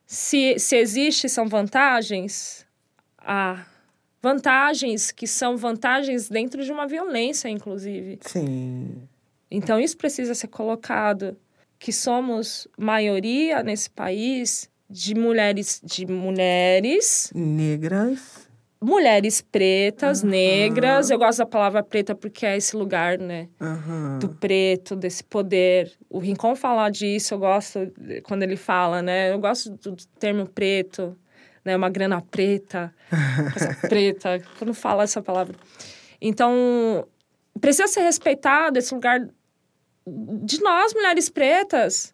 Se, 0.05 0.59
se 0.59 0.75
existe, 0.75 1.27
são 1.27 1.47
vantagens. 1.47 2.63
Ah, 3.17 3.65
vantagens 4.21 5.11
que 5.11 5.25
são 5.25 5.57
vantagens 5.57 6.29
dentro 6.29 6.63
de 6.63 6.71
uma 6.71 6.87
violência, 6.87 7.49
inclusive. 7.49 8.19
sim. 8.21 9.07
Então, 9.49 9.79
isso 9.79 9.97
precisa 9.97 10.33
ser 10.33 10.47
colocado. 10.47 11.35
Que 11.77 11.91
somos 11.91 12.67
maioria 12.77 13.63
nesse 13.63 13.89
país 13.89 14.69
de 14.87 15.15
mulheres, 15.15 15.81
de 15.83 16.05
mulheres, 16.05 17.31
Negras. 17.33 18.40
Mulheres 18.81 19.41
pretas, 19.41 20.23
Aham. 20.23 20.31
negras. 20.31 21.09
Eu 21.11 21.19
gosto 21.19 21.39
da 21.39 21.45
palavra 21.45 21.83
preta 21.83 22.15
porque 22.15 22.45
é 22.45 22.57
esse 22.57 22.75
lugar, 22.75 23.17
né? 23.19 23.47
Aham. 23.61 24.17
Do 24.19 24.29
preto, 24.29 24.95
desse 24.95 25.23
poder. 25.23 25.91
O 26.09 26.17
Rincon 26.19 26.55
falar 26.55 26.89
disso, 26.89 27.33
eu 27.35 27.39
gosto 27.39 27.79
quando 28.23 28.43
ele 28.43 28.55
fala, 28.57 29.01
né? 29.01 29.31
Eu 29.31 29.39
gosto 29.39 29.69
do 29.69 29.95
termo 30.19 30.49
preto, 30.49 31.15
né? 31.63 31.75
Uma 31.75 31.89
grana 31.89 32.21
preta, 32.21 32.93
preta, 33.87 34.41
quando 34.57 34.73
fala 34.73 35.03
essa 35.03 35.21
palavra. 35.21 35.55
Então, 36.19 37.07
precisa 37.59 37.87
ser 37.87 38.01
respeitado 38.01 38.79
esse 38.79 38.93
lugar 38.93 39.27
de 40.43 40.61
nós, 40.61 40.93
mulheres 40.93 41.29
pretas. 41.29 42.10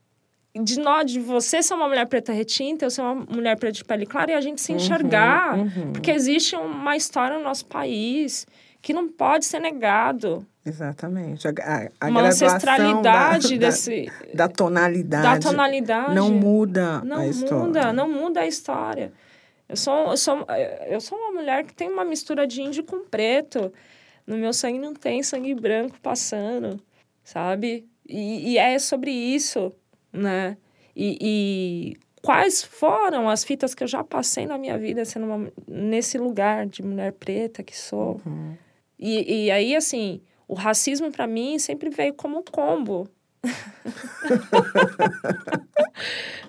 De 0.64 0.80
nós, 0.80 1.12
de 1.12 1.20
você 1.20 1.62
ser 1.62 1.74
uma 1.74 1.88
mulher 1.88 2.06
preta 2.08 2.32
retinta, 2.32 2.86
eu 2.86 2.90
ser 2.90 3.02
uma 3.02 3.16
mulher 3.16 3.58
preta 3.58 3.74
de 3.74 3.86
pele 3.86 4.06
clara, 4.06 4.32
e 4.32 4.34
a 4.34 4.42
gente 4.42 4.62
se 4.62 4.72
enxergar. 4.74 5.58
uhum. 5.58 5.94
Porque 5.94 6.12
existe 6.12 6.56
uma 6.56 6.96
história 6.96 7.38
no 7.38 7.44
nosso 7.44 7.66
país 7.66 8.46
que 8.82 8.94
não 8.94 9.08
pode 9.08 9.46
ser 9.46 9.60
negado. 9.60 10.46
Exatamente. 10.66 11.48
A, 11.48 11.52
a, 11.52 12.08
a 12.08 12.10
uma 12.10 12.22
ancestralidade 12.22 13.58
da, 13.60 13.68
desse... 13.68 14.12
da, 14.34 14.46
da 14.46 14.54
tonalidade. 14.54 15.24
Da 15.24 15.50
tonalidade. 15.50 16.16
Não 16.16 16.30
muda 16.30 17.02
Não 17.04 17.18
a 17.18 17.28
história. 17.28 17.64
muda, 17.66 17.94
não 17.94 18.12
muda 18.12 18.42
a 18.42 18.48
história. 18.48 19.12
Eu 19.68 19.76
sou, 19.76 20.12
eu, 20.12 20.18
sou, 20.18 20.46
eu 20.88 21.02
sou 21.02 21.18
uma 21.18 21.32
mulher 21.34 21.66
que 21.66 21.74
tem 21.74 21.90
uma 21.92 22.06
mistura 22.06 22.48
de 22.48 22.62
índio 22.62 22.84
com 22.84 23.04
preto. 23.06 23.72
No 24.26 24.38
meu 24.38 24.54
sangue 24.54 24.80
não 24.80 24.94
tem 24.94 25.22
sangue 25.24 25.54
branco 25.54 25.98
passando, 26.02 26.80
sabe? 27.24 27.86
E, 28.08 28.54
e 28.54 28.58
é 28.58 28.80
sobre 28.80 29.12
isso, 29.12 29.74
né? 30.18 30.58
E, 30.96 31.18
e 31.22 31.98
quais 32.22 32.64
foram 32.64 33.30
as 33.30 33.44
fitas 33.44 33.76
que 33.76 33.84
eu 33.84 33.88
já 33.88 34.04
passei 34.04 34.46
na 34.46 34.58
minha 34.58 34.78
vida 34.78 35.06
sendo 35.06 35.28
uma, 35.28 35.52
nesse 35.68 36.18
lugar 36.18 36.66
de 36.66 36.84
mulher 36.84 37.14
preta 37.14 37.64
que 37.64 37.78
sou? 37.78 38.20
Uhum. 38.26 38.58
E, 39.00 39.46
e 39.46 39.52
aí, 39.52 39.76
assim, 39.76 40.22
o 40.48 40.56
racismo 40.56 41.12
para 41.12 41.28
mim 41.28 41.60
sempre 41.60 41.90
veio 41.90 42.14
como 42.14 42.40
um 42.40 42.44
combo. 42.44 43.08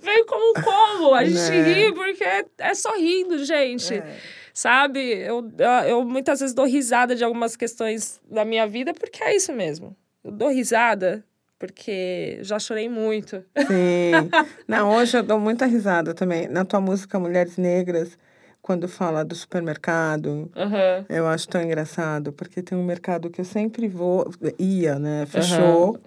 veio 0.02 0.24
como 0.26 0.50
um 0.50 0.54
combo. 0.62 1.14
A 1.14 1.24
gente 1.24 1.50
Né? 1.50 1.72
ri 1.72 1.92
porque 1.92 2.24
é, 2.24 2.46
é 2.58 2.74
só 2.74 2.96
rindo, 2.96 3.44
gente. 3.44 3.94
É. 3.94 4.16
Sabe? 4.54 5.00
Eu, 5.00 5.48
eu 5.86 6.04
muitas 6.04 6.40
vezes 6.40 6.54
dou 6.54 6.64
risada 6.64 7.14
de 7.14 7.22
algumas 7.22 7.54
questões 7.54 8.20
da 8.28 8.44
minha 8.44 8.66
vida 8.66 8.92
porque 8.94 9.22
é 9.22 9.36
isso 9.36 9.52
mesmo. 9.52 9.94
Eu 10.24 10.32
dou 10.32 10.48
risada 10.48 11.24
porque 11.58 12.38
já 12.42 12.58
chorei 12.58 12.88
muito. 12.88 13.42
Sim. 13.66 14.30
Não, 14.68 14.90
hoje 14.94 15.16
eu 15.18 15.22
dou 15.22 15.38
muita 15.40 15.66
risada 15.66 16.14
também. 16.14 16.48
Na 16.48 16.64
tua 16.64 16.80
música 16.80 17.18
Mulheres 17.18 17.56
Negras, 17.56 18.16
quando 18.62 18.86
fala 18.88 19.24
do 19.24 19.34
supermercado. 19.34 20.50
Aham. 20.56 21.04
Eu 21.08 21.26
acho 21.26 21.48
tão 21.48 21.62
engraçado, 21.62 22.32
porque 22.32 22.62
tem 22.62 22.76
um 22.76 22.84
mercado 22.84 23.30
que 23.30 23.40
eu 23.40 23.44
sempre 23.44 23.88
vou, 23.88 24.30
ia, 24.58 24.98
né? 24.98 25.24
Fechou, 25.26 25.98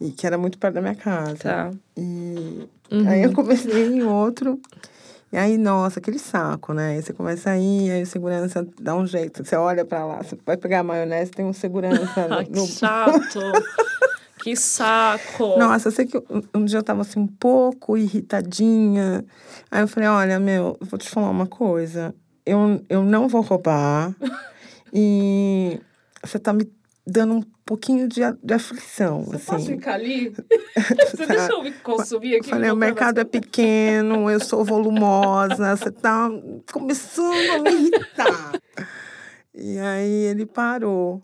e 0.00 0.10
que 0.10 0.26
era 0.26 0.36
muito 0.36 0.58
perto 0.58 0.74
da 0.74 0.80
minha 0.80 0.94
casa. 0.94 1.38
Tá. 1.38 1.70
E 1.96 2.68
Uhum. 2.90 3.06
aí 3.08 3.22
eu 3.22 3.32
comecei 3.32 3.84
em 3.84 4.02
outro. 4.02 4.60
E 5.32 5.36
aí, 5.36 5.56
nossa, 5.56 6.00
aquele 6.00 6.18
saco, 6.18 6.72
né? 6.74 6.94
Aí 6.96 7.02
você 7.02 7.12
começa 7.12 7.50
a 7.50 7.56
ir, 7.58 7.92
aí 7.92 8.02
o 8.02 8.06
segurança 8.06 8.66
dá 8.80 8.96
um 8.96 9.06
jeito. 9.06 9.44
Você 9.44 9.54
olha 9.54 9.84
pra 9.84 10.04
lá, 10.04 10.16
você 10.24 10.36
vai 10.44 10.56
pegar 10.56 10.80
a 10.80 10.82
maionese, 10.82 11.30
tem 11.30 11.44
um 11.44 11.52
segurança 11.52 12.26
no. 12.50 12.66
chato. 12.66 13.40
que 14.42 14.56
saco. 14.56 15.58
Nossa, 15.58 15.88
eu 15.88 15.92
sei 15.92 16.06
que 16.06 16.16
um, 16.54 16.64
dia 16.64 16.78
eu 16.78 16.82
tava 16.82 17.02
assim 17.02 17.20
um 17.20 17.26
pouco 17.26 17.96
irritadinha. 17.96 19.24
Aí 19.70 19.82
eu 19.82 19.88
falei, 19.88 20.08
olha, 20.08 20.40
meu, 20.40 20.76
eu 20.80 20.86
vou 20.86 20.98
te 20.98 21.08
falar 21.08 21.30
uma 21.30 21.46
coisa. 21.46 22.14
Eu, 22.46 22.84
eu 22.88 23.02
não 23.04 23.28
vou 23.28 23.42
roubar. 23.42 24.14
e 24.92 25.78
você 26.24 26.38
tá 26.38 26.52
me 26.52 26.70
dando 27.06 27.34
um 27.34 27.42
pouquinho 27.64 28.08
de, 28.08 28.20
de 28.42 28.54
aflição, 28.54 29.24
Você 29.24 29.36
assim. 29.36 29.46
pode 29.46 29.66
ficar 29.66 29.94
ali? 29.94 30.32
Você 31.10 31.26
deixa 31.26 31.52
eu 31.52 31.62
me 31.62 31.72
consumir 31.72 32.36
aqui. 32.36 32.48
Falei, 32.50 32.70
o 32.70 32.76
mercado 32.76 33.18
é 33.20 33.24
você- 33.24 33.30
pequeno, 33.30 34.30
eu 34.30 34.40
sou 34.40 34.64
volumosa, 34.64 35.76
você 35.76 35.90
tá 35.90 36.28
começando 36.72 37.50
a 37.50 37.58
me 37.62 37.70
irritar. 37.72 38.52
E 39.54 39.78
aí 39.78 40.10
ele 40.24 40.46
parou. 40.46 41.22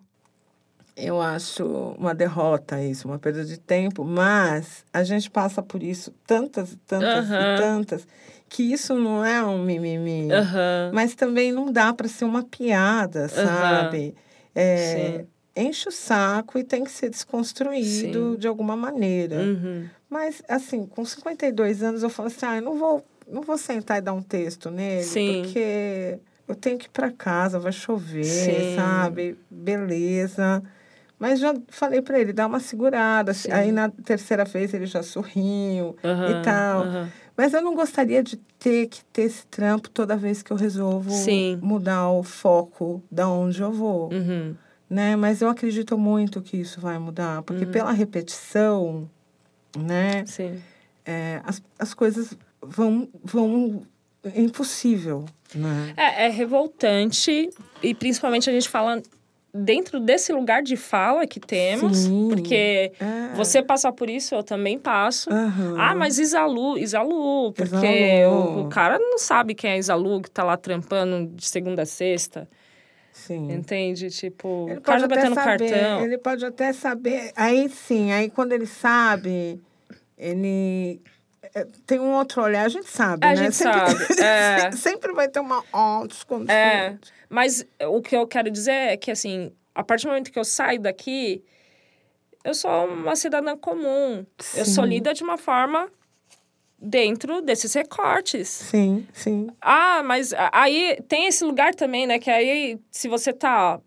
Eu 0.97 1.21
acho 1.21 1.63
uma 1.99 2.15
derrota 2.15 2.83
isso, 2.83 3.07
uma 3.07 3.19
perda 3.19 3.45
de 3.45 3.59
tempo, 3.61 4.03
mas 4.03 4.83
a 4.91 5.05
gente 5.05 5.31
passa 5.31 5.63
por 5.63 5.83
isso 5.83 6.11
tantas 6.27 6.73
e 6.73 6.77
tantas 6.79 7.29
e 7.29 7.55
tantas, 7.55 8.09
que 8.49 8.63
isso 8.73 8.95
não 8.95 9.23
é 9.23 9.45
um 9.45 9.63
mimimi. 9.63 10.33
Aham. 10.33 10.91
Mas 10.95 11.15
também 11.15 11.53
não 11.53 11.71
dá 11.71 11.93
para 11.93 12.09
ser 12.09 12.25
uma 12.25 12.43
piada, 12.43 13.29
sabe? 13.29 14.15
É, 14.55 15.27
Sim. 15.55 15.67
enche 15.67 15.87
o 15.91 15.93
saco 15.93 16.59
e 16.59 16.65
tem 16.65 16.83
que 16.83 16.91
ser 16.91 17.11
desconstruído 17.11 18.33
Sim. 18.33 18.39
de 18.39 18.49
alguma 18.49 18.75
maneira. 18.75 19.43
Uhum. 19.43 19.87
Mas, 20.09 20.43
assim, 20.49 20.87
com 20.87 21.05
52 21.05 21.83
anos, 21.83 22.03
eu 22.03 22.09
falo 22.09 22.29
assim, 22.29 22.47
ah, 22.47 22.57
eu 22.57 22.63
não 22.63 22.79
vou, 22.79 23.05
não 23.31 23.43
vou 23.43 23.59
sentar 23.59 23.99
e 23.99 24.01
dar 24.01 24.15
um 24.15 24.23
texto 24.23 24.71
nele, 24.71 25.05
Sim. 25.05 25.43
porque 25.43 26.19
eu 26.49 26.55
tenho 26.55 26.79
que 26.79 26.87
ir 26.87 26.91
para 26.91 27.11
casa, 27.11 27.59
vai 27.59 27.73
chover, 27.73 28.25
Sim. 28.25 28.75
sabe? 28.75 29.37
Beleza. 29.51 30.63
Mas 31.19 31.41
já 31.41 31.55
falei 31.69 32.03
para 32.03 32.19
ele, 32.21 32.33
dá 32.33 32.47
uma 32.47 32.61
segurada. 32.61 33.33
Sim. 33.33 33.51
Aí, 33.51 33.73
na 33.73 33.89
terceira 33.89 34.45
vez, 34.45 34.75
ele 34.75 34.85
já 34.87 35.03
sorriu 35.03 35.97
Aham, 36.05 36.31
e 36.31 36.35
tal. 36.43 36.83
aham. 36.83 37.09
Mas 37.37 37.53
eu 37.55 37.63
não 37.63 37.75
gostaria 37.75 38.23
de 38.23 38.37
ter 38.59 38.87
que 38.89 39.05
ter 39.07 39.23
esse 39.23 39.47
trampo 39.47 39.89
toda 39.91 40.17
vez 40.17 40.43
que 40.43 40.51
eu 40.53 40.57
resolvo 40.57 41.11
Sim. 41.11 41.59
mudar 41.63 42.09
o 42.11 42.23
foco 42.23 43.03
da 43.11 43.29
onde 43.29 43.61
eu 43.63 43.71
vou 43.73 44.11
Uhum. 44.13 44.55
né? 44.89 45.17
Mas 45.17 45.43
eu 45.43 45.49
acredito 45.49 45.99
muito 45.99 46.41
que 46.41 46.57
isso 46.57 46.81
vai 46.81 46.99
mudar, 46.99 47.43
porque 47.43 47.65
Uhum. 47.65 47.71
pela 47.71 47.93
repetição, 47.93 49.11
né? 49.77 50.25
É, 51.05 51.41
as, 51.45 51.63
as 51.79 51.93
coisas 51.95 52.37
vão 52.63 53.09
vão 53.23 53.83
é 54.25 54.41
impossível, 54.41 55.25
né? 55.55 55.93
É, 55.97 56.27
é 56.27 56.29
revoltante 56.29 57.51
e 57.83 57.95
principalmente 57.95 58.49
a 58.51 58.53
gente 58.53 58.69
fala 58.69 59.01
dentro 59.65 59.99
desse 60.01 60.33
lugar 60.33 60.63
de 60.63 60.77
fala 60.77 61.27
que 61.27 61.41
temos, 61.41 61.99
Sim. 61.99 62.29
porque 62.31 62.93
É. 63.01 63.35
você 63.35 63.63
passar 63.63 63.93
por 63.93 64.09
isso, 64.11 64.35
eu 64.35 64.43
também 64.43 64.79
passo. 64.79 65.31
Aham. 65.31 65.77
Ah, 65.79 65.95
mas 65.95 66.19
Isalu, 66.19 66.79
Isalu, 66.79 67.53
porque 67.53 67.75
Isalu. 67.75 68.35
O, 68.35 68.61
o 68.63 68.69
cara 68.69 68.99
não 68.99 69.19
sabe 69.19 69.55
quem 69.55 69.71
é 69.73 69.79
Isalu, 69.79 70.21
que 70.23 70.31
tá 70.31 70.45
lá 70.45 70.57
trampando 70.57 71.31
de 71.35 71.47
segunda 71.47 71.83
a 71.83 71.87
sexta, 71.87 72.49
sim. 73.13 73.51
entende? 73.53 74.11
Tipo, 74.11 74.67
Ele 74.69 74.79
o 74.79 74.81
cara 74.83 75.01
pode 75.01 75.01
já 75.01 75.07
até 75.07 75.15
batendo 75.31 75.35
saber, 75.35 75.71
cartão. 75.71 76.05
ele 76.05 76.19
pode 76.19 76.45
até 76.45 76.73
saber. 76.73 77.33
Aí 77.37 77.69
sim, 77.69 78.13
aí 78.13 78.31
quando 78.31 78.53
ele 78.53 78.67
sabe, 78.67 79.61
ele 80.19 81.01
tem 81.87 81.99
um 81.99 82.15
outro 82.15 82.43
olhar, 82.43 82.65
a 82.65 82.69
gente 82.69 82.89
sabe, 82.89 83.27
A 83.27 83.31
né? 83.31 83.37
gente 83.37 83.57
sempre, 83.57 83.81
sabe, 83.81 84.21
é. 84.23 84.73
sempre 84.73 85.13
vai 85.13 85.29
ter 85.29 85.41
uma 85.41 85.63
desconfiança. 86.07 86.53
É, 86.53 86.99
mas 87.29 87.67
o 87.89 88.01
que 88.01 88.17
eu 88.17 88.27
quero 88.27 88.51
dizer 88.51 88.73
é 88.73 88.97
que, 88.97 89.11
assim, 89.11 89.53
a 89.75 89.83
partir 89.83 90.05
do 90.05 90.11
momento 90.11 90.33
que 90.33 90.39
eu 90.39 90.45
saio 90.45 90.81
daqui, 90.81 91.43
eu 92.45 92.55
sou 92.55 92.87
uma 92.87 93.17
cidadã 93.17 93.57
comum. 93.57 94.25
Eu 94.55 94.65
sou 94.65 94.85
Sim. 94.85 94.91
lida 94.91 95.13
de 95.13 95.23
uma 95.23 95.37
forma 95.37 95.91
dentro 96.79 97.41
desses 97.43 97.73
recortes. 97.75 98.49
Sim, 98.49 99.07
sim. 99.13 99.49
Ah, 99.61 100.03
mas 100.05 100.33
aí 100.53 100.99
tem 101.09 101.27
esse 101.27 101.45
lugar 101.45 101.75
também, 101.75 102.07
né? 102.07 102.19
Que 102.19 102.31
aí, 102.31 102.79
se 102.91 103.09
você 103.09 103.33
tá 103.33 103.81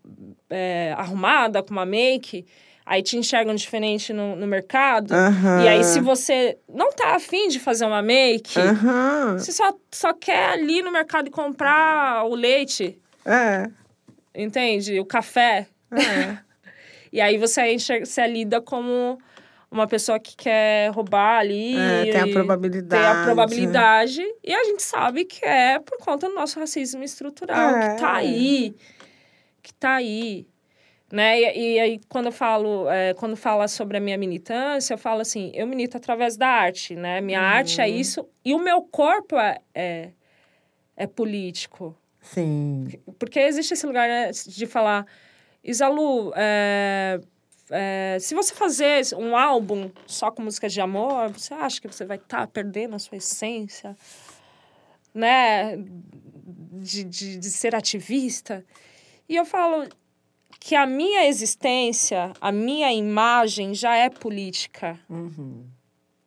é, 0.48 0.94
arrumada 0.96 1.62
com 1.62 1.70
uma 1.70 1.86
make, 1.86 2.44
aí 2.84 3.02
te 3.02 3.16
enxergam 3.16 3.54
diferente 3.54 4.12
no, 4.12 4.34
no 4.36 4.46
mercado. 4.46 5.12
Aham. 5.12 5.62
E 5.64 5.68
aí, 5.68 5.84
se 5.84 6.00
você 6.00 6.58
não 6.68 6.90
tá 6.90 7.14
afim 7.14 7.48
de 7.48 7.58
fazer 7.60 7.84
uma 7.86 8.02
make, 8.02 8.58
Aham. 8.58 9.38
você 9.38 9.52
só, 9.52 9.72
só 9.92 10.12
quer 10.12 10.50
ali 10.50 10.82
no 10.82 10.90
mercado 10.90 11.30
comprar 11.30 12.24
o 12.24 12.34
leite, 12.34 12.98
É. 13.24 13.68
entende? 14.34 14.98
O 15.00 15.04
café. 15.04 15.66
É. 15.92 16.36
E 17.12 17.20
aí 17.20 17.36
você, 17.38 17.72
enxerga, 17.72 18.06
você 18.06 18.24
lida 18.24 18.60
como 18.60 19.18
uma 19.68 19.84
pessoa 19.88 20.20
que 20.20 20.36
quer 20.36 20.92
roubar 20.92 21.40
ali. 21.40 21.76
É, 21.76 22.04
tem 22.12 22.20
a 22.20 22.26
e 22.28 22.32
probabilidade. 22.32 23.02
Tem 23.02 23.20
a 23.20 23.24
probabilidade. 23.24 24.22
E 24.44 24.54
a 24.54 24.62
gente 24.62 24.80
sabe 24.80 25.24
que 25.24 25.44
é 25.44 25.80
por 25.80 25.98
conta 25.98 26.28
do 26.28 26.34
nosso 26.36 26.60
racismo 26.60 27.02
estrutural, 27.02 27.70
É. 27.74 27.94
que 27.96 28.00
tá 28.00 28.12
aí. 28.14 28.76
Que 29.60 29.74
tá 29.74 29.94
aí. 29.96 30.46
Né? 31.12 31.40
E, 31.40 31.74
e 31.74 31.80
aí, 31.80 32.00
quando 32.08 32.26
eu 32.26 32.32
falo, 32.32 32.88
é, 32.88 33.14
quando 33.14 33.36
fala 33.36 33.66
sobre 33.66 33.96
a 33.96 34.00
minha 34.00 34.16
militância, 34.16 34.94
eu 34.94 34.98
falo 34.98 35.20
assim, 35.20 35.50
eu 35.54 35.66
milito 35.66 35.96
através 35.96 36.36
da 36.36 36.46
arte, 36.46 36.94
né? 36.94 37.20
Minha 37.20 37.40
arte 37.40 37.80
é 37.80 37.86
Uhum. 37.86 37.96
isso. 37.96 38.28
E 38.44 38.54
o 38.54 38.58
meu 38.58 38.82
corpo 38.82 39.36
é, 39.36 39.58
é, 39.74 40.10
é 40.96 41.06
político. 41.08 41.96
Sim. 42.20 42.86
Porque 43.18 43.40
existe 43.40 43.74
esse 43.74 43.86
lugar 43.86 44.08
né, 44.08 44.30
de 44.30 44.66
falar, 44.66 45.04
Isalu, 45.64 46.32
é, 46.36 47.18
é, 47.70 48.16
se 48.20 48.32
você 48.34 48.54
fazer 48.54 49.02
um 49.16 49.36
álbum 49.36 49.90
só 50.06 50.30
com 50.30 50.42
músicas 50.42 50.72
de 50.72 50.80
amor, 50.80 51.30
você 51.30 51.54
acha 51.54 51.80
que 51.80 51.88
você 51.88 52.04
vai 52.04 52.18
estar 52.18 52.46
perdendo 52.46 52.94
a 52.94 52.98
sua 53.00 53.18
essência, 53.18 53.96
né? 55.12 55.76
De, 55.76 57.02
de, 57.04 57.36
de 57.36 57.50
ser 57.50 57.74
ativista? 57.74 58.64
E 59.28 59.34
eu 59.36 59.44
falo 59.44 59.88
que 60.60 60.76
a 60.76 60.86
minha 60.86 61.26
existência, 61.26 62.32
a 62.40 62.52
minha 62.52 62.92
imagem 62.92 63.74
já 63.74 63.96
é 63.96 64.10
política. 64.10 65.00
Uhum. 65.08 65.64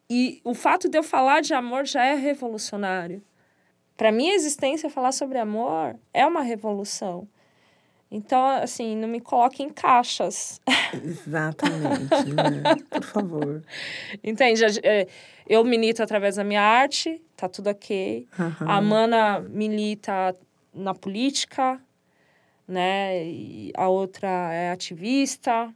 E 0.09 0.41
o 0.43 0.55
fato 0.55 0.89
de 0.89 0.97
eu 0.97 1.03
falar 1.03 1.41
de 1.41 1.53
amor 1.53 1.85
já 1.85 2.03
é 2.03 2.15
revolucionário. 2.15 3.23
Para 3.95 4.11
minha 4.11 4.33
existência, 4.33 4.89
falar 4.89 5.11
sobre 5.11 5.37
amor 5.37 5.95
é 6.11 6.25
uma 6.25 6.41
revolução. 6.41 7.27
Então, 8.09 8.45
assim, 8.45 8.95
não 8.95 9.07
me 9.07 9.19
coloque 9.19 9.63
em 9.63 9.69
caixas. 9.69 10.59
Exatamente, 10.93 12.33
né? 12.33 12.75
Por 12.89 13.03
favor. 13.03 13.63
Entende? 14.23 14.63
É, 14.83 15.07
Eu 15.47 15.63
milito 15.63 16.01
através 16.03 16.35
da 16.35 16.43
minha 16.43 16.61
arte, 16.61 17.21
tá 17.35 17.47
tudo 17.49 17.69
ok. 17.69 18.27
Aham. 18.39 18.67
A 18.69 18.81
Mana 18.81 19.39
milita 19.39 20.35
na 20.73 20.93
política, 20.93 21.81
né? 22.73 23.23
E 23.25 23.71
a 23.75 23.87
outra 23.87 24.27
é 24.53 24.71
ativista. 24.71 25.73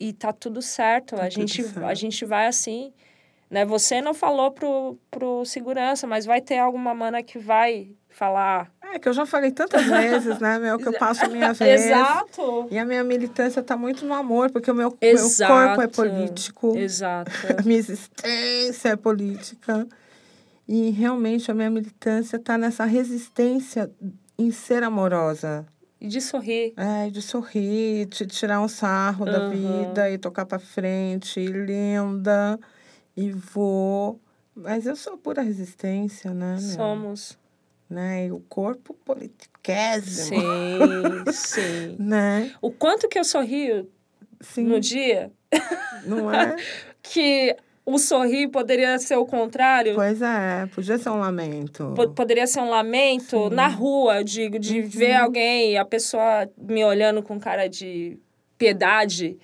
E 0.00 0.12
tá 0.12 0.32
tudo 0.32 0.60
certo. 0.60 1.16
Tá 1.16 1.26
a, 1.26 1.28
tudo 1.28 1.40
gente, 1.40 1.62
certo. 1.62 1.84
a 1.84 1.94
gente 1.94 2.24
vai 2.24 2.46
assim. 2.46 2.92
Né? 3.48 3.64
Você 3.66 4.00
não 4.00 4.14
falou 4.14 4.50
pro, 4.50 4.98
pro 5.10 5.44
segurança, 5.44 6.06
mas 6.06 6.24
vai 6.24 6.40
ter 6.40 6.58
alguma 6.58 6.94
mana 6.94 7.22
que 7.22 7.38
vai 7.38 7.90
falar. 8.08 8.72
É 8.92 8.98
que 8.98 9.08
eu 9.08 9.12
já 9.12 9.24
falei 9.24 9.50
tantas 9.50 9.84
vezes, 9.84 10.38
né, 10.38 10.58
meu, 10.58 10.78
que 10.78 10.86
eu 10.86 10.92
passo 10.92 11.24
a 11.24 11.28
minha 11.28 11.52
vez. 11.54 11.86
Exato! 11.86 12.68
E 12.70 12.78
a 12.78 12.84
minha 12.84 13.02
militância 13.02 13.60
está 13.60 13.76
muito 13.76 14.04
no 14.04 14.14
amor, 14.14 14.50
porque 14.50 14.70
o 14.70 14.74
meu, 14.74 14.96
Exato. 15.00 15.52
meu 15.52 15.66
corpo 15.66 15.82
é 15.82 15.86
político, 15.86 16.76
Exato. 16.76 17.30
a 17.58 17.62
minha 17.62 17.78
existência 17.78 18.90
é 18.90 18.96
política. 18.96 19.86
E 20.68 20.90
realmente 20.90 21.50
a 21.50 21.54
minha 21.54 21.70
militância 21.70 22.36
está 22.36 22.56
nessa 22.56 22.84
resistência 22.84 23.90
em 24.38 24.50
ser 24.50 24.82
amorosa. 24.82 25.66
E 26.02 26.08
de 26.08 26.20
sorrir. 26.20 26.74
É, 26.76 27.08
de 27.10 27.22
sorrir, 27.22 28.06
de 28.06 28.26
tirar 28.26 28.60
um 28.60 28.66
sarro 28.66 29.24
da 29.24 29.38
Aham. 29.38 29.50
vida 29.50 30.10
e 30.10 30.18
tocar 30.18 30.44
para 30.44 30.58
frente, 30.58 31.38
e 31.38 31.46
linda, 31.46 32.58
e 33.16 33.30
vou. 33.30 34.20
Mas 34.52 34.84
eu 34.84 34.96
sou 34.96 35.16
pura 35.16 35.42
resistência, 35.42 36.34
né? 36.34 36.58
Somos. 36.58 37.38
Né? 37.88 38.26
E 38.26 38.32
o 38.32 38.40
corpo 38.40 38.94
politiquésimo. 39.04 40.40
Sim, 40.40 41.24
sim. 41.30 41.96
Né? 42.00 42.50
O 42.60 42.72
quanto 42.72 43.08
que 43.08 43.16
eu 43.16 43.24
sorrio 43.24 43.88
Sim, 44.40 44.64
no 44.64 44.80
dia 44.80 45.30
não 46.04 46.28
é? 46.32 46.56
que 47.00 47.56
o 47.84 47.98
sorrir 47.98 48.48
poderia 48.48 48.98
ser 48.98 49.16
o 49.16 49.26
contrário. 49.26 49.94
Pois 49.94 50.22
é, 50.22 50.66
podia 50.74 50.98
ser 50.98 51.10
um 51.10 51.18
lamento. 51.18 51.92
Po- 51.96 52.10
Poderia 52.10 52.46
ser 52.46 52.60
um 52.60 52.68
lamento 52.70 53.50
na 53.50 53.66
rua, 53.68 54.18
eu 54.18 54.24
digo, 54.24 54.58
de 54.58 54.80
ver 54.82 55.14
alguém, 55.14 55.76
a 55.76 55.84
pessoa 55.84 56.48
me 56.56 56.84
olhando 56.84 57.22
com 57.22 57.38
cara 57.40 57.68
de 57.68 58.18
piedade. 58.56 59.38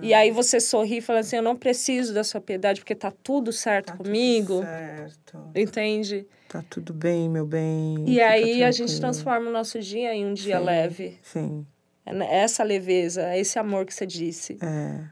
E 0.00 0.14
aí 0.14 0.30
você 0.30 0.60
sorri 0.60 0.98
e 0.98 1.00
fala 1.00 1.18
assim: 1.20 1.36
Eu 1.36 1.42
não 1.42 1.56
preciso 1.56 2.14
da 2.14 2.24
sua 2.24 2.40
piedade, 2.40 2.80
porque 2.80 2.94
tá 2.94 3.10
tudo 3.22 3.52
certo 3.52 3.86
Tá 3.86 3.96
tudo 3.96 4.06
comigo. 4.06 4.62
certo. 4.62 5.50
Entende? 5.54 6.26
Tá 6.48 6.64
tudo 6.70 6.94
bem, 6.94 7.28
meu 7.28 7.44
bem. 7.44 8.04
E 8.06 8.20
aí 8.22 8.62
a 8.64 8.70
gente 8.70 8.86
tranquilo. 8.86 9.00
transforma 9.00 9.50
o 9.50 9.52
nosso 9.52 9.78
dia 9.80 10.14
em 10.14 10.24
um 10.24 10.32
dia 10.32 10.58
Sim. 10.58 10.64
leve. 10.64 11.18
Sim, 11.22 11.66
É 12.06 12.14
ne- 12.14 12.26
essa 12.26 12.62
leveza, 12.64 13.36
esse 13.36 13.58
amor 13.58 13.84
que 13.84 13.92
você 13.92 14.06
disse. 14.06 14.56
é. 14.62 15.04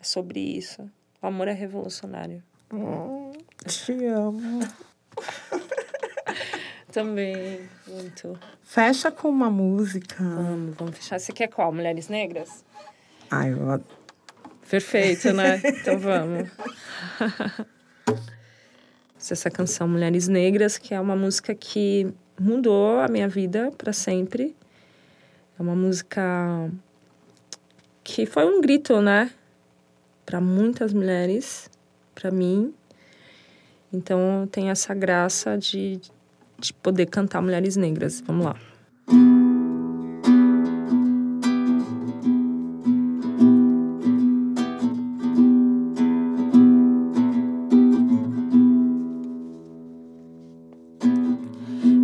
É 0.00 0.04
sobre 0.04 0.40
isso. 0.40 0.90
O 1.22 1.26
amor 1.26 1.48
é 1.48 1.52
revolucionário. 1.52 2.42
Hum, 2.72 3.32
te 3.66 4.06
amo. 4.06 4.60
Também, 6.92 7.60
muito. 7.86 8.38
Fecha 8.62 9.10
com 9.10 9.28
uma 9.28 9.50
música. 9.50 10.16
Vamos, 10.22 10.76
vamos 10.76 10.96
fechar. 10.96 11.20
Você 11.20 11.32
quer 11.32 11.48
qual? 11.48 11.72
Mulheres 11.72 12.08
Negras? 12.08 12.64
Ai, 13.30 13.52
eu 13.52 13.80
Perfeito, 14.68 15.32
né? 15.32 15.60
Então 15.64 15.98
vamos. 15.98 16.48
Essa 19.30 19.50
canção 19.50 19.86
Mulheres 19.86 20.26
Negras, 20.26 20.78
que 20.78 20.94
é 20.94 21.00
uma 21.00 21.14
música 21.14 21.54
que 21.54 22.12
mudou 22.38 22.98
a 22.98 23.08
minha 23.08 23.28
vida 23.28 23.70
para 23.76 23.92
sempre. 23.92 24.56
É 25.58 25.62
uma 25.62 25.76
música 25.76 26.70
que 28.02 28.26
foi 28.26 28.44
um 28.44 28.60
grito, 28.60 29.00
né? 29.00 29.30
Para 30.30 30.40
muitas 30.40 30.92
mulheres, 30.92 31.68
para 32.14 32.30
mim. 32.30 32.72
Então, 33.92 34.48
tenho 34.52 34.70
essa 34.70 34.94
graça 34.94 35.58
de, 35.58 36.00
de 36.56 36.72
poder 36.72 37.06
cantar 37.06 37.42
Mulheres 37.42 37.74
Negras. 37.74 38.22
Vamos 38.24 38.44
lá. 38.44 38.54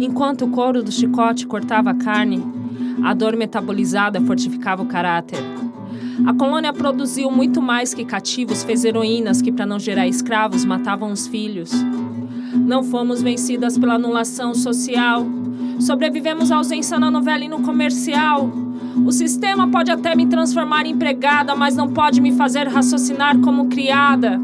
Enquanto 0.00 0.46
o 0.46 0.50
couro 0.50 0.82
do 0.82 0.90
chicote 0.90 1.46
cortava 1.46 1.90
a 1.90 1.94
carne, 1.94 2.42
a 3.04 3.14
dor 3.14 3.36
metabolizada 3.36 4.20
fortificava 4.20 4.82
o 4.82 4.86
caráter. 4.86 5.38
A 6.26 6.34
colônia 6.34 6.72
produziu 6.72 7.30
muito 7.30 7.62
mais 7.62 7.94
que 7.94 8.04
cativos, 8.04 8.64
fez 8.64 8.84
heroínas 8.84 9.40
que, 9.40 9.52
para 9.52 9.64
não 9.64 9.78
gerar 9.78 10.08
escravos, 10.08 10.64
matavam 10.64 11.12
os 11.12 11.28
filhos. 11.28 11.70
Não 12.52 12.82
fomos 12.82 13.22
vencidas 13.22 13.78
pela 13.78 13.94
anulação 13.94 14.52
social. 14.52 15.24
Sobrevivemos 15.78 16.50
à 16.50 16.56
ausência 16.56 16.98
na 16.98 17.12
novela 17.12 17.44
e 17.44 17.48
no 17.48 17.62
comercial. 17.62 18.50
O 19.06 19.12
sistema 19.12 19.68
pode 19.68 19.92
até 19.92 20.16
me 20.16 20.26
transformar 20.26 20.84
em 20.84 20.90
empregada, 20.90 21.54
mas 21.54 21.76
não 21.76 21.88
pode 21.88 22.20
me 22.20 22.32
fazer 22.32 22.66
raciocinar 22.66 23.38
como 23.38 23.68
criada. 23.68 24.40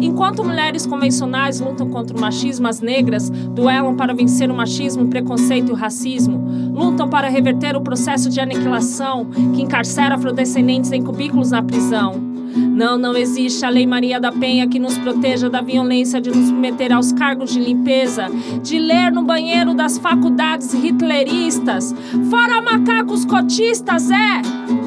Enquanto 0.00 0.42
mulheres 0.42 0.86
convencionais 0.86 1.60
lutam 1.60 1.90
contra 1.90 2.16
o 2.16 2.20
machismo, 2.20 2.66
as 2.66 2.80
negras 2.80 3.28
duelam 3.28 3.96
para 3.96 4.14
vencer 4.14 4.50
o 4.50 4.54
machismo, 4.54 5.04
o 5.04 5.08
preconceito 5.08 5.68
e 5.68 5.72
o 5.72 5.76
racismo. 5.76 6.69
Lutam 6.80 7.10
para 7.10 7.28
reverter 7.28 7.76
o 7.76 7.80
processo 7.82 8.30
de 8.30 8.40
aniquilação 8.40 9.26
que 9.54 9.60
encarcera 9.60 10.14
afrodescendentes 10.14 10.90
em 10.92 11.02
cubículos 11.02 11.50
na 11.50 11.62
prisão. 11.62 12.14
Não, 12.56 12.96
não 12.96 13.14
existe 13.14 13.62
a 13.66 13.68
Lei 13.68 13.86
Maria 13.86 14.18
da 14.18 14.32
Penha 14.32 14.66
que 14.66 14.78
nos 14.78 14.96
proteja 14.96 15.50
da 15.50 15.60
violência 15.60 16.22
de 16.22 16.30
nos 16.30 16.46
submeter 16.46 16.90
aos 16.90 17.12
cargos 17.12 17.52
de 17.52 17.60
limpeza, 17.60 18.28
de 18.62 18.78
ler 18.78 19.12
no 19.12 19.22
banheiro 19.22 19.74
das 19.74 19.98
faculdades 19.98 20.72
hitleristas. 20.72 21.94
Fora 22.30 22.62
macacos 22.62 23.26
cotistas, 23.26 24.10
é! 24.10 24.79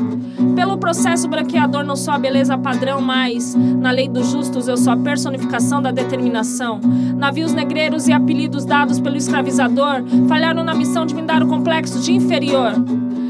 Pelo 0.56 0.78
processo 0.78 1.28
branqueador 1.28 1.84
não 1.84 1.96
sou 1.96 2.14
a 2.14 2.18
beleza 2.18 2.58
padrão, 2.58 3.02
mas 3.02 3.56
na 3.56 3.92
lei 3.92 4.08
dos 4.08 4.32
justos 4.32 4.68
eu 4.68 4.78
sou 4.78 4.94
a 4.94 4.98
personificação 4.98 5.82
da 5.82 5.92
determinação. 5.92 6.80
Navios 7.18 7.54
negreiros 7.54 8.08
e 8.08 8.14
apelidos 8.14 8.66
dados 8.66 9.00
pelo 9.00 9.18
escravizador 9.18 10.04
falharam 10.28 10.64
na 10.64 10.74
missão 10.74 11.06
de 11.06 11.16
me 11.16 11.22
dar 11.22 11.42
o 11.42 11.48
complexo 11.48 12.00
de 12.00 12.14
inferior. 12.14 12.74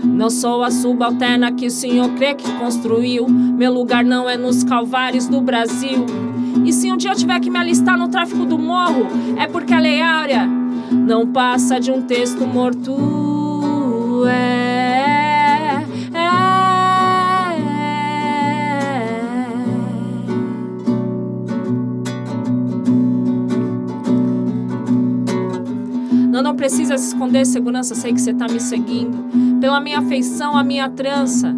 Não 0.03 0.29
sou 0.29 0.63
a 0.63 0.69
subalterna 0.69 1.51
que 1.51 1.65
o 1.65 1.71
senhor 1.71 2.09
crê 2.11 2.35
que 2.35 2.51
construiu. 2.53 3.27
Meu 3.27 3.73
lugar 3.73 4.03
não 4.03 4.29
é 4.29 4.37
nos 4.37 4.63
calvários 4.63 5.27
do 5.27 5.41
Brasil. 5.41 6.05
E 6.65 6.71
se 6.71 6.91
um 6.91 6.97
dia 6.97 7.11
eu 7.11 7.15
tiver 7.15 7.39
que 7.39 7.49
me 7.49 7.57
alistar 7.57 7.97
no 7.97 8.09
tráfico 8.09 8.45
do 8.45 8.59
morro, 8.59 9.07
é 9.37 9.47
porque 9.47 9.73
a 9.73 9.79
lei 9.79 10.01
áurea 10.01 10.47
não 10.91 11.27
passa 11.27 11.79
de 11.79 11.91
um 11.91 12.01
texto 12.01 12.45
morto. 12.45 14.25
É, 14.27 14.92
Não, 26.33 26.41
não 26.41 26.55
precisa 26.55 26.97
se 26.97 27.09
esconder, 27.09 27.45
segurança, 27.45 27.93
sei 27.93 28.11
que 28.11 28.19
você 28.19 28.33
tá 28.33 28.47
me 28.47 28.59
seguindo. 28.59 29.59
Pela 29.61 29.79
minha 29.79 29.99
afeição, 29.99 30.57
a 30.57 30.63
minha 30.63 30.89
trança. 30.89 31.55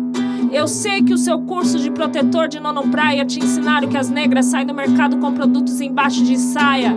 Eu 0.51 0.67
sei 0.67 1.01
que 1.01 1.13
o 1.13 1.17
seu 1.17 1.39
curso 1.39 1.80
de 1.80 1.89
protetor 1.89 2.49
de 2.49 2.59
nono 2.59 2.89
praia 2.89 3.23
te 3.23 3.39
ensinaram 3.39 3.88
que 3.88 3.97
as 3.97 4.09
negras 4.09 4.47
saem 4.47 4.67
do 4.67 4.73
mercado 4.73 5.15
com 5.15 5.32
produtos 5.32 5.80
embaixo 5.80 6.21
de 6.26 6.38
saia. 6.38 6.93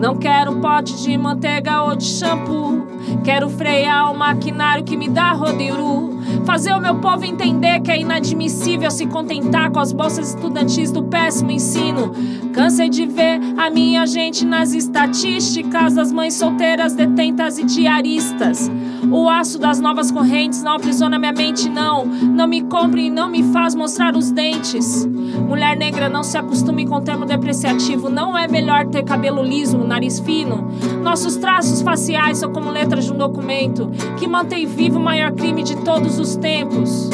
Não 0.00 0.16
quero 0.16 0.60
pote 0.60 0.96
de 1.02 1.18
manteiga 1.18 1.82
ou 1.82 1.96
de 1.96 2.04
shampoo. 2.04 2.86
Quero 3.24 3.48
frear 3.48 4.12
o 4.12 4.16
maquinário 4.16 4.84
que 4.84 4.96
me 4.96 5.08
dá 5.08 5.32
rodeiru. 5.32 6.17
Fazer 6.48 6.72
o 6.72 6.80
meu 6.80 6.94
povo 6.94 7.26
entender 7.26 7.78
que 7.80 7.90
é 7.90 8.00
inadmissível 8.00 8.90
se 8.90 9.06
contentar 9.06 9.70
com 9.70 9.80
as 9.80 9.92
bolsas 9.92 10.30
estudantis 10.30 10.90
do 10.90 11.02
péssimo 11.02 11.50
ensino. 11.50 12.10
Cansei 12.54 12.88
de 12.88 13.04
ver 13.04 13.38
a 13.58 13.68
minha 13.68 14.06
gente 14.06 14.46
nas 14.46 14.72
estatísticas 14.72 15.96
das 15.96 16.10
mães 16.10 16.32
solteiras, 16.32 16.94
detentas 16.94 17.58
e 17.58 17.64
diaristas. 17.64 18.70
O 19.10 19.28
aço 19.28 19.58
das 19.58 19.80
novas 19.80 20.10
correntes 20.10 20.62
não 20.62 20.72
aprisiona 20.72 21.18
minha 21.18 21.32
mente, 21.32 21.68
não. 21.68 22.04
Não 22.04 22.46
me 22.46 22.62
compre 22.62 23.06
e 23.06 23.10
não 23.10 23.28
me 23.28 23.42
faz 23.52 23.74
mostrar 23.74 24.16
os 24.16 24.30
dentes. 24.30 25.06
Mulher 25.06 25.76
negra, 25.76 26.08
não 26.08 26.22
se 26.22 26.36
acostume 26.36 26.86
com 26.86 26.96
o 26.96 27.00
termo 27.00 27.24
depreciativo. 27.24 28.08
Não 28.08 28.36
é 28.36 28.46
melhor 28.46 28.86
ter 28.86 29.04
cabelo 29.04 29.42
liso, 29.42 29.78
nariz 29.78 30.20
fino. 30.20 30.68
Nossos 31.02 31.36
traços 31.36 31.80
faciais 31.80 32.38
são 32.38 32.52
como 32.52 32.70
letras 32.70 33.06
de 33.06 33.12
um 33.12 33.16
documento 33.16 33.90
que 34.18 34.26
mantém 34.26 34.66
vivo 34.66 34.98
o 34.98 35.02
maior 35.02 35.32
crime 35.32 35.62
de 35.62 35.76
todos 35.76 36.18
os 36.18 36.36
tempos. 36.36 37.08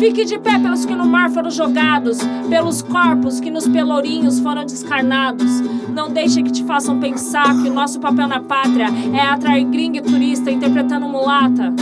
Fique 0.00 0.24
de 0.24 0.38
pé 0.38 0.58
pelos 0.58 0.86
que 0.86 0.94
no 0.94 1.06
mar 1.06 1.28
foram 1.30 1.50
jogados, 1.50 2.20
pelos 2.48 2.80
corpos 2.80 3.38
que 3.38 3.50
nos 3.50 3.68
pelourinhos 3.68 4.40
foram 4.40 4.64
descarnados. 4.64 5.60
Não 5.94 6.08
deixe 6.08 6.42
que 6.42 6.50
te 6.50 6.64
façam 6.64 6.98
pensar 6.98 7.54
que 7.60 7.68
o 7.68 7.74
nosso 7.74 8.00
papel 8.00 8.26
na 8.26 8.40
pátria 8.40 8.86
é 9.12 9.20
atrair 9.20 9.66
gringo 9.66 9.98
e 9.98 10.00
turista 10.00 10.50
interpretando 10.50 11.06
mulata. 11.06 11.74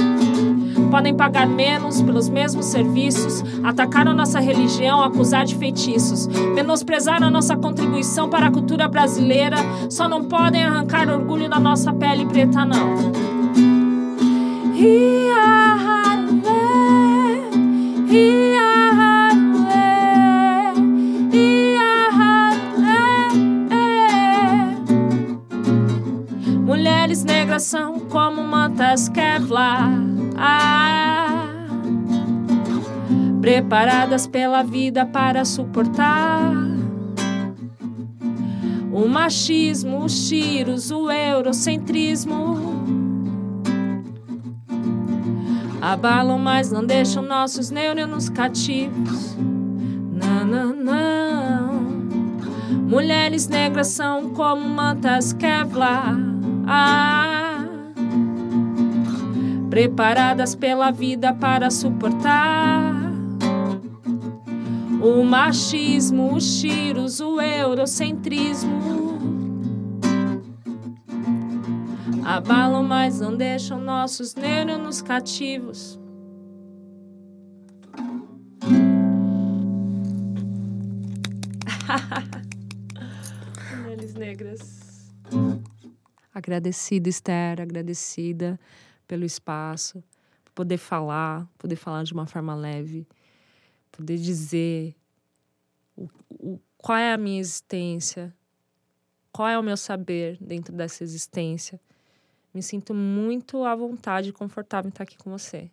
Podem 0.91 1.14
pagar 1.14 1.47
menos 1.47 2.03
pelos 2.03 2.29
mesmos 2.29 2.66
serviços, 2.66 3.45
atacar 3.62 4.09
a 4.09 4.12
nossa 4.12 4.41
religião, 4.41 5.01
acusar 5.01 5.45
de 5.45 5.55
feitiços, 5.55 6.27
menosprezar 6.57 7.23
a 7.23 7.31
nossa 7.31 7.57
contribuição 7.57 8.29
para 8.29 8.47
a 8.47 8.51
cultura 8.51 8.89
brasileira, 8.89 9.59
só 9.89 10.09
não 10.09 10.25
podem 10.25 10.64
arrancar 10.64 11.09
orgulho 11.09 11.49
da 11.49 11.61
nossa 11.61 11.93
pele 11.93 12.27
preta, 12.27 12.64
não. 12.64 13.12
Mulheres 26.65 27.23
negras 27.23 27.65
são 27.65 28.01
como 28.01 28.43
mantas 28.43 29.09
Kevlar. 29.09 29.91
Preparadas 33.41 34.27
pela 34.27 34.63
vida 34.63 35.05
para 35.05 35.45
suportar 35.45 36.53
o 38.93 39.07
machismo, 39.09 40.05
os 40.05 40.29
tiros, 40.29 40.91
o 40.91 41.11
eurocentrismo. 41.11 43.08
Abalam, 45.81 46.39
mas 46.39 46.70
não 46.72 46.85
deixam 46.85 47.22
nossos 47.22 47.70
neurônios 47.70 48.29
cativos. 48.29 49.37
Não, 49.37 50.45
não, 50.45 50.74
não. 50.74 51.68
Mulheres 52.89 53.49
negras 53.49 53.89
são 53.89 54.31
como 54.31 54.68
mantas 54.68 55.33
Kevlar. 55.33 56.16
Ah, 56.66 57.64
preparadas 59.70 60.55
pela 60.55 60.91
vida 60.91 61.33
para 61.33 61.70
suportar 61.70 62.95
O 65.01 65.22
machismo, 65.24 66.35
os 66.35 66.61
tiros, 66.61 67.20
o 67.20 67.41
eurocentrismo 67.41 69.18
abalam, 72.29 72.83
mas 72.83 73.20
não 73.20 73.35
deixam 73.35 73.81
nossos 73.81 74.35
neurônios 74.35 75.01
cativos. 75.01 75.99
Mulheres 83.81 84.12
negras. 84.14 85.11
Agradecida, 86.35 87.09
Esther, 87.09 87.62
agradecida 87.62 88.61
pelo 89.07 89.24
espaço, 89.24 90.05
por 90.45 90.53
poder 90.53 90.76
falar, 90.76 91.49
poder 91.57 91.76
falar 91.76 92.05
de 92.05 92.12
uma 92.12 92.26
forma 92.26 92.55
leve, 92.55 93.09
poder 93.91 94.18
dizer 94.18 94.95
o, 95.97 96.07
o, 96.29 96.61
qual 96.76 96.99
é 96.99 97.11
a 97.11 97.16
minha 97.16 97.41
existência, 97.41 98.37
qual 99.33 99.49
é 99.49 99.59
o 99.59 99.62
meu 99.62 99.79
saber 99.79 100.37
dentro 100.39 100.74
dessa 100.74 101.03
existência. 101.03 101.81
Me 102.53 102.62
sinto 102.62 102.94
muito 102.94 103.64
à 103.64 103.74
vontade 103.74 104.30
e 104.30 104.32
confortável 104.32 104.88
em 104.88 104.90
estar 104.90 105.05
aqui 105.05 105.16
com 105.16 105.30
você. 105.30 105.70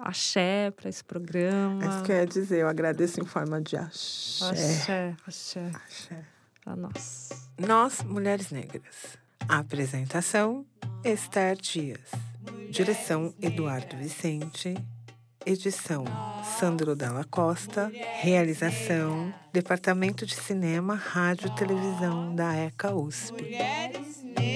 Axé 0.00 0.70
para 0.70 0.88
esse 0.88 1.02
programa. 1.02 1.84
É 1.84 1.88
isso 1.88 2.02
que 2.02 2.12
eu 2.12 2.16
ia 2.16 2.26
dizer, 2.26 2.58
eu 2.60 2.68
agradeço 2.68 3.20
em 3.20 3.24
forma 3.24 3.60
de 3.60 3.76
axé. 3.76 4.50
Axé, 4.50 5.16
axé. 5.26 5.70
Axé. 5.74 6.24
Pra 6.62 6.76
nós. 6.76 7.30
Nós, 7.58 8.02
Mulheres 8.02 8.50
Negras. 8.50 9.16
Apresentação: 9.48 10.66
Esther 11.02 11.56
Dias. 11.56 12.10
Direção: 12.70 13.32
Eduardo 13.40 13.96
Vicente. 13.96 14.74
Edição: 15.46 16.04
Sandro 16.58 16.94
Dalla 16.94 17.24
Costa. 17.24 17.90
Realização: 18.20 19.32
Departamento 19.52 20.26
de 20.26 20.34
Cinema, 20.34 20.94
Rádio 20.94 21.48
e 21.48 21.54
Televisão 21.54 22.34
da 22.34 22.54
ECA 22.54 22.92
USP. 22.94 23.42
Mulheres 23.42 24.22
negras. 24.22 24.55